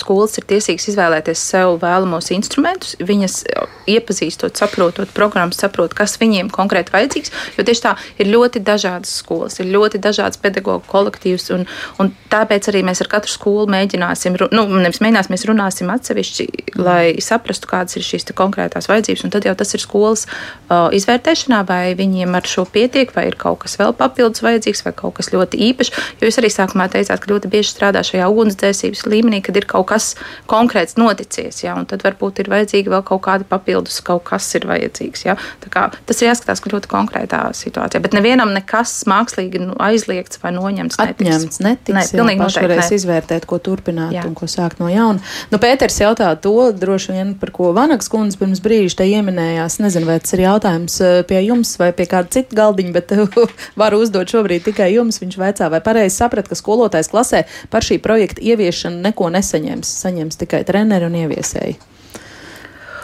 Skolas 0.00 0.38
ir 0.40 0.46
tiesīgas 0.48 0.88
izvēlēties 0.92 1.42
sev 1.52 1.76
vēlamos 1.82 2.30
instrumentus. 2.32 2.96
Viņas 3.00 3.42
iepazīstot, 3.90 4.56
saprotot 4.56 5.12
programmu, 5.16 5.54
saprot, 5.56 5.92
kas 5.96 6.16
viņiem 6.20 6.50
konkrēti 6.54 6.94
vajadzīgs. 6.94 7.32
Jo 7.58 7.66
tieši 7.66 7.84
tā 7.84 7.94
ir 8.22 8.30
ļoti 8.32 8.62
dažādas 8.64 9.12
skolas, 9.20 9.58
ir 9.60 9.70
ļoti 9.74 10.00
dažādas 10.02 10.40
pedagoģu 10.40 10.86
kolektīvs. 10.90 11.50
Un, 11.56 11.66
un 12.00 12.12
tāpēc 12.32 12.70
arī 12.72 12.82
mēs 12.86 13.02
ar 13.04 13.10
katru 13.12 13.32
skolu 13.34 13.68
mēģināsim, 13.74 14.38
nu, 14.54 14.66
nevis 14.80 15.02
mēģināsim, 15.04 15.34
mēs 15.34 15.46
runāsim 15.50 15.92
atsevišķi, 15.92 16.48
lai 16.80 17.16
saprastu, 17.24 17.68
kādas 17.70 17.98
ir 17.98 18.06
šīs 18.06 18.30
konkrētās 18.36 18.88
vajadzības. 18.90 19.26
Un 19.26 19.34
tad 19.34 19.48
jau 19.48 19.54
tas 19.58 19.74
ir 19.76 19.82
skolas 19.82 20.26
uh, 20.26 20.88
izvērtēšanā, 20.96 21.62
vai 21.68 21.82
viņiem 21.98 22.36
ar 22.38 22.48
šo 22.48 22.64
pietiek, 22.70 23.12
vai 23.16 23.28
ir 23.30 23.38
kaut 23.40 23.64
kas 23.64 23.76
vēl 23.80 23.94
papildus 23.98 24.44
vajadzīgs, 24.44 24.84
vai 24.86 24.94
kaut 24.96 25.18
kas 25.18 25.32
ļoti 25.34 25.60
īpašs. 25.70 25.94
Jo 26.20 26.30
jūs 26.30 26.40
arī 26.40 26.52
sākat 26.52 26.69
sākumā 26.70 26.88
teicāt, 26.90 27.20
ka 27.20 27.30
ļoti 27.32 27.50
bieži 27.50 27.72
strādā 27.74 28.02
šajā 28.06 28.28
ugunsdzēsības 28.30 29.04
līmenī, 29.10 29.42
kad 29.42 29.56
ir 29.56 29.66
kaut 29.66 29.88
kas 29.90 30.14
konkrēts 30.50 30.96
noticis, 30.96 31.62
ja, 31.64 31.74
tad 31.88 32.02
varbūt 32.04 32.40
ir 32.40 32.50
vajadzīgi 32.50 32.90
vēl 32.90 33.02
kaut 33.02 33.22
kādi 33.26 33.44
papildus, 33.48 34.00
kaut 34.00 34.24
kas 34.24 34.46
ir 34.54 34.66
vajadzīgs. 34.70 35.24
Ja. 35.26 35.36
Kā, 35.70 35.90
tas 36.06 36.20
ir 36.22 36.30
jāskatās 36.30 36.62
ļoti 36.70 36.90
konkrētā 36.90 37.42
situācijā, 37.54 38.00
bet 38.02 38.14
nevienam 38.14 38.52
nekas 38.54 39.04
mākslīgi 39.10 39.62
nu, 39.62 39.74
aizliegts 39.82 40.40
vai 40.42 40.52
noņemts. 40.54 40.98
Atņemts 41.00 41.60
netiks. 41.62 41.94
Ne, 41.94 42.04
pilnīgi 42.10 42.42
noteikti. 42.42 42.70
Varēs 42.70 42.94
izvērtēt, 42.94 43.46
ko 43.50 43.58
turpināt 43.62 44.14
jā. 44.14 44.24
un 44.26 44.36
ko 44.38 44.46
sākt 44.50 44.82
no 44.82 44.90
jauna. 44.90 45.22
Nu, 45.50 45.60
Pēters 45.62 45.98
jautā 46.02 46.30
to 46.42 46.70
droši 46.76 47.16
vien, 47.16 47.32
par 47.40 47.52
ko 47.54 47.70
Vanagas 47.76 48.10
kundze 48.12 48.38
pirms 48.40 48.62
brīža 48.62 49.00
te 49.00 49.08
ieminējās. 49.10 49.80
Nezinu, 49.82 50.08
vai 50.10 50.18
tas 50.22 50.34
ir 50.36 50.44
jautājums 50.44 50.98
eh, 51.04 51.20
pie 51.26 51.42
jums 51.46 51.74
vai 51.80 51.90
pie 51.96 52.06
kāda 52.10 52.30
cita 52.34 52.58
galdiņa, 52.58 52.94
bet 52.96 53.14
varu 53.80 54.02
uzdot 54.04 54.30
šobrīd 54.30 54.66
tikai 54.68 54.90
jums. 54.94 55.20
Viņš 55.22 55.38
vaicā, 55.40 55.70
vai 55.72 55.82
pareizi 55.84 56.20
saprat, 56.20 56.48
ka 56.50 56.58
skolotājs 56.60 57.10
klasē 57.12 57.44
par 57.72 57.86
šī 57.86 57.98
projekta 58.04 58.44
ieviešanu 58.44 59.02
neko 59.08 59.32
nesaņems. 59.34 59.96
Saņems 60.04 60.40
tikai 60.44 60.62
treneri 60.68 61.08
un 61.08 61.18
ieviesēji. 61.24 61.78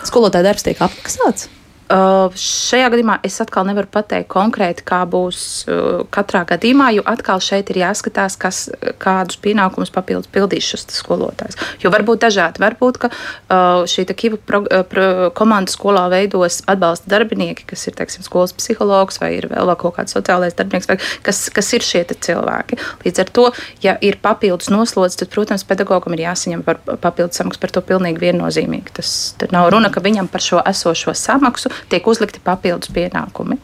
Skolotāja 0.06 0.52
darbs 0.52 0.66
tiek 0.66 0.80
apmaksāts? 0.86 1.50
Uh, 1.86 2.34
šajā 2.34 2.88
gadījumā 2.90 3.20
es 3.22 3.36
atkal 3.38 3.62
nevaru 3.68 3.86
pateikt 3.94 4.26
konkrēti, 4.32 4.82
kā 4.82 5.04
būs 5.06 5.40
uh, 5.70 6.00
katrā 6.10 6.40
gadījumā, 6.48 6.88
jo 6.96 7.04
atkal 7.06 7.38
šeit 7.38 7.68
ir 7.70 7.78
jāskatās, 7.84 8.34
kas, 8.42 8.64
kādus 8.98 9.38
pienākumus 9.38 9.92
papildus 9.94 10.26
pildīs 10.34 10.66
šis 10.66 10.82
skolotājs. 10.96 11.54
Jo 11.78 11.92
var 11.94 12.02
būt 12.08 12.24
dažādi. 12.24 12.58
Varbūt, 12.64 12.98
ka 13.04 13.10
uh, 13.12 13.84
šī 13.86 14.02
kiva 14.18 14.40
pro, 14.42 14.64
uh, 14.66 14.82
pro, 14.90 15.04
komanda 15.38 15.70
skolā 15.70 16.08
veidos 16.10 16.64
atbalsta 16.66 17.12
darbinieki, 17.12 17.68
kas 17.70 17.86
ir 17.86 17.94
teiksim, 18.00 18.26
skolas 18.26 18.56
psihologs 18.58 19.22
vai 19.22 19.36
ir 19.36 19.46
vēl 19.52 19.70
kaut 19.78 20.00
kāds 20.00 20.18
sociālais 20.18 20.58
darbinieks, 20.58 20.90
vai, 20.90 20.98
kas, 21.22 21.44
kas 21.54 21.70
ir 21.78 21.86
šie 21.86 22.02
cilvēki. 22.10 22.80
Līdz 23.06 23.22
ar 23.22 23.32
to, 23.38 23.46
ja 23.86 23.94
ir 24.02 24.18
papildus 24.26 24.72
noslodzes, 24.74 25.20
tad, 25.22 25.30
protams, 25.30 25.62
pedagogam 25.70 26.18
ir 26.18 26.26
jāsaņem 26.26 26.66
papildus 26.98 27.38
samaksu 27.38 27.62
par 27.62 27.76
to 27.78 27.86
pilnīgi 27.86 28.26
viennozīmīgi. 28.26 28.98
Tas 28.98 29.14
nav 29.54 29.70
runa, 29.70 29.94
ka 29.94 30.02
viņam 30.02 30.26
par 30.34 30.42
šo 30.42 30.66
esošo 30.66 31.14
samaksu 31.14 31.75
tiek 31.92 32.06
uzlikti 32.06 32.42
papildus 32.44 32.92
pienākumi. 32.94 33.58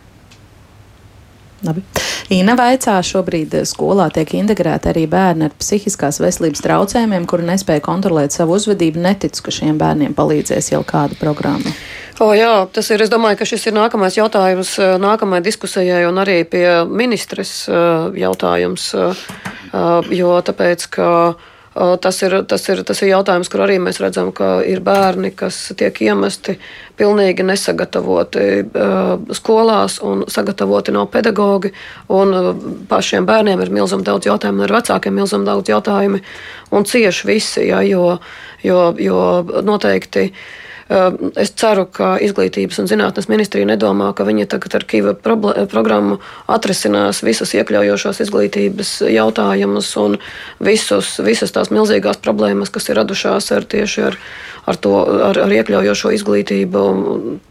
Labi. 1.62 1.82
Ina 2.34 2.56
vaicā, 2.58 2.96
šobrīd 3.06 3.54
skolā 3.70 4.08
tiek 4.14 4.32
integrēti 4.34 4.90
arī 4.90 5.04
bērni 5.10 5.46
ar 5.46 5.52
psihiskās 5.54 6.18
veselības 6.22 6.64
traucējumiem, 6.64 7.26
kuri 7.30 7.46
nespēja 7.46 7.84
kontrolēt 7.86 8.34
savu 8.34 8.56
uzvedību. 8.58 9.02
Neticu, 9.04 9.44
ka 9.46 9.54
šiem 9.54 9.78
bērniem 9.78 10.16
palīdzēs 10.18 10.72
jau 10.72 10.82
kāda 10.86 11.18
programma. 11.20 11.70
O, 12.22 12.32
jā, 12.36 12.50
tas 12.74 12.90
ir. 12.94 13.02
Es 13.02 13.10
domāju, 13.10 13.38
ka 13.40 13.46
šis 13.48 13.68
ir 13.70 13.76
nākamais 13.78 14.18
jautājums 14.18 14.74
eh, 14.82 14.96
nākamajai 15.02 15.46
diskusijai 15.46 16.02
un 16.06 16.20
arī 16.22 16.42
pie 16.50 16.66
ministres 16.90 17.54
eh, 17.70 18.20
jautājums. 18.24 18.90
Eh, 18.98 19.24
jo 20.18 20.34
tāpēc, 20.44 20.86
ka 20.92 21.08
Tas 21.72 22.18
ir, 22.20 22.34
tas, 22.44 22.66
ir, 22.68 22.82
tas 22.84 22.98
ir 23.00 23.08
jautājums, 23.14 23.48
kur 23.48 23.62
arī 23.64 23.78
mēs 23.80 23.96
redzam, 24.02 24.28
ka 24.36 24.58
ir 24.68 24.82
bērni, 24.84 25.30
kas 25.32 25.70
tiek 25.80 25.96
iemesti 26.04 26.58
pilnīgi 27.00 27.46
nesagatavoti 27.48 28.42
skolās 29.32 29.96
un 30.04 30.26
sagatavoti 30.28 30.92
nav 30.92 31.08
pedagogi. 31.14 31.72
Pašiem 32.92 33.24
bērniem 33.28 33.64
ir 33.64 33.72
milzīgi 33.72 34.04
daudz 34.04 34.28
jautājumu, 34.28 34.66
ar 34.66 34.76
vecākiem 34.76 35.16
milzīgi 35.16 35.48
daudz 35.48 35.72
jautājumu 35.72 36.20
un 36.76 36.84
cieši 36.88 37.28
visi, 37.30 37.64
ja, 37.70 37.80
jo, 37.88 38.18
jo, 38.64 38.82
jo 39.00 39.22
noteikti. 39.64 40.28
Es 41.40 41.52
ceru, 41.56 41.84
ka 41.88 42.16
Izglītības 42.20 42.80
un 42.82 42.88
zinātnes 42.90 43.28
ministrija 43.30 43.68
nedomā, 43.68 44.10
ka 44.16 44.26
viņi 44.28 44.48
tagad 44.50 44.74
ar 44.76 44.84
Kīva 44.88 45.14
programmu 45.70 46.18
atrisinās 46.52 47.22
visas 47.24 47.54
iekļaujošās 47.56 48.20
izglītības 48.26 48.90
jautājumus 49.12 49.92
un 50.02 50.18
visus, 50.60 51.14
visas 51.24 51.54
tās 51.54 51.72
milzīgās 51.72 52.20
problēmas, 52.24 52.72
kas 52.74 52.90
ir 52.90 53.00
radušās 53.00 53.52
ar 53.56 53.68
tieši 53.74 54.04
ar 54.10 54.18
ar, 54.66 54.78
to, 54.78 54.92
ar, 55.28 55.38
ar 55.44 55.52
iekļaujošo 55.52 56.12
izglītību, 56.16 56.82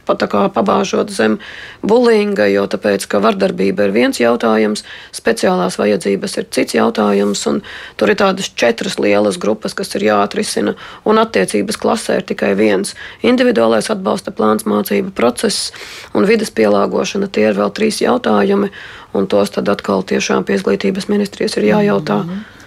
pat 0.07 0.23
kā 0.31 0.45
pabāžot 0.53 1.11
zem 1.13 1.37
bulinga, 1.83 2.47
jo 2.51 2.63
tāpēc, 2.71 3.05
ka 3.11 3.21
vardarbība 3.23 3.87
ir 3.87 3.95
viens 3.95 4.21
jautājums, 4.21 4.85
speciālās 5.15 5.77
vajadzības 5.81 6.37
ir 6.39 6.47
cits 6.55 6.77
jautājums, 6.77 7.43
un 7.51 7.61
tur 7.99 8.13
ir 8.13 8.19
tādas 8.21 8.51
četras 8.55 8.97
lielas 9.01 9.39
grupas, 9.41 9.75
kas 9.77 9.91
ir 9.99 10.07
jāatrisina, 10.07 10.75
un 11.05 11.21
attiecības 11.21 11.79
klasē 11.81 12.21
ir 12.21 12.27
tikai 12.31 12.53
viens- 12.55 12.95
individuālais 13.31 13.91
atbalsta 13.91 14.31
plāns, 14.31 14.63
mācību 14.63 15.11
process 15.11 15.71
un 16.13 16.25
vidas 16.25 16.51
pielāgošana. 16.51 17.31
Tie 17.31 17.47
ir 17.49 17.59
vēl 17.59 17.71
trīs 17.75 18.01
jautājumi, 18.01 18.71
un 19.13 19.27
tos 19.27 19.49
tad 19.49 19.67
atkal 19.67 20.03
tiešām 20.03 20.45
pie 20.45 20.55
izglītības 20.55 21.09
ministrijas 21.09 21.57
ir 21.57 21.63
jājautā. 21.63 22.23
Mm 22.23 22.29
-hmm. 22.29 22.59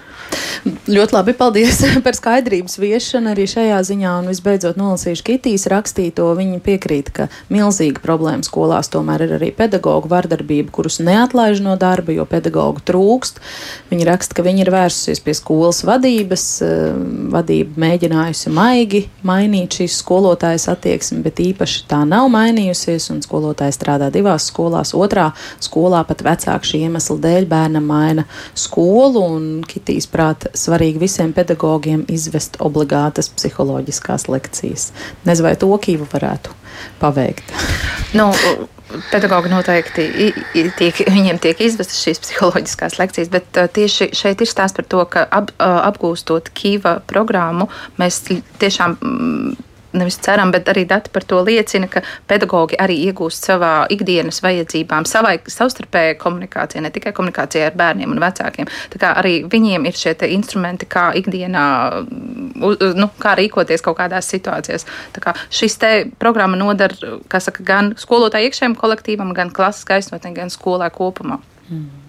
Ļoti 0.64 1.12
labi, 1.12 1.32
paldies 1.36 1.82
par 2.06 2.16
skaidrības 2.16 2.78
viešanu 2.80 3.34
arī 3.34 3.44
šajā 3.50 3.82
ziņā. 3.84 4.12
Un 4.22 4.30
visbeidzot, 4.30 4.78
nolasīšu 4.80 5.26
Kitijas 5.26 5.66
rakstīto. 5.68 6.30
Viņa 6.38 6.60
piekrīt, 6.64 7.10
ka 7.12 7.26
milzīga 7.52 8.00
problēma 8.00 8.46
skolās 8.46 8.88
tomēr 8.92 9.26
ir 9.26 9.34
arī 9.36 9.50
pedagoģu 9.52 10.08
vardarbība, 10.08 10.72
kurus 10.72 11.02
neatlaiž 11.04 11.60
no 11.64 11.74
darba, 11.80 12.14
jo 12.16 12.24
pedagoģu 12.28 12.80
trūkst. 12.88 13.42
Viņa 13.90 14.06
raksta, 14.08 14.38
ka 14.38 14.46
viņa 14.46 14.64
ir 14.64 14.70
vērsusies 14.72 15.20
pie 15.26 15.34
skolas 15.36 15.82
vadības, 15.84 16.46
eh, 16.64 16.96
vadība 17.36 17.84
mēģinājusi 17.84 18.54
maigi 18.56 19.02
mainīt 19.20 19.76
šīs 19.76 19.98
skolotājas 20.00 20.64
attieksmi, 20.72 21.20
bet 21.28 21.44
īpaši 21.44 21.84
tā 21.92 22.00
nav 22.08 22.30
mainījusies, 22.32 23.10
un 23.12 23.20
skolotāja 23.20 23.76
strādā 23.76 24.08
divās 24.08 24.48
skolās. 24.48 24.96
Otrā 24.96 25.28
skolā 25.60 26.06
pat 26.08 26.24
vecāku 26.24 26.72
šī 26.72 26.86
iemesla 26.88 27.20
dēļ 27.20 27.52
bērnam 27.52 27.84
maina 27.92 28.24
skolu, 28.56 29.28
un 29.28 29.46
Kitijas 29.68 30.08
prāt 30.08 30.53
svarīgi 30.58 31.02
visiem 31.02 31.32
pedagogiem 31.36 32.04
izvest 32.12 32.58
obligātas 32.64 33.30
psiholoģiskās 33.34 34.28
lekcijas. 34.30 34.90
Nezinu, 35.26 35.48
vai 35.48 35.56
to 35.60 35.70
Kīva 35.86 36.08
varētu 36.12 36.54
paveikt. 37.02 37.52
Nu, 38.14 38.30
Pedagogi 39.10 39.50
noteikti 39.50 40.04
tiek, 40.78 40.98
viņiem 41.10 41.40
tiek 41.42 41.60
izvestas 41.64 41.98
šīs 42.04 42.20
psiholoģiskās 42.22 42.98
lekcijas, 43.00 43.30
bet 43.32 43.60
tieši 43.74 44.10
šeit 44.14 44.44
ir 44.44 44.50
stāsts 44.50 44.76
par 44.76 44.86
to, 44.86 45.02
ka 45.10 45.24
ap, 45.34 45.50
apgūstot 45.58 46.52
Kīva 46.54 46.98
programmu, 47.10 47.66
mēs 47.98 48.20
tiešām 48.62 48.98
nevis 49.94 50.18
ceram, 50.22 50.52
bet 50.54 50.68
arī 50.70 50.84
dati 50.88 51.12
par 51.14 51.24
to 51.28 51.40
liecina, 51.44 51.88
ka 51.90 52.02
pedagogi 52.30 52.78
arī 52.80 52.96
iegūst 53.08 53.48
savā 53.48 53.72
ikdienas 53.94 54.40
vajadzībām, 54.44 55.06
savai 55.08 55.36
savstarpējai 55.50 56.18
komunikācijai, 56.20 56.84
ne 56.84 56.92
tikai 56.94 57.14
komunikācijai 57.16 57.68
ar 57.70 57.78
bērniem 57.78 58.14
un 58.14 58.22
vecākiem. 58.22 58.70
Tā 58.94 59.00
kā 59.02 59.14
arī 59.22 59.34
viņiem 59.50 59.88
ir 59.88 59.98
šie 59.98 60.14
instrumenti, 60.34 60.88
kā 60.90 61.08
ikdienā, 61.18 61.64
nu, 63.00 63.10
kā 63.22 63.34
rīkoties 63.38 63.84
kaut 63.84 63.98
kādās 64.02 64.30
situācijās. 64.32 64.86
Tā 65.14 65.24
kā 65.24 65.34
šis 65.48 65.78
te 65.80 65.92
programma 66.20 66.58
nodara, 66.60 67.18
kā 67.30 67.42
saka, 67.42 67.64
gan 67.66 67.92
skolotāju 68.00 68.50
iekšējiem 68.50 68.78
kolektīvam, 68.78 69.34
gan 69.36 69.52
klases 69.54 69.86
gaisotnē, 69.88 70.34
gan 70.36 70.52
skolē 70.52 70.90
kopumā. 70.94 71.40
Mm. 71.68 72.03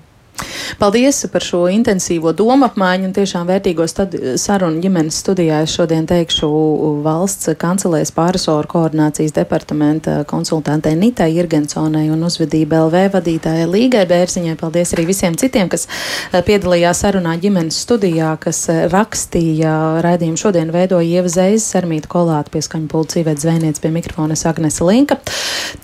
Paldies 0.80 1.22
par 1.32 1.44
šo 1.44 1.66
intensīvo 1.72 2.34
domu 2.36 2.66
apmaiņu 2.68 3.08
un 3.08 3.14
tiešām 3.16 3.48
vērtīgo 3.48 3.86
sarunu 3.88 4.82
ģimenes 4.84 5.20
studijā. 5.24 5.62
Es 5.64 5.76
šodien 5.78 6.08
teikšu 6.10 6.50
valsts 7.06 7.54
kancelēs 7.62 8.12
pārisoru 8.16 8.68
koordinācijas 8.72 9.36
departamenta 9.36 10.18
konsultantei 10.28 10.96
Nitai 11.00 11.30
Irgensonai 11.38 12.10
un 12.14 12.26
uzvedība 12.28 12.82
LV 12.88 13.06
vadītājai 13.16 13.70
Līgai 13.72 14.04
Bērziņai. 14.10 14.58
Paldies 14.60 14.96
arī 14.96 15.08
visiem 15.12 15.38
citiem, 15.40 15.70
kas 15.72 15.88
eh, 15.88 16.42
piedalījās 16.46 17.06
sarunā 17.06 17.38
ģimenes 17.42 17.80
studijā, 17.86 18.34
kas 18.42 18.66
eh, 18.74 18.86
rakstīja 18.92 19.76
raidījumu 20.06 20.42
šodien 20.42 20.74
veidoja 20.76 21.22
Ieva 21.22 21.32
Zeizes, 21.32 21.70
Armīta 21.80 22.12
Kolāta 22.12 22.52
pie 22.52 22.64
skaņu 22.66 22.92
pulca 22.92 23.22
īvēt 23.22 23.44
zvejniec 23.44 23.80
pie 23.80 23.94
mikrofona 23.96 24.36
Agnese 24.46 24.84
Linka. 24.86 25.20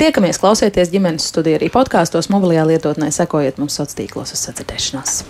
Tiekamies, 0.02 0.40
klausieties 0.42 0.92
ģimenes 0.92 1.32
studiju 1.32 1.60
arī 1.60 1.72
podkāstos, 1.74 2.30
mobilajā 2.34 2.68
lietotnē, 2.74 3.12
sekojiet 3.16 3.60
mums 3.62 3.78
sociālos 3.80 3.98
tīklos 3.98 4.34
uz 4.42 4.50
sadzirdēšanos. 4.50 5.22